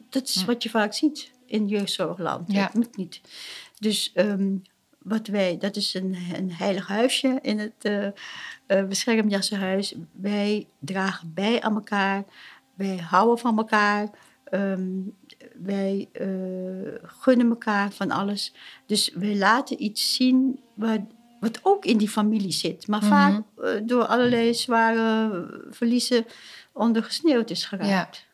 Dat 0.10 0.28
is 0.28 0.46
wat 0.46 0.64
je 0.64 0.70
vaak 0.70 0.94
ziet 0.94 1.32
in 1.46 1.68
jeugdzorgland. 1.68 2.52
Ja. 2.52 2.64
Dat 2.64 2.74
moet 2.74 2.98
niet. 2.98 3.22
Dus 3.80 4.12
um, 4.16 4.62
wat 4.98 5.28
wij, 5.28 5.58
dat 5.58 5.76
is 5.76 5.94
een, 5.94 6.18
een 6.36 6.52
heilig 6.52 6.88
huisje 6.88 7.40
in 7.42 7.60
het 7.60 7.86
uh, 7.86 8.08
uh, 8.68 8.88
beschermjassenhuis. 8.88 9.96
Wij 10.12 10.68
dragen 10.80 11.34
bij 11.34 11.62
aan 11.62 11.76
elkaar. 11.76 12.26
Wij 12.78 12.98
houden 12.98 13.38
van 13.38 13.58
elkaar. 13.58 14.10
Um, 14.52 15.16
wij 15.54 16.10
uh, 16.14 16.94
gunnen 17.04 17.50
elkaar 17.50 17.92
van 17.92 18.12
alles. 18.12 18.54
Dus 18.86 19.12
wij 19.14 19.36
laten 19.36 19.84
iets 19.84 20.16
zien 20.16 20.60
wat, 20.74 21.00
wat 21.40 21.60
ook 21.64 21.86
in 21.86 21.98
die 21.98 22.10
familie 22.10 22.52
zit. 22.52 22.88
Maar 22.88 23.04
mm 23.04 23.12
-hmm. 23.12 23.46
vaak 23.56 23.88
door 23.88 24.06
allerlei 24.06 24.54
zware 24.54 25.66
verliezen 25.70 26.26
ondergesneeuwd 26.72 27.50
is 27.50 27.66
geraakt. 27.66 28.18
Ja. 28.18 28.26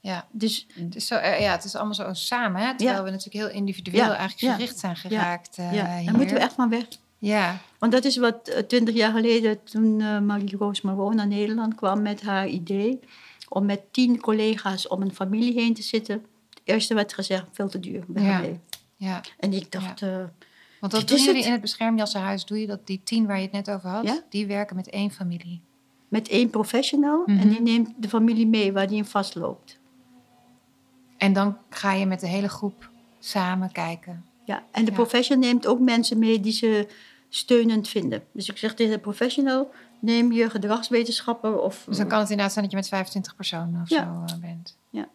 Ja, 0.00 0.26
dus 0.30 0.66
het 0.74 0.94
is, 0.96 1.06
zo, 1.06 1.14
ja, 1.14 1.52
het 1.52 1.64
is 1.64 1.74
allemaal 1.74 1.94
zo 1.94 2.12
samen, 2.12 2.60
hè? 2.60 2.76
terwijl 2.76 2.98
ja. 2.98 3.04
we 3.04 3.10
natuurlijk 3.10 3.44
heel 3.44 3.56
individueel 3.56 4.04
ja. 4.04 4.16
eigenlijk 4.16 4.54
gericht 4.54 4.78
zijn 4.78 4.96
geraakt. 4.96 5.56
Ja, 5.56 5.72
ja. 5.72 6.04
daar 6.04 6.16
moeten 6.16 6.34
we 6.34 6.42
echt 6.42 6.54
van 6.54 6.68
weg. 6.68 6.84
Ja. 7.18 7.58
Want 7.78 7.92
dat 7.92 8.04
is 8.04 8.16
wat 8.16 8.64
twintig 8.68 8.94
jaar 8.94 9.12
geleden, 9.12 9.64
toen 9.64 10.00
uh, 10.00 10.18
Marie-Roos 10.18 10.80
Marot 10.80 11.14
naar 11.14 11.26
Nederland 11.26 11.74
kwam 11.74 12.02
met 12.02 12.22
haar 12.22 12.46
idee 12.46 13.00
om 13.48 13.64
met 13.64 13.92
tien 13.92 14.20
collega's 14.20 14.88
om 14.88 15.02
een 15.02 15.14
familie 15.14 15.52
heen 15.52 15.74
te 15.74 15.82
zitten. 15.82 16.26
Het 16.50 16.60
eerste 16.64 16.94
werd 16.94 17.14
gezegd, 17.14 17.46
veel 17.52 17.68
te 17.68 17.80
duur. 17.80 18.04
Ja. 18.14 18.42
Ja. 18.96 19.20
En 19.38 19.52
ik 19.52 19.72
dacht... 19.72 20.00
Uh, 20.00 20.24
Want 20.80 20.92
wat 20.92 21.08
doen 21.08 21.18
jullie 21.18 21.36
het? 21.36 21.44
in 21.44 21.52
het 21.52 21.60
beschermjassenhuis? 21.60 22.44
Doe 22.44 22.60
je 22.60 22.66
dat 22.66 22.86
die 22.86 23.00
tien 23.04 23.26
waar 23.26 23.36
je 23.36 23.42
het 23.42 23.52
net 23.52 23.70
over 23.70 23.88
had, 23.88 24.22
die 24.28 24.46
werken 24.46 24.76
met 24.76 24.90
één 24.90 25.10
familie? 25.10 25.60
Met 26.08 26.28
één 26.28 26.50
professional 26.50 27.18
mm 27.18 27.24
-hmm. 27.24 27.38
en 27.38 27.48
die 27.48 27.60
neemt 27.60 27.92
de 27.96 28.08
familie 28.08 28.46
mee 28.46 28.72
waar 28.72 28.86
die 28.88 28.96
in 28.96 29.04
vastloopt. 29.04 29.78
En 31.16 31.32
dan 31.32 31.56
ga 31.70 31.92
je 31.92 32.06
met 32.06 32.20
de 32.20 32.28
hele 32.28 32.48
groep 32.48 32.90
samen 33.18 33.72
kijken. 33.72 34.24
Ja, 34.44 34.64
en 34.70 34.84
de 34.84 34.92
professional 34.92 35.48
neemt 35.48 35.66
ook 35.66 35.80
mensen 35.80 36.18
mee 36.18 36.40
die 36.40 36.52
ze 36.52 36.88
steunend 37.28 37.88
vinden. 37.88 38.22
Dus 38.32 38.48
ik 38.48 38.56
zeg 38.56 38.74
tegen 38.74 38.92
de 38.92 38.98
professional, 38.98 39.70
neem 40.00 40.32
je 40.32 40.50
gedragswetenschapper 40.50 41.60
of... 41.60 41.84
Dus 41.86 41.96
dan 41.96 42.08
kan 42.08 42.18
het 42.18 42.30
inderdaad 42.30 42.52
zijn 42.52 42.64
dat 42.64 42.72
je 42.72 42.80
met 42.80 42.88
25 42.88 43.36
personen 43.36 43.80
of 43.82 43.88
ja. 43.88 44.22
zo 44.26 44.34
bent. 44.40 44.76
Ja. 44.90 45.08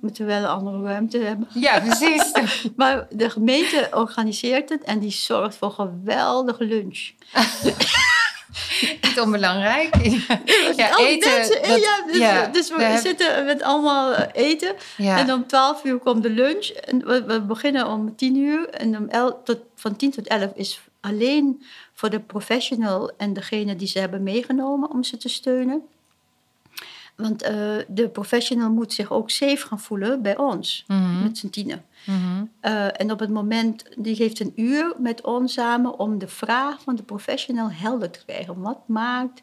Moeten 0.00 0.26
we 0.26 0.32
wel 0.32 0.42
een 0.42 0.48
andere 0.48 0.82
ruimte 0.82 1.18
hebben. 1.18 1.48
Ja, 1.54 1.80
precies. 1.80 2.32
maar 2.76 3.06
de 3.10 3.30
gemeente 3.30 3.88
organiseert 3.92 4.68
het 4.68 4.82
en 4.82 4.98
die 4.98 5.10
zorgt 5.10 5.56
voor 5.56 5.70
geweldige 5.70 6.64
lunch. 6.64 7.10
Niet 8.80 9.20
onbelangrijk. 9.20 9.96
ja, 10.76 10.98
eten. 10.98 11.30
Mensen, 11.30 11.62
dat, 11.62 11.80
ja, 11.80 12.06
dus, 12.06 12.16
ja, 12.16 12.46
dus 12.46 12.70
we, 12.70 12.98
zitten 13.02 13.44
met 13.44 13.62
allemaal 13.62 14.14
eten. 14.32 14.74
Ja. 14.96 15.18
En 15.18 15.32
om 15.32 15.46
12 15.46 15.84
uur 15.84 15.98
komt 15.98 16.22
de 16.22 16.30
lunch. 16.30 16.66
En 16.66 17.06
we, 17.06 17.24
we 17.24 17.40
beginnen 17.40 17.88
om 17.88 18.16
10 18.16 18.36
uur. 18.36 18.68
En 18.68 18.96
om 18.96 19.08
el, 19.08 19.42
tot, 19.42 19.58
van 19.74 19.96
10 19.96 20.10
tot 20.10 20.26
11 20.26 20.52
is 20.54 20.80
alleen 21.00 21.62
voor 21.94 22.10
de 22.10 22.20
professional 22.20 23.10
en 23.16 23.32
degene 23.32 23.76
die 23.76 23.88
ze 23.88 23.98
hebben 23.98 24.22
meegenomen 24.22 24.90
om 24.90 25.04
ze 25.04 25.16
te 25.16 25.28
steunen. 25.28 25.82
Want 27.16 27.42
uh, 27.42 27.50
de 27.88 28.08
professional 28.08 28.70
moet 28.70 28.92
zich 28.92 29.12
ook 29.12 29.30
safe 29.30 29.66
gaan 29.66 29.80
voelen 29.80 30.22
bij 30.22 30.36
ons, 30.36 30.84
mm 30.86 30.96
-hmm. 30.96 31.22
met 31.22 31.38
z'n 31.38 31.48
tienen. 31.48 31.84
Mm 32.06 32.14
-hmm. 32.14 32.50
uh, 32.62 33.00
en 33.00 33.10
op 33.10 33.18
het 33.18 33.30
moment, 33.30 33.84
die 33.96 34.14
geeft 34.14 34.40
een 34.40 34.52
uur 34.56 34.94
met 34.98 35.22
ons 35.22 35.52
samen 35.52 35.98
om 35.98 36.18
de 36.18 36.28
vraag 36.28 36.82
van 36.82 36.96
de 36.96 37.02
professional 37.02 37.70
helder 37.70 38.10
te 38.10 38.24
krijgen. 38.24 38.60
Wat 38.60 38.88
maakt 38.88 39.42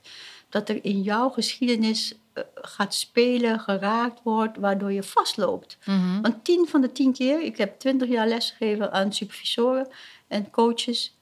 dat 0.49 0.69
er 0.69 0.85
in 0.85 1.01
jouw 1.01 1.29
geschiedenis 1.29 2.13
uh, 2.33 2.43
gaat 2.55 2.93
spelen, 2.93 3.59
geraakt 3.59 4.19
wordt, 4.23 4.57
waardoor 4.57 4.91
je 4.91 5.03
vastloopt? 5.03 5.77
Mm 5.85 5.99
-hmm. 5.99 6.21
Want 6.21 6.43
tien 6.43 6.67
van 6.67 6.81
de 6.81 6.91
tien 6.91 7.13
keer, 7.13 7.41
ik 7.41 7.57
heb 7.57 7.79
twintig 7.79 8.09
jaar 8.09 8.27
lesgegeven 8.27 8.91
aan 8.91 9.13
supervisoren 9.13 9.87
en 10.27 10.49
coaches. 10.49 11.15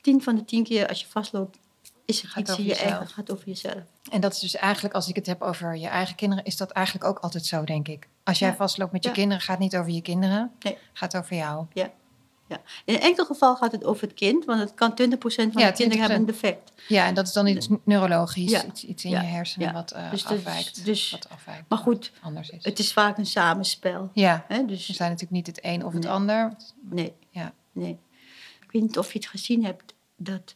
Tien 0.00 0.22
van 0.22 0.34
de 0.34 0.44
tien 0.44 0.64
keer 0.64 0.88
als 0.88 1.00
je 1.00 1.06
vastloopt, 1.06 1.58
is 2.04 2.22
er 2.22 2.38
iets 2.38 2.58
in 2.58 2.64
je 2.64 2.76
eigen, 2.76 3.08
gaat 3.08 3.30
over 3.30 3.46
jezelf. 3.46 3.82
En 4.10 4.20
dat 4.20 4.32
is 4.32 4.38
dus 4.38 4.54
eigenlijk, 4.54 4.94
als 4.94 5.08
ik 5.08 5.14
het 5.14 5.26
heb 5.26 5.42
over 5.42 5.76
je 5.76 5.86
eigen 5.86 6.14
kinderen, 6.14 6.44
is 6.44 6.56
dat 6.56 6.70
eigenlijk 6.70 7.06
ook 7.06 7.18
altijd 7.18 7.46
zo, 7.46 7.64
denk 7.64 7.88
ik. 7.88 8.08
Als 8.24 8.38
jij 8.38 8.48
ja. 8.48 8.54
vastloopt 8.54 8.92
met 8.92 9.02
je 9.02 9.08
ja. 9.08 9.14
kinderen, 9.14 9.42
gaat 9.42 9.56
het 9.56 9.64
niet 9.64 9.76
over 9.76 9.92
je 9.92 10.02
kinderen, 10.02 10.52
nee. 10.60 10.78
gaat 10.92 11.16
over 11.16 11.36
jou. 11.36 11.66
Ja. 11.72 11.90
ja. 12.48 12.60
In 12.84 12.94
een 12.94 13.00
enkel 13.00 13.24
geval 13.24 13.56
gaat 13.56 13.72
het 13.72 13.84
over 13.84 14.02
het 14.02 14.14
kind, 14.14 14.44
want 14.44 14.60
het 14.60 14.74
kan 14.74 14.90
20% 14.90 14.94
van 15.14 15.50
ja, 15.54 15.66
de 15.66 15.72
kinderen 15.72 15.98
hebben 15.98 16.18
een 16.18 16.26
defect. 16.26 16.72
Ja, 16.88 17.06
en 17.06 17.14
dat 17.14 17.26
is 17.26 17.32
dan 17.32 17.46
iets 17.46 17.68
neurologisch, 17.84 18.50
ja. 18.50 18.64
iets, 18.64 18.84
iets 18.84 19.04
in 19.04 19.10
je 19.10 19.16
hersenen 19.16 19.72
wat 19.72 19.92
uh, 19.94 20.10
dus 20.10 20.26
afwijkt, 20.26 20.84
dus, 20.84 21.10
wat 21.10 21.28
afwijkt. 21.28 21.64
Maar 21.68 21.78
goed, 21.78 22.12
anders 22.20 22.50
is. 22.50 22.64
het 22.64 22.78
is 22.78 22.92
vaak 22.92 23.18
een 23.18 23.26
samenspel. 23.26 24.10
Ja, 24.12 24.44
He, 24.48 24.64
dus, 24.64 24.86
we 24.86 24.92
zijn 24.92 25.10
natuurlijk 25.10 25.46
niet 25.46 25.46
het 25.46 25.64
een 25.64 25.84
of 25.84 25.92
het 25.92 26.02
nee. 26.02 26.12
ander. 26.12 26.52
Nee. 26.80 27.14
Ja. 27.30 27.52
nee. 27.72 27.98
Ik 28.70 28.76
weet 28.80 28.82
niet 28.88 28.98
of 28.98 29.12
je 29.12 29.18
het 29.18 29.28
gezien 29.28 29.64
hebt, 29.64 29.94
dat 30.16 30.54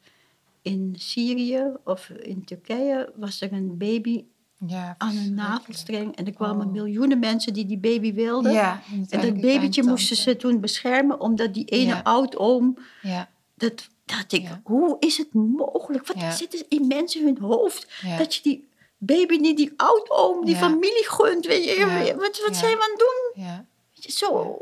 in 0.63 0.95
Syrië 0.99 1.65
of 1.85 2.09
in 2.09 2.45
Turkije 2.45 3.13
was 3.17 3.41
er 3.41 3.53
een 3.53 3.77
baby 3.79 4.25
ja, 4.67 4.95
aan 4.99 5.17
een 5.17 5.35
navelstreng. 5.35 6.17
En 6.17 6.27
er 6.27 6.33
kwamen 6.33 6.67
oh. 6.67 6.73
miljoenen 6.73 7.19
mensen 7.19 7.53
die 7.53 7.67
die 7.67 7.79
baby 7.79 8.15
wilden. 8.15 8.53
Ja, 8.53 8.83
en 9.11 9.21
dat 9.21 9.41
babytje 9.41 9.83
moesten 9.83 10.17
ze 10.17 10.37
toen 10.37 10.61
beschermen, 10.61 11.21
omdat 11.21 11.55
die 11.55 11.65
ene 11.65 11.87
Ja. 11.87 12.01
oud-oom... 12.03 12.79
Ja, 13.03 13.29
Dat 13.55 13.89
dacht 14.05 14.33
ik, 14.33 14.49
hoe 14.63 14.97
is 15.01 15.17
het 15.17 15.35
mogelijk? 15.35 16.07
Wat 16.07 16.35
zit 16.35 16.55
er 16.55 16.67
in 16.69 16.87
mensen 16.87 17.25
hun 17.25 17.39
hoofd? 17.39 18.03
Dat 18.19 18.35
je 18.35 18.43
die 18.43 18.69
baby 18.99 19.37
niet 19.37 19.57
die 19.57 19.73
oud-oom, 19.77 20.45
die 20.45 20.57
familie 20.57 21.09
gunt. 21.09 21.47
Weet 21.47 21.65
je. 21.65 22.15
Wat, 22.19 22.41
wat 22.47 22.57
zijn 22.57 22.77
we 22.77 22.83
aan 22.83 22.91
het 22.91 22.99
doen? 22.99 23.45
ja. 23.45 23.65
Weet 23.95 24.05
je, 24.05 24.13
Zo 24.13 24.59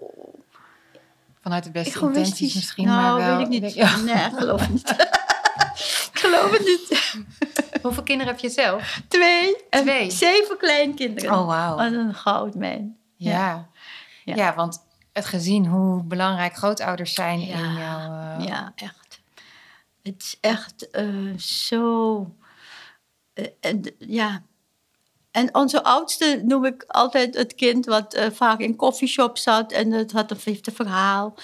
Vanuit 1.43 1.65
de 1.65 1.71
beste 1.71 2.01
intenties 2.01 2.55
misschien, 2.55 2.87
nou, 2.87 3.01
maar 3.21 3.29
wel. 3.29 3.37
weet 3.37 3.47
ik 3.55 3.63
niet. 3.63 3.75
Ja. 3.75 3.97
Nee, 4.15 4.31
geloof 4.31 4.69
niet. 4.71 4.91
ik 4.91 6.11
geloof 6.23 6.51
het 6.51 6.61
niet. 6.65 7.17
Hoeveel 7.83 8.03
kinderen 8.03 8.33
heb 8.33 8.43
je 8.43 8.49
zelf? 8.51 9.01
Twee. 9.09 9.57
En 9.71 9.83
Twee. 9.83 10.11
zeven 10.11 10.57
kleinkinderen. 10.59 11.39
Oh, 11.39 11.47
wauw. 11.47 11.77
Wat 11.77 11.93
een 11.93 12.15
goudmijn. 12.15 12.97
Ja. 13.17 13.69
Ja. 14.25 14.35
Ja. 14.35 14.55
want 14.55 14.79
het 15.13 15.27
gezien 15.27 15.67
hoe 15.67 16.03
belangrijk 16.03 16.57
grootouders 16.57 17.13
zijn 17.15 17.41
Ja. 17.41 17.55
in 17.57 17.73
jouw... 17.75 18.39
eh, 18.39 18.47
Ja, 18.47 18.73
echt. 18.77 19.21
Het 20.03 20.23
is 20.23 20.37
echt 20.41 20.91
eh, 20.91 21.37
zo. 21.39 22.27
en, 23.61 23.95
ja. 23.99 24.43
En 25.33 25.55
onze 25.55 25.85
oudste 25.85 26.43
noem 26.45 26.65
ik 26.65 26.85
altijd 26.87 27.35
het 27.35 27.55
kind 27.55 27.87
wat 27.87 28.15
eh, 28.15 28.31
vaak 28.31 28.61
in 28.61 28.77
koffieshop 28.77 29.39
zat 29.39 29.73
en 29.73 29.91
het 29.91 30.13
had 30.13 30.31
een 30.31 30.37
een 30.37 30.73
verhaal. 30.73 31.35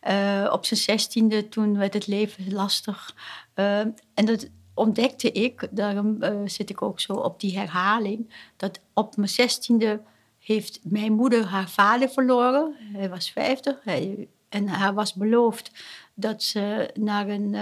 Eh, 0.00 0.48
op 0.52 0.64
zijn 0.66 0.80
zestiende, 0.80 1.48
toen 1.48 1.78
werd 1.78 1.94
het 1.94 2.06
leven 2.06 2.52
lastig. 2.52 3.14
Eh, 3.54 3.78
en 4.14 4.24
dat 4.24 4.48
ontdekte 4.74 5.32
ik, 5.32 5.68
daarom 5.70 6.18
zit 6.44 6.70
ik 6.70 6.82
ook 6.82 7.00
zo 7.00 7.12
op 7.12 7.40
die 7.40 7.58
herhaling, 7.58 8.32
dat 8.56 8.80
op 8.94 9.16
mijn 9.16 9.28
zestiende 9.28 10.00
heeft 10.38 10.80
mijn 10.82 11.12
moeder 11.12 11.44
haar 11.44 11.70
vader 11.70 12.08
verloren. 12.08 12.74
Hij 12.92 13.08
was 13.08 13.30
50 13.30 13.76
hij, 13.84 14.28
en 14.48 14.68
haar 14.68 14.94
was 14.94 15.14
beloofd 15.14 15.70
dat 16.14 16.42
ze 16.42 16.90
naar 16.94 17.28
een, 17.28 17.54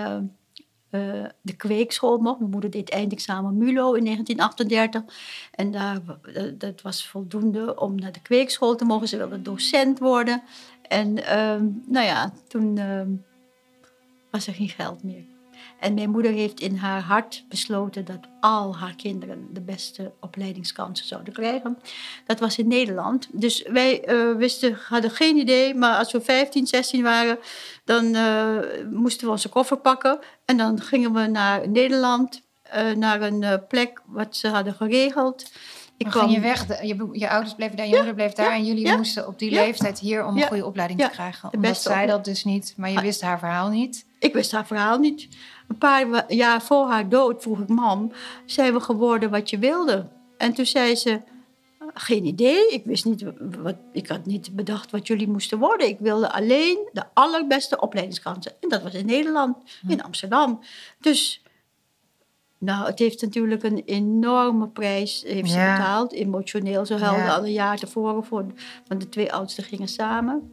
eh, 0.95 1.25
de 1.41 1.57
kweekschool 1.57 2.19
mocht. 2.19 2.39
Mijn 2.39 2.51
moeder 2.51 2.71
deed 2.71 2.91
eindexamen 2.91 3.57
MULO 3.57 3.93
in 3.93 4.05
1938. 4.05 5.03
En 5.51 5.71
daar, 5.71 6.01
eh, 6.23 6.43
dat 6.59 6.83
was 6.83 7.09
voldoende 7.09 7.81
om 7.81 7.95
naar 7.95 8.13
de 8.13 8.23
kweekschool 8.23 8.77
te 8.77 8.85
mogen. 8.85 9.09
Ze 9.09 9.17
wilde 9.17 9.43
docent 9.43 9.99
worden. 9.99 10.43
En 10.83 11.25
ehm, 11.27 11.67
nou 11.87 12.07
ja, 12.07 12.33
toen 12.49 12.79
ehm, 12.79 13.11
was 14.31 14.47
er 14.47 14.55
geen 14.55 14.69
geld 14.69 15.03
meer. 15.03 15.34
En 15.81 15.95
mijn 15.95 16.11
moeder 16.11 16.33
heeft 16.33 16.61
in 16.61 16.77
haar 16.77 17.01
hart 17.01 17.45
besloten 17.49 18.05
dat 18.05 18.19
al 18.41 18.77
haar 18.77 18.95
kinderen 18.95 19.49
de 19.51 19.61
beste 19.61 20.13
opleidingskansen 20.21 21.07
zouden 21.07 21.33
krijgen. 21.33 21.79
Dat 22.27 22.41
was 22.41 22.59
in 22.59 22.69
Nederland. 22.69 23.29
Dus 23.33 23.63
wij 23.63 24.05
eh, 24.05 24.33
wisten, 24.37 24.79
hadden 24.89 25.11
geen 25.11 25.37
idee, 25.37 25.75
maar 25.75 25.99
als 25.99 26.13
we 26.13 26.21
15, 26.21 26.67
16 26.67 27.03
waren, 27.03 27.39
dan 27.85 28.15
eh, 28.15 28.57
moesten 28.91 29.27
we 29.27 29.33
onze 29.33 29.49
koffer 29.49 29.77
pakken. 29.77 30.19
En 30.45 30.57
dan 30.57 30.81
gingen 30.81 31.13
we 31.13 31.27
naar 31.27 31.69
Nederland, 31.69 32.43
eh, 32.63 32.91
naar 32.91 33.23
een 33.23 33.67
plek 33.69 34.01
wat 34.07 34.37
ze 34.37 34.49
hadden 34.49 34.75
geregeld. 34.75 35.53
Ik 35.97 36.07
kwam... 36.07 36.23
ging 36.23 36.35
je 36.35 36.41
weg, 36.41 36.83
je, 36.83 37.09
je, 37.13 37.31
ouders 37.31 37.55
bleven 37.55 37.77
daar, 37.77 37.87
je 37.87 37.97
moeder 37.97 38.15
bleef 38.15 38.33
daar... 38.33 38.53
en 38.53 38.65
jullie 38.65 38.97
moesten 38.97 39.27
op 39.27 39.39
die 39.39 39.51
leeftijd 39.51 39.99
hier 39.99 40.27
om 40.27 40.37
een 40.37 40.47
goede 40.47 40.67
opleiding 40.67 41.01
te 41.01 41.09
krijgen. 41.09 41.53
Omdat 41.53 41.83
zij 41.83 42.07
dat 42.07 42.25
dus 42.25 42.45
niet, 42.45 42.75
maar 42.77 42.91
je 42.91 43.01
wist 43.01 43.21
haar 43.21 43.39
verhaal 43.39 43.69
niet. 43.69 44.07
Ik 44.25 44.33
wist 44.33 44.53
haar 44.53 44.67
verhaal 44.67 44.99
niet. 44.99 45.29
Een 45.69 45.79
paar 45.79 46.33
jaar 46.33 46.63
voor 46.63 46.87
haar 46.87 47.09
dood 47.09 47.43
vroeg 47.43 47.61
ik, 47.61 47.69
mam, 47.69 48.13
zijn 48.47 48.73
we 48.73 48.81
geworden 48.81 49.31
wat 49.31 49.51
je 49.51 49.59
wilde? 49.59 50.09
En 50.37 50.53
toen 50.53 50.67
zei 50.67 50.95
ze, 50.95 51.21
geen 51.95 52.25
idee. 52.25 52.69
Ik 52.69 52.85
wist 52.85 53.05
niet 53.05 53.25
wat, 53.63 53.77
ik 53.93 54.09
had 54.09 54.27
niet 54.27 54.57
bedacht 54.57 54.91
wat 54.91 55.07
jullie 55.07 55.29
moesten 55.29 55.59
worden. 55.59 55.87
Ik 55.87 55.99
wilde 55.99 56.33
alleen 56.33 56.89
de 56.93 57.05
allerbeste 57.15 57.81
opleidingskansen. 57.81 58.53
En 58.61 58.69
dat 58.69 58.83
was 58.83 58.95
in 58.95 59.07
Nederland, 59.07 59.57
hm. 59.81 59.91
in 59.91 60.03
Amsterdam. 60.03 60.61
Dus, 61.01 61.43
nou, 62.59 62.87
het 62.87 62.99
heeft 62.99 63.23
natuurlijk 63.23 63.63
een 63.63 63.83
enorme 63.85 64.69
prijs 64.69 65.23
heeft 65.27 65.51
ze 65.51 65.57
betaald. 65.57 66.13
Emotioneel. 66.13 66.87
Ze 66.87 66.95
huilde 66.95 67.33
al 67.33 67.45
een 67.45 67.53
jaar 67.53 67.79
tevoren, 67.79 68.25
voor, 68.25 68.47
want 68.87 69.01
de 69.01 69.09
twee 69.09 69.33
oudsten 69.33 69.65
gingen 69.65 69.89
samen. 69.89 70.53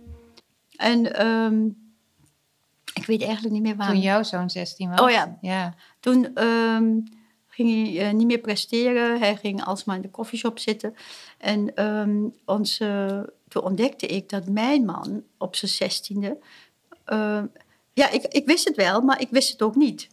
En 0.76 1.28
um, 1.28 1.91
ik 2.94 3.06
weet 3.06 3.22
eigenlijk 3.22 3.54
niet 3.54 3.64
meer 3.64 3.76
waar. 3.76 3.88
Toen 3.88 4.00
jouw 4.00 4.24
zoon 4.24 4.50
16 4.50 4.90
was? 4.90 5.02
Oh 5.02 5.10
ja. 5.10 5.38
ja. 5.42 5.76
Toen... 6.00 6.44
Um, 6.44 7.04
ging 7.54 7.70
hij 7.70 8.08
uh, 8.08 8.14
niet 8.14 8.28
meer 8.28 8.40
presteren. 8.40 9.20
Hij 9.20 9.36
ging 9.36 9.64
alsmaar 9.64 9.96
in 9.96 10.02
de 10.02 10.10
koffieshop 10.10 10.60
zitten. 10.60 10.96
En 11.38 11.86
um, 11.86 12.34
ons, 12.46 12.78
toen 13.48 13.64
ontdekte 13.64 14.06
ik 14.06 14.30
dat 14.30 14.48
mijn 14.48 14.86
man 14.86 15.24
op 15.38 15.56
zijn 15.56 15.72
zestiende... 15.72 16.38
Uh, 17.08 17.44
ja, 17.94 18.10
ik, 18.10 18.24
ik 18.24 18.46
wist 18.46 18.68
het 18.68 18.76
wel, 18.76 19.02
maar 19.02 19.22
ik 19.22 19.30
wist 19.30 19.52
het 19.52 19.62
ook 19.62 19.76
niet. 19.76 20.08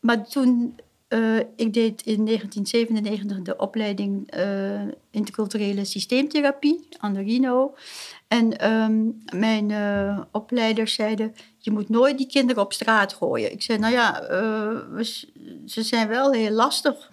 Maar 0.00 0.28
toen... 0.28 0.78
Uh, 1.08 1.38
ik 1.38 1.72
deed 1.72 2.02
in 2.02 2.24
1997 2.24 3.42
de 3.42 3.56
opleiding 3.56 4.36
uh, 4.36 4.80
interculturele 5.10 5.84
systeemtherapie 5.84 6.88
aan 6.98 7.12
de 7.12 7.20
Rino. 7.20 7.74
En 8.28 8.72
um, 8.72 9.22
mijn 9.34 9.70
uh, 9.70 10.20
opleiders 10.32 10.94
zeiden, 10.94 11.34
je 11.58 11.70
moet 11.70 11.88
nooit 11.88 12.18
die 12.18 12.26
kinderen 12.26 12.62
op 12.62 12.72
straat 12.72 13.14
gooien. 13.14 13.52
Ik 13.52 13.62
zei, 13.62 13.78
nou 13.78 13.92
ja, 13.92 14.30
uh, 14.30 15.04
ze 15.66 15.82
zijn 15.82 16.08
wel 16.08 16.32
heel 16.32 16.50
lastig. 16.50 17.08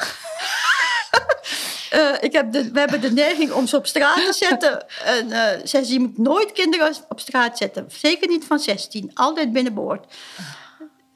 uh, 1.93 2.13
ik 2.27 2.31
heb 2.31 2.51
de, 2.51 2.71
we 2.71 2.79
hebben 2.79 3.01
de 3.01 3.11
neiging 3.11 3.51
om 3.51 3.67
ze 3.67 3.77
op 3.77 3.85
straat 3.85 4.25
te 4.25 4.33
zetten. 4.33 4.85
En 5.03 5.27
uh, 5.27 5.47
zei 5.63 5.83
ze, 5.83 5.93
je 5.93 5.99
moet 5.99 6.17
nooit 6.17 6.51
kinderen 6.51 6.95
op 7.09 7.19
straat 7.19 7.57
zetten. 7.57 7.85
Zeker 7.87 8.27
niet 8.27 8.45
van 8.45 8.59
16, 8.59 9.11
altijd 9.13 9.51
binnenboord. 9.51 10.05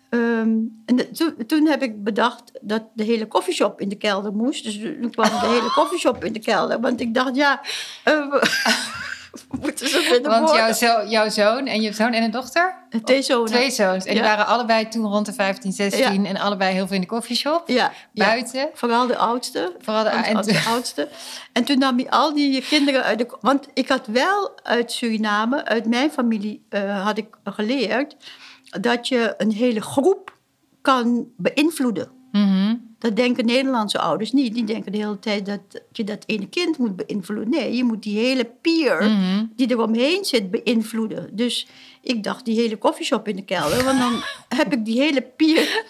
Um, 0.09 0.83
en 0.85 1.13
to, 1.13 1.33
toen 1.47 1.67
heb 1.67 1.81
ik 1.81 2.03
bedacht 2.03 2.51
dat 2.61 2.83
de 2.93 3.03
hele 3.03 3.27
koffieshop 3.27 3.81
in 3.81 3.89
de 3.89 3.97
kelder 3.97 4.33
moest. 4.33 4.63
Dus 4.63 4.79
toen 4.79 5.11
kwam 5.11 5.39
de 5.39 5.47
hele 5.47 5.71
koffieshop 5.71 6.23
in 6.23 6.33
de 6.33 6.39
kelder. 6.39 6.79
Want 6.79 7.01
ik 7.01 7.13
dacht, 7.13 7.35
ja... 7.35 7.61
moeten 9.61 9.87
ze 9.87 10.19
Want 10.23 10.51
jouw, 10.51 10.73
zo, 10.73 11.07
jouw 11.07 11.29
zoon 11.29 11.65
en 11.65 11.81
je 11.81 11.93
zoon 11.93 12.13
en 12.13 12.23
een 12.23 12.31
dochter? 12.31 12.75
Twee 13.03 13.21
zoons. 13.21 13.51
Twee 13.51 13.71
zoons. 13.71 14.05
En 14.05 14.13
die 14.13 14.23
waren 14.23 14.45
allebei 14.47 14.87
toen 14.87 15.05
rond 15.05 15.25
de 15.25 15.33
15, 15.33 15.71
16 15.71 16.25
en 16.25 16.37
allebei 16.37 16.73
heel 16.73 16.87
veel 16.87 16.95
in 16.95 17.01
de 17.01 17.07
koffieshop. 17.07 17.63
Ja. 17.69 17.91
Buiten. 18.13 18.69
Vooral 18.73 19.07
de 19.07 19.17
oudste. 19.17 19.75
Vooral 19.79 20.03
de, 20.03 20.09
en, 20.09 20.41
de 20.41 20.63
oudste. 20.73 21.09
En 21.53 21.63
toen 21.63 21.79
nam 21.79 21.97
hij 21.97 22.09
al 22.09 22.33
die 22.33 22.61
kinderen 22.61 23.03
uit 23.03 23.19
de... 23.19 23.37
Want 23.41 23.67
ik 23.73 23.89
had 23.89 24.07
wel 24.07 24.59
uit 24.63 24.91
Suriname, 24.91 25.65
uit 25.65 25.85
mijn 25.85 26.11
familie, 26.11 26.65
uh, 26.69 27.05
had 27.05 27.17
ik 27.17 27.27
geleerd... 27.43 28.15
dat 28.81 29.07
je 29.07 29.33
een 29.37 29.51
hele 29.51 29.81
groep 29.81 30.35
kan 30.81 31.27
beïnvloeden. 31.37 32.11
Mm 32.31 32.86
dat 32.99 33.15
denken 33.15 33.45
Nederlandse 33.45 33.99
ouders 33.99 34.31
niet. 34.31 34.53
Die 34.53 34.63
denken 34.63 34.91
de 34.91 34.97
hele 34.97 35.19
tijd 35.19 35.45
dat 35.45 35.59
je 35.91 36.03
dat 36.03 36.23
ene 36.25 36.49
kind 36.49 36.77
moet 36.77 36.95
beïnvloeden. 36.95 37.49
Nee, 37.49 37.75
je 37.75 37.83
moet 37.83 38.03
die 38.03 38.17
hele 38.17 38.51
peer 38.61 39.03
mhm. 39.03 39.45
die 39.55 39.67
er 39.67 39.81
omheen 39.81 40.25
zit 40.25 40.51
beïnvloeden. 40.51 41.35
Dus 41.35 41.67
ik 42.01 42.23
dacht, 42.23 42.45
die 42.45 42.59
hele 42.59 42.77
koffieshop 42.77 43.27
in 43.27 43.35
de 43.35 43.45
kelder. 43.45 43.83
Want 43.83 43.99
dan 43.99 44.13
heb 44.59 44.73
ik 44.73 44.85
die 44.85 45.01
hele 45.01 45.21
peer 45.21 45.83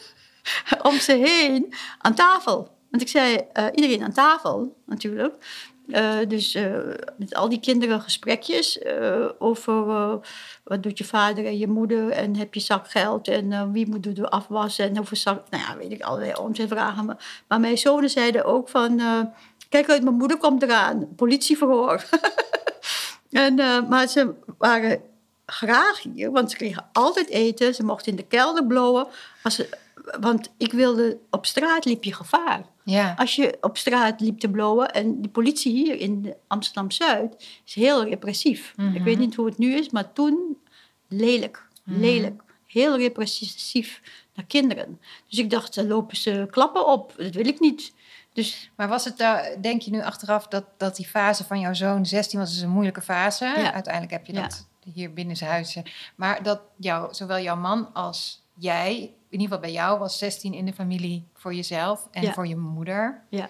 om 0.82 1.00
ze 1.00 1.12
heen 1.12 1.74
aan 1.98 2.16
tafel. 2.16 2.76
Want 2.90 3.02
ik 3.02 3.10
zei, 3.10 3.38
uh, 3.54 3.66
iedereen 3.74 4.04
aan 4.04 4.14
tafel 4.14 4.76
natuurlijk. 4.86 5.36
Uh, 5.88 6.18
dus 6.28 6.56
uh, 6.56 6.78
met 7.18 7.36
al 7.36 7.50
die 7.50 7.60
kinderen 7.60 8.02
gesprekjes 8.02 8.78
uh, 8.78 9.30
over 9.40 9.86
wat 10.64 10.84
doet 10.84 10.98
je 10.98 11.04
vader 11.04 11.46
en 11.46 11.58
je 11.58 11.68
moeder 11.68 12.10
en 12.10 12.36
heb 12.36 12.54
je 12.54 12.60
zakgeld 12.60 13.28
en 13.28 13.72
wie 13.72 13.90
moet 13.90 14.16
de 14.16 14.30
afwassen 14.30 14.86
en 14.86 14.98
hoeveel 14.98 15.18
zak... 15.18 15.50
Nou 15.50 15.64
ja, 15.64 15.78
weet 15.78 15.92
ik, 15.92 16.02
allerlei 16.02 16.34
onzin 16.34 16.68
vragen. 16.68 17.18
Maar, 17.48 17.60
mijn 17.60 17.78
zonen 17.78 18.10
zeiden 18.10 18.46
ook 18.46 18.70
van, 18.70 19.02
kijk 19.70 19.90
uit, 19.90 20.04
mijn 20.04 20.16
moeder 20.16 20.38
komt 20.38 20.64
eraan, 20.64 21.16
politieverhoor. 21.16 22.04
en, 23.32 23.56
maar 23.90 24.08
ze 24.08 24.34
waren 24.58 25.02
graag 25.46 26.02
hier, 26.14 26.32
want 26.32 26.52
ze 26.52 26.58
kregen 26.58 26.90
altijd 26.94 27.30
eten. 27.30 27.76
Ze 27.76 27.84
mochten 27.84 28.12
in 28.12 28.18
de 28.18 28.28
kelder 28.28 28.66
blowen. 28.66 29.08
Als 29.44 29.62
want 30.20 30.50
ik 30.58 30.72
wilde, 30.72 31.18
op 31.30 31.46
straat 31.46 31.86
liep 31.86 32.04
je 32.04 32.14
gevaar. 32.14 32.66
Ja. 32.90 33.14
Als 33.18 33.36
je 33.36 33.58
op 33.62 33.78
straat 33.78 34.20
liep 34.20 34.40
te 34.40 34.50
blowen 34.50 34.94
en 34.94 35.22
de 35.22 35.30
politie 35.30 35.72
hier 35.72 36.00
in 36.00 36.34
Amsterdam-Zuid 36.48 37.62
is 37.66 37.74
heel 37.74 38.04
repressief. 38.04 38.74
Ik 38.94 39.04
weet 39.04 39.16
mhm. 39.16 39.20
niet 39.20 39.36
hoe 39.36 39.46
het 39.46 39.58
nu 39.58 39.74
is, 39.74 39.90
maar 39.90 40.14
toen 40.14 40.58
lelijk, 41.08 41.68
mhm. 41.84 42.00
lelijk. 42.00 42.42
Heel 42.66 42.98
repressief 42.98 44.02
naar 44.34 44.46
kinderen. 44.46 45.00
Dus 45.30 45.40
ik 45.40 45.50
dacht, 45.50 45.76
lopen 45.76 46.18
ze 46.18 46.48
klappen 46.50 46.88
op. 46.88 47.14
Dat 47.18 47.34
wil 47.34 47.48
ik 47.48 47.60
niet. 47.60 47.94
Dus, 48.34 48.72
maar 48.76 48.88
was 48.88 49.06
het, 49.06 49.18
daar, 49.18 49.62
denk 49.62 49.82
je 49.82 49.92
nu 49.92 50.02
achteraf, 50.02 50.48
dat, 50.48 50.66
dat 50.78 50.96
die 50.96 51.08
fase 51.08 51.44
van 51.44 51.60
jouw 51.60 51.74
zoon 51.74 52.06
16 52.06 52.40
was 52.40 52.54
dus 52.54 52.62
een 52.62 52.70
moeilijke 52.70 53.02
fase? 53.02 53.46
Ja. 53.46 53.74
Uiteindelijk 53.74 54.14
heb 54.14 54.26
je 54.26 54.34
dat 54.34 54.68
hier 54.94 55.14
binnen 55.14 55.36
zijn 55.36 55.50
huis. 55.50 55.78
Maar 56.16 56.44
dat 56.44 56.62
jou, 56.78 57.14
zowel 57.14 57.40
jouw 57.40 57.56
man 57.56 57.94
als 57.94 58.44
jij, 58.54 59.14
in 59.30 59.40
ieder 59.40 59.48
geval 59.48 59.60
bij 59.60 59.72
jou, 59.72 60.00
was 60.00 60.18
16 60.18 60.54
in 60.54 60.66
de 60.66 60.74
familie 60.74 61.28
voor 61.34 61.54
jezelf 61.54 62.08
en 62.12 62.34
voor 62.34 62.48
je 62.48 62.56
moeder. 62.56 63.24
Ja. 63.30 63.50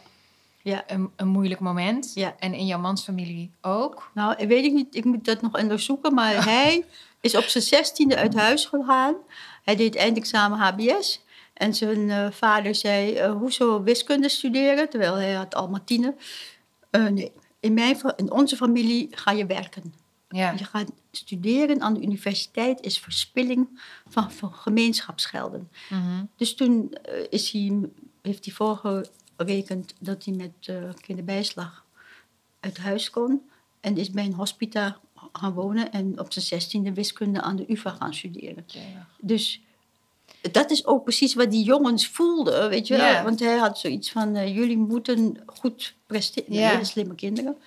Ja. 0.62 0.84
Een, 0.88 1.12
een 1.16 1.28
moeilijk 1.28 1.60
moment. 1.60 2.12
Ja. 2.14 2.36
En 2.40 2.54
in 2.54 2.66
jouw 2.66 2.80
mans 2.80 3.04
familie 3.04 3.52
ook? 3.62 4.12
Nou, 4.14 4.48
weet 4.48 4.66
ik 4.66 4.74
niet. 4.74 4.96
Ik 4.96 5.06
moet 5.06 5.26
dat 5.26 5.42
nog 5.42 5.62
onderzoeken. 5.62 6.14
Maar 6.14 6.46
hij 6.46 6.86
is 7.22 7.36
op 7.36 7.44
zijn 7.44 7.64
zestiende 7.64 8.16
uit 8.16 8.36
huis 8.36 8.66
gegaan. 8.66 9.16
Hij 9.64 9.76
deed 9.76 9.96
eindexamen 9.96 10.60
HBS. 10.60 11.26
En 11.54 11.74
zijn 11.74 12.00
uh, 12.00 12.32
vader 12.32 12.76
zei, 12.76 13.24
uh, 13.24 13.32
hoezo 13.32 13.84
wiskunde 13.84 14.30
studeren? 14.30 14.90
Terwijl 14.90 15.16
hij 15.16 15.34
had 15.34 15.56
al 15.56 15.70
Martine. 15.70 16.16
Uh, 16.92 17.08
nee, 17.08 17.32
in, 17.60 17.74
mijn, 17.74 17.98
in 18.16 18.32
onze 18.32 18.56
familie 18.56 19.08
ga 19.12 19.32
je 19.32 19.46
werken. 19.46 19.94
Ja. 20.30 20.52
Je 20.58 20.64
gaat 20.64 20.92
studeren 21.12 21.82
aan 21.82 21.94
de 21.94 22.02
universiteit 22.02 22.82
is 22.82 23.00
verspilling 23.00 23.80
van, 24.08 24.32
van 24.32 24.54
gemeenschapsgelden. 24.54 25.70
Mhm. 25.90 26.24
Dus 26.36 26.56
toen 26.56 26.96
uh, 27.10 27.26
is 27.30 27.52
hij, 27.52 27.80
heeft 28.22 28.46
hij 28.46 28.54
voorgerekend 28.54 29.94
dat 30.00 30.26
hij 30.26 30.34
met 30.34 30.52
uh, 30.70 30.90
kinderbijslag 31.02 31.86
uit 32.60 32.78
huis 32.78 33.10
kon. 33.10 33.42
En 33.80 33.98
is 33.98 34.12
bij 34.12 34.26
een 34.26 34.34
hospita 34.34 35.00
gaan 35.34 35.54
wonen 35.54 35.92
en 35.92 36.20
op 36.20 36.34
zijn 36.34 36.46
zestiende 36.46 36.94
wiskunde 36.94 37.42
aan 37.42 37.56
de 37.56 37.66
UvA 37.68 37.90
gaan 37.90 38.14
studeren. 38.14 38.66
Dus 39.22 39.62
dat 40.52 40.72
is 40.72 40.86
ook 40.86 41.04
precies 41.04 41.34
wat 41.34 41.52
die 41.52 41.64
jongens 41.64 42.08
voelden, 42.08 42.70
weet 42.70 42.88
je 42.88 42.98
wel. 42.98 43.24
Want 43.24 43.40
hij 43.40 43.58
had 43.58 43.80
zoiets 43.80 44.12
van, 44.12 44.36
uh, 44.36 44.56
jullie 44.56 44.78
moeten 44.78 45.44
goed 45.46 45.96
presteren. 46.06 46.54
Hele 46.54 46.86
slimme 46.86 47.16
kinderen. 47.16 47.58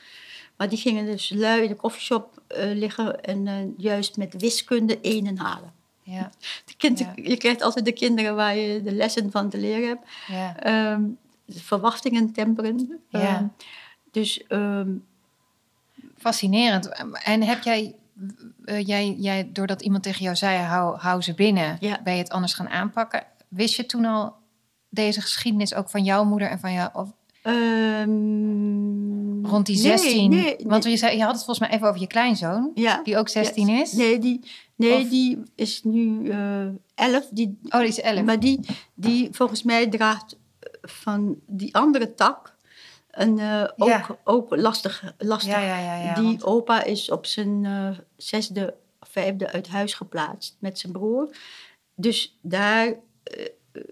Maar 0.61 0.69
die 0.69 0.79
gingen 0.79 1.07
dus 1.07 1.33
lui 1.35 1.63
in 1.63 1.69
de 1.69 1.75
koffieshop 1.75 2.43
uh, 2.49 2.59
liggen 2.75 3.23
en 3.23 3.47
uh, 3.47 3.55
juist 3.77 4.17
met 4.17 4.35
wiskunde 4.39 5.01
enen 5.01 5.39
halen. 5.39 5.73
Ja. 6.03 6.31
De 6.65 6.75
kind, 6.77 6.99
ja. 6.99 7.13
Je 7.15 7.37
krijgt 7.37 7.63
altijd 7.63 7.85
de 7.85 7.93
kinderen 7.93 8.37
waar 8.37 8.57
je 8.57 8.83
de 8.83 8.93
lessen 8.93 9.31
van 9.31 9.49
te 9.49 9.59
leren 9.59 9.89
hebt. 9.89 10.09
Ja. 10.27 10.93
Um, 10.93 11.19
verwachtingen 11.49 12.33
temperen. 12.33 13.01
Ja. 13.09 13.39
Um, 13.39 13.53
dus... 14.11 14.45
Um, 14.49 15.05
Fascinerend. 16.17 16.89
En 17.25 17.43
heb 17.43 17.63
jij, 17.63 17.95
uh, 18.65 18.87
jij, 18.87 19.15
jij, 19.19 19.51
doordat 19.53 19.83
iemand 19.83 20.03
tegen 20.03 20.23
jou 20.23 20.37
zei, 20.37 20.59
hou, 20.59 20.99
hou 20.99 21.23
ze 21.23 21.35
binnen, 21.35 21.79
ben 22.05 22.13
je 22.13 22.23
het 22.23 22.31
anders 22.31 22.55
gaan 22.55 22.69
aanpakken? 22.69 23.25
Wist 23.49 23.75
je 23.75 23.87
toen 23.87 24.05
al 24.05 24.35
deze 24.89 25.21
geschiedenis 25.21 25.75
ook 25.75 25.91
van 25.91 26.05
jouw 26.05 26.25
moeder 26.25 26.49
en 26.49 26.59
van 26.59 26.73
jou? 26.73 26.91
Of, 26.93 27.09
Rond 29.51 29.67
die 29.67 29.77
16. 29.77 30.31
Nee, 30.31 30.43
nee, 30.43 30.57
Want 30.67 30.85
je, 30.85 30.97
zei, 30.97 31.17
je 31.17 31.23
had 31.23 31.35
het 31.35 31.45
volgens 31.45 31.69
mij 31.69 31.77
even 31.77 31.89
over 31.89 32.01
je 32.01 32.07
kleinzoon, 32.07 32.71
ja, 32.75 33.03
die 33.03 33.19
ook 33.19 33.29
16 33.29 33.69
is. 33.69 33.93
Nee, 33.93 34.19
die, 34.19 34.41
nee 34.77 35.09
die 35.09 35.43
is 35.55 35.83
nu 35.83 36.21
uh, 36.23 36.67
11. 36.95 37.29
Die, 37.31 37.59
oh, 37.69 37.79
die 37.79 37.89
is 37.89 38.01
11. 38.01 38.25
Maar 38.25 38.41
die, 38.41 38.61
die 38.95 39.29
volgens 39.33 39.63
mij 39.63 39.89
draagt 39.89 40.37
van 40.83 41.39
die 41.47 41.75
andere 41.75 42.15
tak 42.15 42.59
een 43.11 43.39
uh, 43.39 43.65
ook, 43.77 43.89
ja. 43.89 44.19
ook 44.25 44.57
lastig. 44.57 45.15
lastig. 45.19 45.53
Ja, 45.53 46.15
die 46.15 46.25
want... 46.25 46.45
opa 46.45 46.85
is 46.85 47.11
op 47.11 47.27
zijn 47.27 47.65
uh, 47.65 47.99
zesde, 48.17 48.75
vijfde 49.01 49.51
uit 49.53 49.69
huis 49.69 49.95
geplaatst 49.95 50.57
met 50.59 50.79
zijn 50.79 50.93
broer. 50.93 51.37
Dus 51.95 52.39
daar 52.43 52.87
uh, 52.87 52.95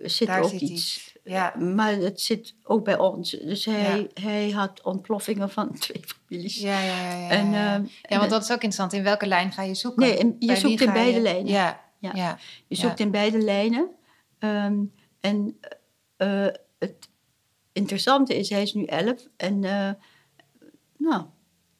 zit 0.02 0.26
daar 0.26 0.42
ook 0.42 0.50
zit 0.50 0.60
iets. 0.60 1.07
Ja. 1.28 1.54
Maar 1.56 1.92
het 1.92 2.20
zit 2.20 2.54
ook 2.62 2.84
bij 2.84 2.98
ons. 2.98 3.30
Dus 3.30 3.64
hij, 3.64 4.10
hij 4.14 4.50
had 4.50 4.82
ontploffingen 4.82 5.50
van 5.50 5.72
twee 5.78 6.02
families. 6.06 6.60
Ja, 6.60 6.80
ja, 6.80 7.10
ja. 7.10 7.18
ja, 7.18 7.28
En, 7.30 7.50
ja. 7.50 7.74
ehm, 7.74 7.84
ja, 8.02 8.18
want 8.18 8.30
dat 8.30 8.42
is 8.42 8.48
ook 8.48 8.54
interessant. 8.62 8.92
In 8.92 9.02
welke 9.02 9.26
lijn 9.26 9.52
ga 9.52 9.62
je 9.62 9.74
zoeken? 9.74 10.02
Nee, 10.02 10.18
en 10.18 10.36
je 10.38 10.46
Bij 10.46 10.56
zoekt 10.56 10.80
in 10.80 10.92
beide 10.92 11.16
je- 11.16 11.20
lijnen. 11.22 11.46
Ja, 11.46 11.80
Ja. 11.98 12.38
Je 12.66 12.76
zoekt 12.76 13.00
in 13.00 13.10
beide 13.10 13.38
lijnen. 13.38 13.90
En 15.20 15.58
eh, 16.16 16.46
het 16.78 17.08
interessante 17.72 18.38
is, 18.38 18.48
hij 18.48 18.62
is 18.62 18.74
nu 18.74 18.84
elf. 18.84 19.26
En 19.36 19.64
eh, 19.64 19.90
nou, 20.96 21.24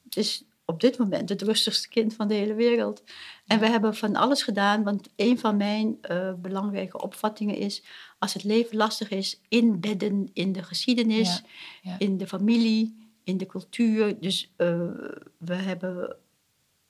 het 0.03 0.17
is 0.17 0.43
op 0.65 0.81
dit 0.81 0.97
moment 0.97 1.29
het 1.29 1.41
rustigste 1.41 1.89
kind 1.89 2.13
van 2.15 2.27
de 2.27 2.33
hele 2.33 2.53
wereld. 2.53 3.03
En 3.47 3.59
we 3.59 3.67
hebben 3.67 3.95
van 3.95 4.15
alles 4.15 4.43
gedaan, 4.43 4.83
want 4.83 5.09
een 5.15 5.39
van 5.39 5.57
mijn 5.57 5.97
eh, 6.01 6.33
belangrijke 6.33 7.01
opvattingen 7.01 7.55
is... 7.55 7.83
als 8.19 8.33
het 8.33 8.43
leven 8.43 8.77
lastig 8.77 9.09
is, 9.09 9.39
inbedden 9.47 10.29
in 10.33 10.51
de 10.51 10.63
geschiedenis, 10.63 11.41
Ja, 11.81 11.91
ja. 11.91 11.99
in 11.99 12.17
de 12.17 12.27
familie, 12.27 13.09
in 13.23 13.37
de 13.37 13.45
cultuur. 13.45 14.19
Dus 14.19 14.51
eh, 14.55 14.79
we 15.37 15.53
hebben 15.53 16.15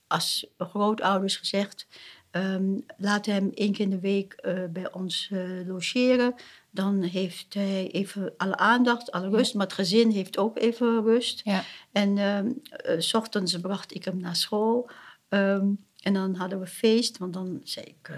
als 0.07 0.45
grootouders 0.57 1.37
gezegd... 1.37 1.87
ehm, 2.31 2.77
laat 2.97 3.25
hem 3.25 3.51
één 3.53 3.71
keer 3.71 3.85
in 3.85 3.89
de 3.89 3.99
week 3.99 4.33
eh, 4.33 4.63
bij 4.69 4.91
ons 4.93 5.29
eh, 5.31 5.67
logeren. 5.67 6.33
Dan 6.71 7.01
heeft 7.01 7.53
hij 7.53 7.91
even 7.91 8.33
alle 8.37 8.57
aandacht, 8.57 9.11
alle 9.11 9.29
rust. 9.29 9.53
Maar 9.53 9.65
het 9.65 9.75
gezin 9.75 10.11
heeft 10.11 10.37
ook 10.37 10.57
even 10.57 11.03
rust. 11.03 11.41
Ja. 11.43 11.63
En 11.91 12.17
eh, 12.17 12.99
s 12.99 13.13
ochtends 13.13 13.59
bracht 13.59 13.95
ik 13.95 14.05
hem 14.05 14.17
naar 14.19 14.35
school. 14.35 14.89
Ehm, 15.29 15.67
en 16.01 16.13
dan 16.13 16.35
hadden 16.35 16.59
we 16.59 16.67
feest. 16.67 17.17
Want 17.17 17.33
dan 17.33 17.61
zei 17.63 17.85
ik... 17.85 18.11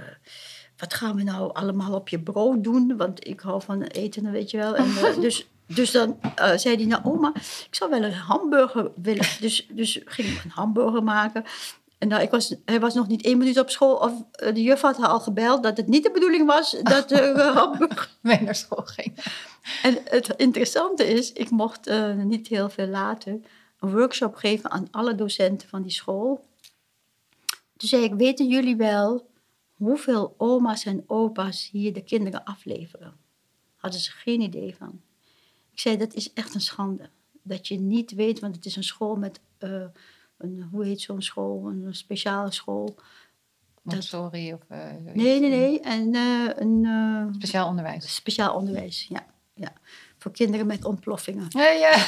wat 0.82 0.94
gaan 0.94 1.16
we 1.16 1.24
nou 1.24 1.54
allemaal 1.54 1.94
op 1.94 2.10
je 2.10 2.20
brood 2.20 2.64
doen? 2.64 2.98
Want 2.98 3.28
ik 3.28 3.40
hou 3.40 3.62
van 3.62 3.82
eten, 3.82 4.32
weet 4.32 4.52
je 4.52 4.58
wel. 4.58 4.76
En, 4.76 4.86
eh, 4.86 5.20
dus, 5.26 5.48
dus 5.66 5.92
dan 5.92 6.20
eh, 6.36 6.58
zei 6.58 6.76
hij, 6.76 6.86
nou 6.86 7.04
oma, 7.04 7.32
ik 7.68 7.76
zou 7.76 7.90
wel 7.90 8.04
een 8.04 8.14
hamburger 8.14 8.92
willen. 8.96 9.26
Dus, 9.40 9.68
dus 9.72 10.02
ging 10.06 10.28
ik 10.28 10.44
een 10.44 10.50
hamburger 10.50 11.04
maken. 11.04 11.44
En 11.98 12.08
nou, 12.08 12.22
ik 12.22 12.30
was, 12.30 12.56
hij 12.66 12.80
was 12.80 12.94
nog 12.94 13.08
niet 13.08 13.24
één 13.24 13.38
minuut 13.38 13.60
op 13.60 13.70
school. 13.70 13.96
Of 13.96 14.12
eh, 14.32 14.54
de 14.54 14.62
juf 14.62 14.82
had 14.82 15.00
al 15.00 15.20
gebeld 15.20 15.64
dat 15.64 15.78
het 15.78 15.88
niet 15.88 16.04
de 16.04 16.12
bedoeling 16.12 16.46
was 16.46 16.76
dat 16.84 17.12
eh, 17.12 17.56
hamburger 17.56 18.10
Mee 18.22 18.42
naar 18.42 18.56
school 18.56 18.84
ging. 18.86 19.14
en 19.84 19.98
het 20.04 20.34
interessante 20.38 21.08
is, 21.08 21.34
ik 21.34 21.50
mocht 21.50 21.92
niet 22.16 22.48
heel 22.48 22.70
veel 22.70 22.88
later 22.88 23.40
een 23.80 23.92
workshop 23.92 24.36
geven 24.36 24.72
aan 24.72 24.88
alle 24.92 25.16
docenten 25.16 25.70
van 25.70 25.82
die 25.82 25.92
school. 25.92 26.46
Toen 27.78 27.90
zei 27.90 28.04
ik, 28.04 28.14
weten 28.14 28.48
jullie 28.48 28.76
wel 28.76 29.31
hoeveel 29.82 30.36
oma's 30.38 30.86
en 30.86 31.04
opa's 31.08 31.70
hier 31.72 31.94
de 31.94 32.04
kinderen 32.04 32.44
afleveren? 32.44 33.14
Hadden 33.76 34.00
ze 34.00 34.12
geen 34.12 34.42
idee 34.42 34.76
van. 34.76 35.02
Ik 35.72 35.80
zei, 35.80 35.98
dat 35.98 36.14
is 36.14 36.34
echt 36.34 36.54
een 36.56 36.62
schande. 36.62 37.10
Dat 37.44 37.68
je 37.68 37.80
niet 37.80 38.12
weet, 38.12 38.40
want 38.40 38.56
het 38.56 38.66
is 38.66 38.76
een 38.76 38.84
school 38.84 39.16
met, 39.16 39.40
eh, 39.58 39.84
een, 40.38 40.68
hoe 40.72 40.86
heet 40.86 41.02
zo'n 41.02 41.22
school? 41.22 41.66
Een 41.68 41.96
speciale 41.96 42.52
school. 42.52 42.96
Montessori 43.82 44.54
of... 44.54 44.60
eh. 44.68 44.80
Nee, 45.14 45.40
nee, 45.40 45.50
nee. 45.50 45.80
En 45.80 46.16
eh, 46.16 46.50
een 46.56 47.34
Speciaal 47.36 47.68
onderwijs. 47.68 48.16
speciaal 48.16 48.56
onderwijs, 48.56 49.06
ja. 49.10 49.26
ja. 49.54 49.74
Voor 50.18 50.32
kinderen 50.32 50.66
met 50.68 50.86
ontploffingen. 50.86 51.46
Ja, 51.50 51.70
ja. 51.70 51.96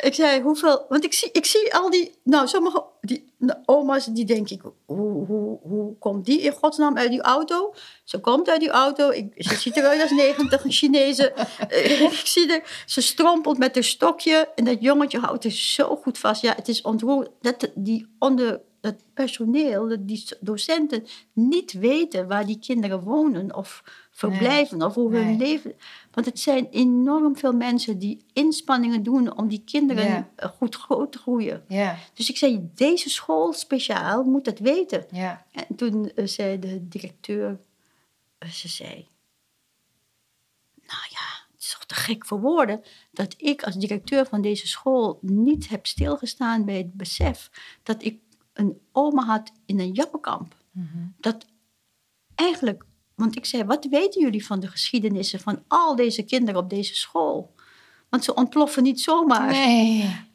Ik 0.00 0.14
zei, 0.14 0.42
hoeveel... 0.42 0.86
Want 0.88 1.04
ik 1.04 1.12
zie, 1.12 1.28
ik 1.32 1.44
zie 1.44 1.74
al 1.74 1.90
die... 1.90 2.14
Nou, 2.24 2.48
sommige 2.48 2.84
die, 3.00 3.32
nou, 3.38 3.58
oma's, 3.64 4.06
die 4.06 4.24
denk 4.24 4.50
ik... 4.50 4.62
Hoe, 4.86 5.26
hoe, 5.26 5.58
hoe 5.62 5.98
komt 5.98 6.24
die 6.24 6.40
in 6.40 6.52
godsnaam 6.52 6.96
uit 6.96 7.10
die 7.10 7.20
auto? 7.20 7.74
Ze 8.04 8.20
komt 8.20 8.48
uit 8.48 8.60
die 8.60 8.70
auto. 8.70 9.10
Ik, 9.10 9.32
ze 9.36 9.54
ziet 9.54 9.76
eruit 9.76 10.02
als 10.02 10.10
90, 10.10 10.64
een 10.64 10.72
Chinese. 10.72 11.32
Ik 11.68 12.22
zie 12.24 12.52
er... 12.52 12.82
Ze 12.86 13.00
strompelt 13.00 13.58
met 13.58 13.74
haar 13.74 13.84
stokje. 13.84 14.48
En 14.54 14.64
dat 14.64 14.80
jongetje 14.80 15.18
houdt 15.18 15.44
er 15.44 15.50
zo 15.50 15.96
goed 15.96 16.18
vast. 16.18 16.42
Ja, 16.42 16.54
het 16.54 16.68
is 16.68 16.82
ontroerend. 16.82 17.30
Dat 17.40 17.70
die 17.74 18.16
onder... 18.18 18.60
Dat 18.80 18.94
personeel, 19.14 19.96
die 20.00 20.24
docenten 20.40 21.06
niet 21.32 21.72
weten 21.72 22.28
waar 22.28 22.46
die 22.46 22.58
kinderen 22.58 23.00
wonen 23.00 23.54
of 23.54 23.82
verblijven 24.20 24.82
of 24.82 24.94
hoe 24.94 25.14
hun 25.14 25.26
Nee. 25.26 25.36
leven. 25.36 25.74
Want 26.10 26.26
het 26.26 26.38
zijn 26.40 26.68
enorm 26.70 27.36
veel 27.36 27.52
mensen 27.52 27.98
die 27.98 28.24
inspanningen 28.32 29.02
doen 29.02 29.36
om 29.36 29.48
die 29.48 29.62
kinderen 29.64 30.28
goed 30.56 30.74
groot 30.76 31.12
te 31.12 31.18
groeien. 31.18 31.64
Ja, 31.68 31.96
Dus 32.14 32.30
ik 32.30 32.36
zei, 32.36 32.70
deze 32.74 33.10
school 33.10 33.52
speciaal 33.52 34.22
moet 34.24 34.44
dat 34.44 34.58
weten. 34.58 35.06
ja. 35.10 35.44
En 35.52 35.76
toen 35.76 36.10
eh, 36.14 36.26
zei 36.26 36.58
de 36.58 36.88
directeur, 36.88 37.58
eh, 38.38 38.48
ze 38.50 38.68
zei, 38.68 39.08
nou 40.74 41.02
ja, 41.10 41.26
het 41.52 41.60
is 41.62 41.72
toch 41.72 41.84
te 41.84 41.94
gek 41.94 42.26
voor 42.26 42.40
woorden 42.40 42.82
dat 43.12 43.34
ik 43.38 43.62
als 43.62 43.74
directeur 43.74 44.26
van 44.26 44.40
deze 44.42 44.66
school 44.68 45.18
niet 45.22 45.68
heb 45.68 45.86
stilgestaan 45.86 46.64
bij 46.64 46.76
het 46.76 46.94
besef 46.94 47.50
dat 47.82 48.02
ik 48.04 48.18
een 48.52 48.80
oma 48.92 49.24
had 49.24 49.52
in 49.66 49.80
een 49.80 49.92
jappenkamp. 49.92 50.54
Mhm. 50.70 50.86
Dat 51.18 51.46
eigenlijk, 52.34 52.84
want 53.20 53.36
ik 53.36 53.44
zei, 53.46 53.64
wat 53.64 53.86
weten 53.90 54.20
jullie 54.22 54.46
van 54.46 54.60
de 54.60 54.68
geschiedenissen 54.68 55.40
van 55.40 55.64
al 55.68 55.96
deze 55.96 56.22
kinderen 56.22 56.60
op 56.60 56.70
deze 56.70 56.94
school? 56.94 57.54
Want 58.08 58.24
ze 58.24 58.34
ontploffen 58.34 58.82
niet 58.82 59.00
zomaar. 59.00 59.50
Nee. 59.50 60.28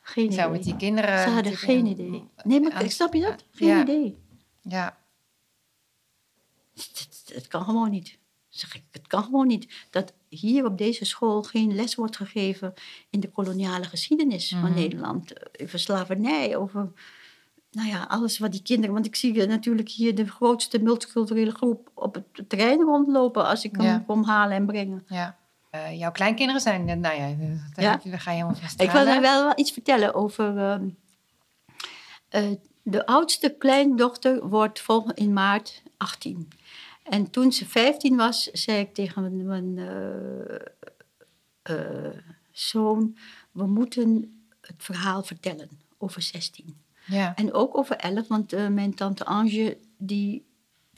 Geen 0.00 0.24
Ik 0.24 0.32
zou 0.32 0.46
idee. 0.48 0.56
met 0.58 0.62
die 0.64 0.76
kinderen... 0.76 1.22
Ze 1.22 1.28
hadden 1.28 1.56
geen 1.56 1.78
een- 1.78 1.86
idee. 1.86 2.24
Nee, 2.44 2.60
maar 2.60 2.90
snap 2.90 3.14
je 3.14 3.20
dat? 3.20 3.44
Geen 3.50 3.68
ja. 3.68 3.82
idee. 3.82 4.18
Ja, 4.62 4.98
Het, 6.74 7.08
het- 7.24 7.34
het 7.34 7.48
kan 7.48 7.64
gewoon 7.64 7.90
niet. 7.90 8.18
Zeg 8.48 8.74
ik, 8.74 8.82
het 8.90 9.06
kan 9.06 9.22
gewoon 9.24 9.46
niet 9.46 9.86
dat 9.90 10.12
hier 10.28 10.64
op 10.64 10.78
deze 10.78 11.04
school 11.04 11.42
geen 11.42 11.74
les 11.74 11.94
wordt 11.94 12.16
gegeven 12.16 12.74
in 13.10 13.20
de 13.20 13.30
koloniale 13.30 13.84
geschiedenis 13.84 14.48
van 14.48 14.60
Mhm. 14.70 14.74
Nederland. 14.74 15.32
Over 15.62 15.78
slavernij, 15.78 16.56
over 16.56 16.92
nou 17.72 17.88
ja, 17.88 18.02
alles 18.08 18.38
wat 18.38 18.52
die 18.52 18.62
kinderen. 18.62 18.94
Want 18.94 19.06
ik 19.06 19.16
zie 19.16 19.46
natuurlijk 19.46 19.88
hier 19.88 20.14
de 20.14 20.26
grootste 20.28 20.78
multiculturele 20.78 21.50
groep 21.50 21.90
op 21.94 22.14
het 22.14 22.48
terrein 22.48 22.80
rondlopen 22.80 23.46
als 23.46 23.64
ik 23.64 23.76
hem 23.76 23.84
Ja. 23.86 24.02
kom 24.06 24.24
halen 24.24 24.56
en 24.56 24.66
brengen. 24.66 25.04
ja. 25.08 25.40
Eh, 25.70 25.98
jouw 25.98 26.10
kleinkinderen 26.10 26.60
zijn... 26.60 26.88
eh, 26.88 26.96
Nou 26.96 27.14
ja, 27.16 27.34
daar, 27.74 28.00
je- 28.04 28.10
daar 28.10 28.20
ga 28.20 28.30
je 28.30 28.36
helemaal 28.36 28.56
van 28.60 28.86
Ik 28.86 28.90
wil 28.92 29.06
er 29.06 29.20
wel 29.20 29.52
iets 29.58 29.72
vertellen 29.72 30.14
over. 30.14 30.58
ehm, 30.58 30.88
eh, 32.28 32.50
de 32.82 33.06
oudste 33.06 33.54
kleindochter 33.58 34.48
wordt 34.48 34.80
volgend 34.80 35.18
in 35.18 35.32
maart 35.32 35.82
18. 35.96 36.48
En 37.02 37.30
toen 37.30 37.52
ze 37.52 37.66
15 37.66 38.16
was, 38.16 38.42
zei 38.44 38.78
ik 38.78 38.94
tegen 38.94 39.22
mijn, 39.22 39.46
mijn 39.74 39.78
eh, 41.62 42.06
eh, 42.06 42.16
zoon: 42.50 43.16
We 43.52 43.66
moeten 43.66 44.42
het 44.60 44.74
verhaal 44.78 45.22
vertellen 45.22 45.68
over 45.98 46.22
16. 46.22 46.76
Ja, 47.06 47.34
En 47.34 47.52
ook 47.52 47.76
over 47.78 47.96
11, 47.96 48.28
want 48.28 48.52
eh, 48.52 48.68
mijn 48.68 48.94
tante 48.94 49.24
Ange, 49.24 49.78
die, 49.96 50.46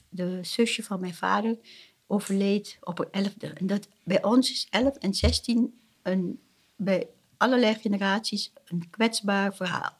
de 0.08 0.38
zusje 0.42 0.82
van 0.82 1.00
mijn 1.00 1.14
vader, 1.14 1.58
overleed 2.06 2.78
op 2.80 3.08
11e. 3.18 3.52
En 3.54 3.66
dat, 3.66 3.88
bij 4.04 4.24
ons 4.24 4.50
is 4.50 4.66
11 4.70 4.96
en 4.96 5.14
16 5.14 5.80
een, 6.02 6.40
bij 6.76 7.08
allerlei 7.36 7.74
generaties 7.74 8.52
een 8.64 8.90
kwetsbaar 8.90 9.54
verhaal. 9.54 9.96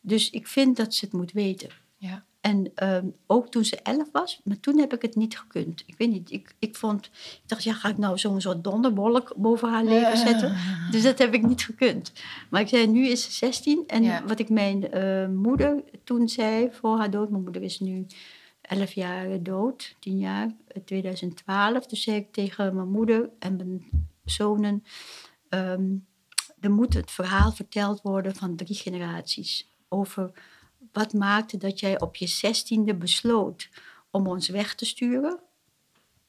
Dus 0.00 0.30
ik 0.30 0.46
vind 0.46 0.76
dat 0.76 0.94
ze 0.94 1.04
het 1.04 1.14
moet 1.14 1.32
weten. 1.32 1.70
ja. 1.96 2.26
En 2.40 2.70
ehm, 2.74 3.06
ook 3.26 3.48
toen 3.48 3.64
ze 3.64 3.76
11 3.82 4.08
was, 4.12 4.40
maar 4.44 4.60
toen 4.60 4.78
heb 4.78 4.92
ik 4.94 5.02
het 5.02 5.14
niet 5.16 5.38
gekund. 5.38 5.82
Ik 5.86 5.94
weet 5.98 6.10
niet, 6.10 6.30
ik, 6.30 6.54
ik 6.58 6.76
vond, 6.76 7.06
ik 7.42 7.42
dacht, 7.46 7.64
ja, 7.64 7.72
ga 7.72 7.88
ik 7.88 7.98
nou 7.98 8.18
zo'n 8.18 8.40
soort 8.40 8.64
donderwolk 8.64 9.32
boven 9.36 9.68
haar 9.70 9.84
leven 9.84 10.16
zetten? 10.18 10.56
Dus 10.90 11.02
dat 11.02 11.18
heb 11.18 11.34
ik 11.34 11.42
niet 11.42 11.62
gekund. 11.62 12.12
Maar 12.50 12.60
ik 12.60 12.68
zei, 12.68 12.86
nu 12.86 13.06
is 13.06 13.22
ze 13.24 13.32
16. 13.32 13.84
En 13.86 14.02
Ja. 14.02 14.24
wat 14.24 14.38
ik 14.38 14.48
mijn 14.48 14.90
eh, 14.90 15.28
moeder 15.28 15.84
toen 16.04 16.28
zei 16.28 16.68
voor 16.72 16.98
haar 16.98 17.10
dood, 17.10 17.30
mijn 17.30 17.42
moeder 17.42 17.62
is 17.62 17.80
nu 17.80 18.06
11 18.62 18.92
jaar 18.92 19.42
dood, 19.42 19.96
10 19.98 20.18
jaar, 20.18 20.54
eh, 20.66 20.82
2012. 20.84 21.86
Toen 21.86 21.98
zei 21.98 22.16
ik 22.16 22.32
tegen 22.32 22.74
mijn 22.74 22.90
moeder 22.90 23.30
en 23.38 23.56
mijn 23.56 23.88
zonen, 24.24 24.84
ehm, 25.48 25.86
er 26.60 26.70
moet 26.70 26.94
het 26.94 27.10
verhaal 27.10 27.52
verteld 27.52 28.02
worden 28.02 28.34
van 28.34 28.56
drie 28.56 28.76
generaties. 28.76 29.68
Over 29.88 30.30
wat 30.92 31.12
maakte 31.12 31.56
dat 31.56 31.80
jij 31.80 32.00
op 32.00 32.16
je 32.16 32.26
zestiende 32.26 32.94
besloot 32.94 33.68
om 34.10 34.26
ons 34.26 34.48
weg 34.48 34.74
te 34.74 34.84
sturen. 34.84 35.38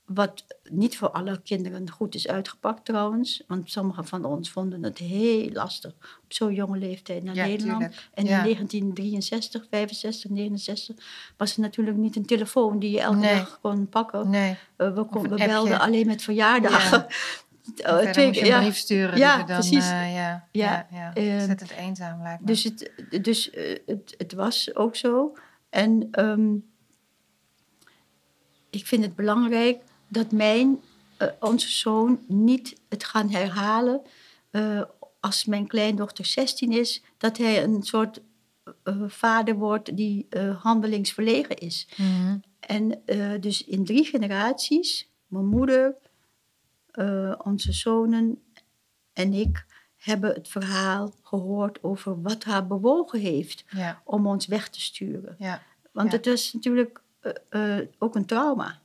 Wat 0.05 0.43
niet 0.69 0.97
voor 0.97 1.09
alle 1.09 1.41
kinderen 1.43 1.89
goed 1.91 2.15
is 2.15 2.27
uitgepakt 2.27 2.85
trouwens. 2.85 3.43
Want 3.47 3.71
sommigen 3.71 4.05
van 4.05 4.25
ons 4.25 4.51
vonden 4.51 4.83
het 4.83 4.97
heel 4.97 5.49
lastig 5.51 5.91
op 6.23 6.33
zo'n 6.33 6.53
jonge 6.53 6.77
leeftijd 6.77 7.23
naar 7.23 7.35
Ja, 7.35 7.45
Nederland. 7.45 7.79
tuurlijk. 7.79 8.09
En 8.13 8.25
Ja. 8.25 8.37
in 8.37 8.43
1963, 8.43 9.65
65, 9.69 10.29
69 10.29 10.95
was 11.37 11.53
er 11.55 11.61
natuurlijk 11.61 11.97
niet 11.97 12.15
een 12.15 12.25
telefoon 12.25 12.79
die 12.79 12.91
je 12.91 12.99
elke 12.99 13.17
Nee. 13.17 13.35
dag 13.35 13.59
kon 13.61 13.87
pakken. 13.89 14.29
Nee. 14.29 14.57
Eh, 14.75 14.93
we, 14.93 15.03
kon, 15.05 15.27
belden 15.27 15.79
alleen 15.79 16.07
met 16.07 16.21
verjaardagen. 16.21 17.05
Verder 17.75 18.11
twee 18.11 18.45
ja. 18.45 18.59
brief 18.61 18.75
sturen. 18.77 19.17
Ja, 19.17 19.37
dan, 19.37 19.45
precies. 19.45 19.85
eh, 19.85 20.13
ja, 20.13 20.47
Ja, 20.51 20.51
ja, 20.51 20.87
ja. 20.91 21.13
ehm, 21.13 21.45
Zet 21.45 21.59
het 21.59 21.71
eenzaam 21.71 22.21
lijkt 22.21 22.39
me. 22.41 22.45
Dus, 22.47 22.63
het, 22.63 22.91
dus 23.23 23.49
eh, 23.49 23.77
het, 23.85 24.15
het 24.17 24.33
was 24.33 24.75
ook 24.75 24.95
zo. 24.95 25.37
En 25.69 26.07
ehm, 26.11 26.55
ik 28.69 28.85
vind 28.85 29.03
het 29.03 29.15
belangrijk 29.15 29.81
dat 30.07 30.31
mijn 30.31 30.79
eh, 31.17 31.27
onze 31.39 31.69
zoon 31.69 32.19
niet 32.27 32.75
het 32.89 33.03
gaan 33.03 33.29
herhalen 33.29 34.01
als 35.19 35.45
mijn 35.45 35.67
kleindochter 35.67 36.25
16 36.25 36.71
is, 36.71 37.03
dat 37.17 37.37
hij 37.37 37.63
een 37.63 37.83
soort 37.83 38.21
vader 39.07 39.55
wordt 39.55 39.97
die 39.97 40.27
handelingsverlegen 40.59 41.57
is. 41.57 41.87
Mhm. 41.97 42.37
En 42.59 43.01
dus 43.39 43.63
in 43.63 43.85
drie 43.85 44.05
generaties, 44.05 45.09
mijn 45.27 45.45
moeder, 45.45 45.95
eh, 46.91 47.33
onze 47.43 47.71
zonen 47.73 48.41
en 49.13 49.33
ik, 49.33 49.65
hebben 49.97 50.33
het 50.33 50.47
verhaal 50.47 51.13
gehoord 51.23 51.83
over 51.83 52.21
wat 52.21 52.43
haar 52.43 52.67
bewogen 52.67 53.19
heeft 53.19 53.63
Ja, 53.69 54.01
om 54.05 54.27
ons 54.27 54.45
weg 54.47 54.69
te 54.69 54.81
sturen. 54.81 55.35
ja, 55.39 55.61
Want 55.91 56.11
Ja. 56.11 56.17
het 56.17 56.27
is 56.27 56.53
natuurlijk 56.53 57.01
eh, 57.19 57.79
eh, 57.79 57.87
ook 57.97 58.15
een 58.15 58.25
trauma. 58.25 58.79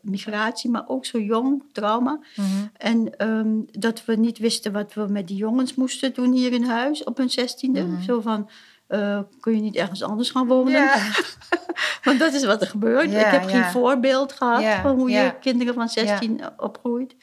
migratie, 0.00 0.70
maar 0.70 0.88
ook 0.88 1.04
zo 1.06 1.18
jong 1.20 1.62
trauma. 1.72 2.20
Mhm. 2.36 2.46
En 2.76 3.16
ehm, 3.18 3.60
dat 3.70 4.04
we 4.04 4.14
niet 4.16 4.38
wisten 4.38 4.72
wat 4.72 4.94
we 4.94 5.06
met 5.08 5.26
die 5.28 5.36
jongens 5.36 5.74
moesten 5.74 6.14
doen 6.14 6.32
hier 6.32 6.52
in 6.52 6.64
huis 6.64 7.04
op 7.04 7.16
hun 7.16 7.30
zestiende. 7.30 7.82
Mhm. 7.84 8.02
Zo 8.02 8.20
van, 8.20 8.48
eh, 8.86 9.20
kun 9.40 9.54
je 9.54 9.60
niet 9.60 9.76
ergens 9.76 10.02
anders 10.02 10.30
gaan 10.30 10.46
wonen? 10.46 10.72
Ja. 10.72 10.96
Want 12.04 12.18
dat 12.18 12.32
is 12.32 12.44
wat 12.44 12.60
er 12.60 12.66
gebeurt. 12.66 13.10
Ja, 13.10 13.26
ik 13.26 13.40
heb 13.40 13.42
ja. 13.42 13.48
geen 13.48 13.70
voorbeeld 13.70 14.32
gehad 14.32 14.80
van 14.82 14.96
hoe 14.96 15.10
je 15.10 15.34
kinderen 15.40 15.74
van 15.74 15.88
16 15.88 16.40
opgroeit. 16.56 17.16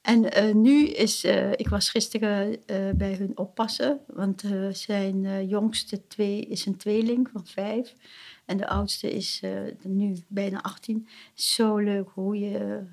En 0.00 0.32
eh, 0.32 0.54
nu 0.54 0.86
is, 0.86 1.24
eh, 1.24 1.50
ik 1.50 1.68
was 1.68 1.90
gisteren 1.90 2.60
bij 2.96 3.14
hun 3.14 3.32
oppassen, 3.34 4.00
want 4.06 4.44
zijn 4.72 5.46
jongste 5.48 6.06
twee 6.06 6.46
is 6.46 6.66
een 6.66 6.76
tweeling 6.76 7.28
van 7.32 7.46
vijf. 7.46 7.94
En 8.46 8.56
de 8.56 8.68
oudste 8.68 9.12
is 9.12 9.42
nu 9.82 10.16
bijna 10.28 10.62
18. 10.62 11.08
Zo 11.34 11.76
leuk 11.76 12.08
hoe 12.14 12.38
je 12.38 12.84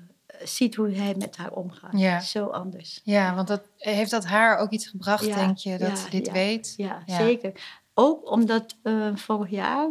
ziet 0.44 0.74
hoe 0.74 0.90
hij 0.90 1.14
met 1.18 1.36
haar 1.36 1.52
omgaat. 1.52 1.98
Ja. 1.98 2.20
Zo 2.20 2.46
anders. 2.46 3.00
Ja, 3.04 3.34
want 3.34 3.48
dat, 3.48 3.62
heeft 3.76 4.10
dat 4.10 4.24
haar 4.24 4.58
ook 4.58 4.70
iets 4.70 4.86
gebracht, 4.86 5.24
Ja, 5.24 5.34
denk 5.34 5.56
je, 5.56 5.78
dat 5.78 5.88
ja, 5.88 5.96
ze 5.96 6.10
dit 6.10 6.30
weet? 6.30 6.74
Ja, 6.76 7.02
zeker. 7.06 7.52
Ook 7.94 8.30
omdat 8.30 8.76
eh, 8.82 9.16
vorig 9.16 9.50
jaar 9.50 9.90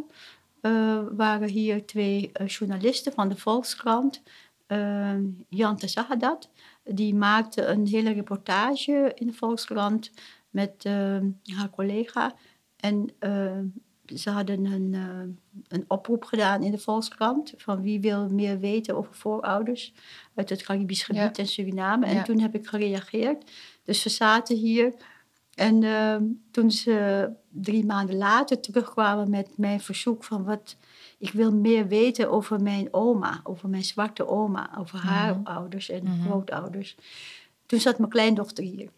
eh, 0.61 0.99
waren 1.11 1.49
hier 1.49 1.85
twee 1.85 2.29
eh, 2.33 2.47
journalisten 2.47 3.13
van 3.13 3.29
de 3.29 3.37
Volkskrant, 3.37 4.21
eh, 4.67 5.15
Jan 5.49 5.77
Tezahadat, 5.77 6.49
die 6.83 7.15
maakte 7.15 7.65
een 7.65 7.87
hele 7.87 8.11
reportage 8.13 9.11
in 9.15 9.27
de 9.27 9.33
Volkskrant 9.33 10.11
met 10.49 10.83
haar 11.43 11.69
collega. 11.75 12.35
En 12.75 13.09
ze 14.15 14.29
hadden 14.29 14.65
een, 14.65 14.93
eh, 14.93 15.51
een 15.67 15.85
oproep 15.87 16.23
gedaan 16.23 16.63
in 16.63 16.71
de 16.71 16.77
Volkskrant 16.77 17.53
van 17.57 17.81
wie 17.81 17.99
wil 18.01 18.29
meer 18.29 18.59
weten 18.59 18.95
over 18.97 19.13
voorouders 19.15 19.93
uit 20.35 20.49
het 20.49 20.63
Caribisch 20.63 21.03
gebied 21.03 21.21
Ja. 21.21 21.43
en 21.43 21.47
Suriname. 21.47 22.05
En 22.05 22.13
Ja. 22.15 22.23
toen 22.23 22.39
heb 22.39 22.55
ik 22.55 22.67
gereageerd. 22.67 23.51
Dus 23.83 24.03
we 24.03 24.09
zaten 24.09 24.55
hier 24.55 24.93
en 25.55 25.83
ehm, 25.83 26.23
toen 26.51 26.71
ze 26.71 27.29
drie 27.49 27.85
maanden 27.85 28.15
later 28.17 28.59
terugkwamen 28.59 29.29
met 29.29 29.57
mijn 29.57 29.79
verzoek 29.79 30.23
van 30.23 30.43
wat 30.43 30.77
ik 31.17 31.31
wil 31.31 31.51
meer 31.51 31.87
weten 31.87 32.31
over 32.31 32.61
mijn 32.61 32.87
oma, 32.93 33.39
over 33.43 33.69
mijn 33.69 33.83
zwarte 33.83 34.27
oma, 34.27 34.77
over 34.79 34.99
haar 34.99 35.39
Mhm. 35.39 35.47
ouders 35.47 35.89
en 35.89 36.03
Mhm. 36.03 36.21
grootouders. 36.21 36.95
Toen 37.65 37.79
zat 37.79 37.97
mijn 37.97 38.09
kleindochter 38.11 38.63
hier. 38.63 38.89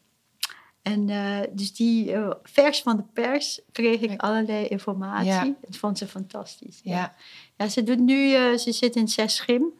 En 0.89 1.09
eh, 1.09 1.47
dus 1.51 1.73
die 1.73 2.13
eh, 2.13 2.31
vers 2.43 2.81
van 2.81 2.97
de 2.97 3.03
pers 3.13 3.61
kreeg 3.71 3.99
ik 3.99 4.21
allerlei 4.21 4.67
informatie. 4.67 5.29
Ja. 5.29 5.53
Dat 5.61 5.77
vond 5.77 5.97
ze 5.97 6.07
fantastisch. 6.07 6.79
Ja. 6.83 7.15
Ja, 7.57 7.67
ze 7.67 7.83
doet 7.83 7.99
nu, 7.99 8.33
eh, 8.33 8.57
ze 8.57 8.71
zit 8.71 8.95
in 8.95 9.07
zes 9.07 9.35
schim. 9.35 9.73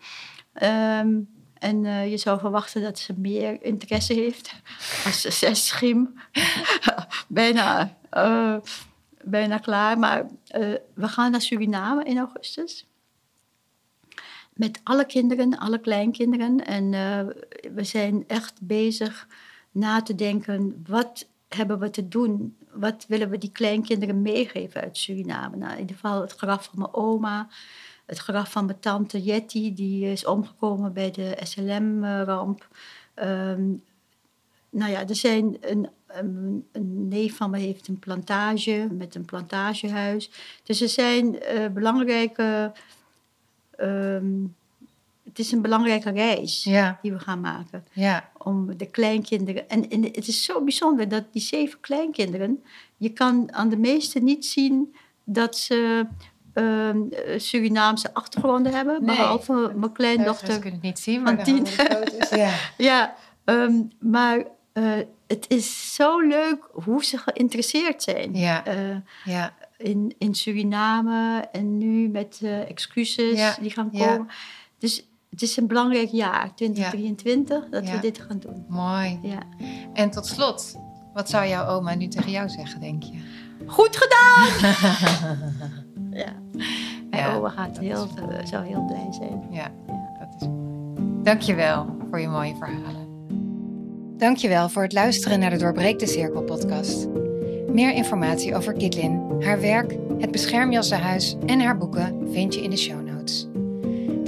Ehm, 0.54 1.20
en 1.54 2.10
je 2.10 2.18
zou 2.18 2.40
verwachten 2.40 2.82
dat 2.82 3.00
ze 3.00 3.14
meer 3.18 3.64
interesse 3.64 4.14
heeft 4.14 4.54
als 5.06 5.22
ze 5.22 5.32
zes 5.32 5.68
schim. 5.68 6.14
bijna, 7.28 7.98
bijna 9.24 9.58
klaar. 9.58 10.00
Maar 10.00 10.26
we 10.94 11.08
gaan 11.08 11.32
naar 11.32 11.42
Suriname 11.42 12.04
in 12.04 12.18
augustus. 12.18 12.86
Met 14.54 14.80
alle 14.84 15.06
kinderen, 15.06 15.58
alle 15.58 15.80
kleinkinderen. 15.80 16.66
En 16.66 16.92
we 17.74 17.84
zijn 17.84 18.24
echt 18.28 18.62
bezig 18.62 19.28
na 19.72 20.02
te 20.02 20.16
denken, 20.16 20.84
wat 20.88 21.28
hebben 21.48 21.80
we 21.80 21.90
te 21.90 22.08
doen? 22.08 22.58
Wat 22.72 23.06
willen 23.08 23.30
we 23.30 23.38
die 23.38 23.52
kleinkinderen 23.52 24.22
meegeven 24.22 24.82
uit 24.82 24.98
Suriname? 24.98 25.58
Nou, 25.58 25.74
in 25.74 25.80
ieder 25.80 25.96
geval 25.96 26.22
het 26.22 26.32
graf 26.32 26.64
van 26.64 26.80
mijn 26.80 26.94
oma. 26.94 27.48
Het 28.06 28.18
graf 28.18 28.52
van 28.52 28.66
mijn 28.66 28.80
tante 28.80 29.24
Jetty, 29.24 29.74
die 29.74 30.12
is 30.12 30.26
omgekomen 30.26 30.94
bij 30.94 31.12
de 31.12 31.38
SLM-ramp. 31.44 32.68
Ehm, 33.14 33.72
nou 34.70 34.92
ja, 34.92 35.08
er 35.08 35.16
zijn 35.16 35.58
een, 35.60 35.90
een, 36.72 37.08
neef 37.08 37.36
van 37.36 37.50
me 37.50 37.60
heeft 37.60 37.88
een 37.88 38.00
plantage 38.00 38.88
met 38.92 39.16
een 39.16 39.26
plantagehuis. 39.26 40.32
Dus 40.64 40.82
er 40.82 40.90
zijn 40.90 41.42
eh, 41.42 41.68
belangrijke. 41.68 42.72
ehm, 43.76 44.46
het 45.40 45.48
is 45.48 45.54
een 45.54 45.62
belangrijke 45.62 46.10
reis 46.12 46.64
Ja, 46.64 47.00
die 47.02 47.12
we 47.12 47.20
gaan 47.20 47.40
maken 47.42 47.86
ja, 47.94 48.30
om 48.38 48.78
de 48.78 48.86
kleinkinderen. 48.86 49.70
En, 49.70 49.90
en 49.90 50.04
het 50.04 50.28
is 50.28 50.44
zo 50.44 50.64
bijzonder 50.64 51.10
dat 51.10 51.24
die 51.34 51.42
zeven 51.42 51.80
kleinkinderen, 51.80 52.64
je 52.98 53.10
kan 53.10 53.54
aan 53.54 53.70
de 53.70 53.78
meeste 53.78 54.20
niet 54.20 54.46
zien 54.46 54.96
dat 55.24 55.58
ze 55.58 56.06
ehm, 56.54 56.98
Surinaamse 57.38 58.14
achtergronden 58.14 58.74
hebben, 58.74 59.06
Nee. 59.06 59.16
behalve 59.16 59.72
mijn 59.76 59.92
kleindochter. 59.92 60.54
kunnen 60.60 60.72
het 60.74 60.82
niet 60.82 61.00
zien, 61.00 61.22
maar 61.22 61.46
foto's. 61.46 62.30
Ja, 62.40 62.54
Ja, 62.78 63.16
ehm, 63.46 63.82
maar 64.00 64.44
eh, 64.74 64.84
het 65.28 65.46
is 65.48 65.94
zo 65.96 66.20
leuk 66.20 66.70
hoe 66.72 67.06
ze 67.06 67.18
geïnteresseerd 67.18 68.04
zijn. 68.04 68.36
ja, 68.36 68.66
Eh, 68.66 68.96
ja, 69.26 69.54
in, 69.78 70.16
in 70.18 70.36
Suriname 70.36 71.48
en 71.52 71.78
nu 71.78 72.08
met 72.10 72.40
eh, 72.44 72.70
excuses 72.70 73.56
die 73.62 73.72
gaan 73.72 73.92
komen. 73.92 74.28
Dus 74.78 75.08
het 75.30 75.42
is 75.42 75.58
een 75.58 75.68
belangrijk 75.68 76.10
jaar, 76.10 76.56
2023, 76.56 77.70
dat 77.70 77.88
Ja. 77.88 77.94
we 77.94 78.00
dit 78.00 78.20
gaan 78.20 78.40
doen. 78.40 78.66
mooi. 78.68 79.20
Ja. 79.22 79.40
En 79.94 80.10
tot 80.10 80.26
slot, 80.26 80.76
wat 81.14 81.30
zou 81.30 81.48
jouw 81.48 81.68
oma 81.68 81.96
nu 81.96 82.08
tegen 82.08 82.32
jou 82.32 82.50
zeggen, 82.50 82.80
denk 82.80 83.04
je? 83.04 83.14
Goed 83.66 83.98
gedaan! 84.02 84.74
ja. 86.24 86.34
Mijn 87.10 87.24
Ja, 87.24 87.36
oma 87.36 87.50
gaat 87.50 87.78
heel, 87.80 88.08
is 88.44 88.50
zou 88.50 88.66
heel 88.66 88.86
blij 88.86 89.08
zijn. 89.12 89.44
Ja, 89.52 89.72
dat 90.20 90.42
is 90.42 90.48
mooi. 90.48 91.24
Dankjewel 91.24 91.86
voor 92.10 92.20
je 92.20 92.28
mooie 92.28 92.56
verhalen. 92.56 93.08
Dankjewel 94.18 94.70
voor 94.70 94.82
het 94.84 94.94
luisteren 94.94 95.40
naar 95.40 95.50
de 95.50 95.58
Doorbreek 95.58 96.00
de 96.00 96.08
Cirkel 96.08 96.44
podcast. 96.44 97.08
Meer 97.72 97.94
informatie 97.94 98.56
over 98.56 98.74
Kitlin, 98.74 99.22
haar 99.40 99.62
werk, 99.62 99.96
het 100.18 100.32
Beschermjassenhuis 100.32 101.36
en 101.46 101.60
haar 101.60 101.78
boeken 101.78 102.28
vind 102.32 102.54
je 102.54 102.62
in 102.62 102.70
de 102.70 102.78
show 102.78 102.96
notes. 102.96 103.09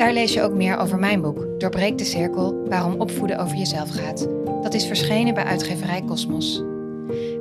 Daar 0.01 0.13
lees 0.13 0.33
je 0.33 0.41
ook 0.41 0.53
meer 0.53 0.77
over 0.77 0.99
mijn 0.99 1.21
boek 1.21 1.59
Doorbreek 1.59 1.97
de 1.97 2.03
Cirkel, 2.03 2.67
waarom 2.67 2.99
opvoeden 2.99 3.39
over 3.39 3.57
jezelf 3.57 3.89
gaat. 3.89 4.27
Dat 4.61 4.73
is 4.73 4.85
verschenen 4.85 5.33
bij 5.33 5.43
uitgeverij 5.43 6.03
Cosmos. 6.05 6.63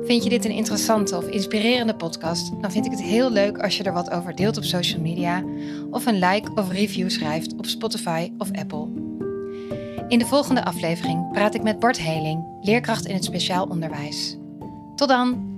Vind 0.03 0.23
je 0.23 0.29
dit 0.29 0.45
een 0.45 0.51
interessante 0.51 1.17
of 1.17 1.27
inspirerende 1.27 1.95
podcast? 1.95 2.61
Dan 2.61 2.71
vind 2.71 2.85
ik 2.85 2.91
het 2.91 3.01
heel 3.01 3.31
leuk 3.31 3.57
als 3.57 3.77
je 3.77 3.83
er 3.83 3.93
wat 3.93 4.11
over 4.11 4.35
deelt 4.35 4.57
op 4.57 4.63
social 4.63 5.01
media 5.01 5.43
of 5.89 6.05
een 6.05 6.19
like 6.19 6.51
of 6.55 6.71
review 6.71 7.09
schrijft 7.09 7.53
op 7.57 7.65
Spotify 7.65 8.31
of 8.37 8.51
Apple. 8.51 8.87
In 10.07 10.19
de 10.19 10.25
volgende 10.25 10.65
aflevering 10.65 11.31
praat 11.31 11.55
ik 11.55 11.63
met 11.63 11.79
Bart 11.79 11.99
Heling, 11.99 12.45
leerkracht 12.61 13.05
in 13.05 13.15
het 13.15 13.25
speciaal 13.25 13.65
onderwijs. 13.65 14.37
Tot 14.95 15.07
dan! 15.07 15.50